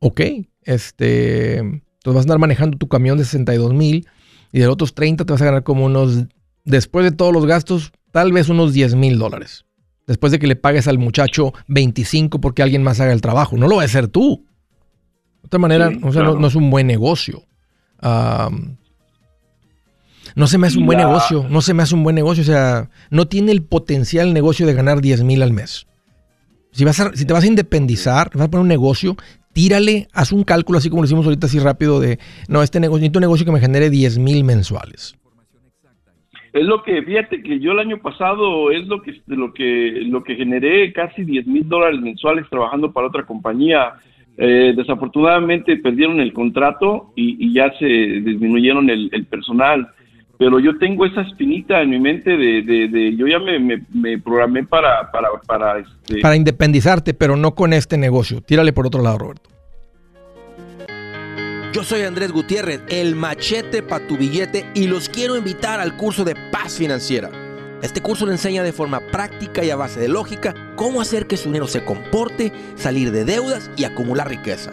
ok. 0.00 0.20
Este, 0.62 1.58
entonces 1.58 1.80
vas 2.04 2.16
a 2.16 2.20
andar 2.20 2.38
manejando 2.38 2.78
tu 2.78 2.88
camión 2.88 3.16
de 3.16 3.24
62 3.24 3.72
mil 3.72 4.08
y 4.52 4.58
de 4.58 4.66
los 4.66 4.74
otros 4.74 4.94
30 4.94 5.24
te 5.24 5.32
vas 5.32 5.40
a 5.42 5.46
ganar 5.46 5.62
como 5.62 5.84
unos, 5.84 6.26
después 6.64 7.04
de 7.04 7.12
todos 7.12 7.32
los 7.32 7.46
gastos, 7.46 7.92
tal 8.10 8.32
vez 8.32 8.48
unos 8.48 8.72
10 8.72 8.96
mil 8.96 9.18
dólares. 9.18 9.64
Después 10.06 10.32
de 10.32 10.40
que 10.40 10.48
le 10.48 10.56
pagues 10.56 10.88
al 10.88 10.98
muchacho 10.98 11.54
25 11.68 12.40
porque 12.40 12.62
alguien 12.62 12.82
más 12.82 13.00
haga 13.00 13.12
el 13.12 13.20
trabajo. 13.20 13.56
No 13.56 13.68
lo 13.68 13.76
va 13.76 13.82
a 13.82 13.84
hacer 13.84 14.08
tú. 14.08 14.44
De 15.42 15.46
otra 15.46 15.60
manera, 15.60 15.92
o 16.02 16.12
sea, 16.12 16.22
no, 16.22 16.46
es 16.46 16.54
un 16.56 16.70
buen 16.70 16.88
negocio. 16.88 17.44
No 20.34 20.46
se 20.46 20.58
me 20.58 20.66
hace 20.66 20.78
un 20.78 20.86
buen 20.86 20.98
negocio, 20.98 21.46
no 21.48 21.60
se 21.60 21.74
me 21.74 21.82
hace 21.82 21.94
un 21.94 22.02
buen 22.02 22.14
negocio, 22.14 22.42
o 22.42 22.46
sea, 22.46 22.88
no 23.10 23.26
tiene 23.26 23.52
el 23.52 23.62
potencial 23.62 24.32
negocio 24.32 24.66
de 24.66 24.74
ganar 24.74 25.00
10 25.00 25.24
mil 25.24 25.42
al 25.42 25.52
mes. 25.52 25.86
Si, 26.72 26.84
vas 26.84 26.98
a, 27.00 27.14
si 27.14 27.26
te 27.26 27.32
vas 27.32 27.44
a 27.44 27.48
independizar, 27.48 28.30
vas 28.34 28.46
a 28.46 28.50
poner 28.50 28.62
un 28.62 28.68
negocio, 28.68 29.16
tírale, 29.52 30.08
haz 30.14 30.32
un 30.32 30.42
cálculo 30.42 30.78
así 30.78 30.88
como 30.88 31.02
lo 31.02 31.06
hicimos 31.06 31.26
ahorita 31.26 31.46
así 31.46 31.58
rápido 31.58 32.00
de, 32.00 32.18
no, 32.48 32.62
este 32.62 32.80
negocio, 32.80 33.00
necesito 33.00 33.18
un 33.18 33.22
negocio 33.22 33.46
que 33.46 33.52
me 33.52 33.60
genere 33.60 33.90
10 33.90 34.18
mil 34.18 34.42
mensuales. 34.44 35.16
Es 36.52 36.64
lo 36.64 36.82
que, 36.82 37.02
fíjate 37.02 37.42
que 37.42 37.60
yo 37.60 37.72
el 37.72 37.78
año 37.78 37.98
pasado 37.98 38.70
es 38.70 38.86
lo 38.86 39.00
que, 39.00 39.20
lo 39.26 39.54
que, 39.54 40.02
lo 40.06 40.22
que 40.22 40.36
generé 40.36 40.92
casi 40.92 41.24
10 41.24 41.46
mil 41.46 41.68
dólares 41.68 42.00
mensuales 42.00 42.46
trabajando 42.50 42.92
para 42.92 43.06
otra 43.06 43.24
compañía. 43.24 43.94
Eh, 44.36 44.72
desafortunadamente 44.74 45.76
perdieron 45.76 46.20
el 46.20 46.32
contrato 46.32 47.12
y, 47.16 47.52
ya 47.52 47.70
se 47.78 47.86
disminuyeron 47.86 48.88
el, 48.90 49.10
el 49.12 49.26
personal 49.26 49.88
pero 50.38 50.58
yo 50.58 50.76
tengo 50.78 51.06
esa 51.06 51.22
espinita 51.22 51.82
en 51.82 51.90
mi 51.90 52.00
mente 52.00 52.36
de, 52.36 52.62
de, 52.62 53.16
yo 53.16 53.26
ya 53.26 53.38
me, 53.38 54.18
programé 54.18 54.64
para, 54.64 55.10
para, 55.10 55.28
para, 55.46 55.78
este... 55.78 56.20
para 56.20 56.36
independizarte, 56.36 57.14
pero 57.14 57.36
no 57.36 57.54
con 57.54 57.72
este 57.72 57.96
negocio. 57.96 58.40
Tírale 58.40 58.72
por 58.72 58.86
otro 58.86 59.02
lado, 59.02 59.18
Roberto. 59.18 59.50
Yo 61.72 61.84
soy 61.84 62.02
Andrés 62.02 62.32
Gutiérrez, 62.32 62.82
el 62.88 63.16
machete 63.16 63.82
para 63.82 64.06
tu 64.06 64.18
billete, 64.18 64.66
y 64.74 64.88
los 64.88 65.08
quiero 65.08 65.36
invitar 65.36 65.80
al 65.80 65.96
curso 65.96 66.24
de 66.24 66.34
paz 66.50 66.76
financiera. 66.76 67.30
Este 67.82 68.00
curso 68.00 68.26
le 68.26 68.32
enseña 68.32 68.62
de 68.62 68.72
forma 68.72 69.00
práctica 69.10 69.64
y 69.64 69.70
a 69.70 69.76
base 69.76 69.98
de 69.98 70.08
lógica 70.08 70.54
cómo 70.76 71.00
hacer 71.00 71.26
que 71.26 71.36
su 71.36 71.48
dinero 71.48 71.66
se 71.66 71.84
comporte, 71.84 72.52
salir 72.74 73.10
de 73.10 73.24
deudas 73.24 73.70
y 73.76 73.84
acumular 73.84 74.28
riqueza. 74.28 74.72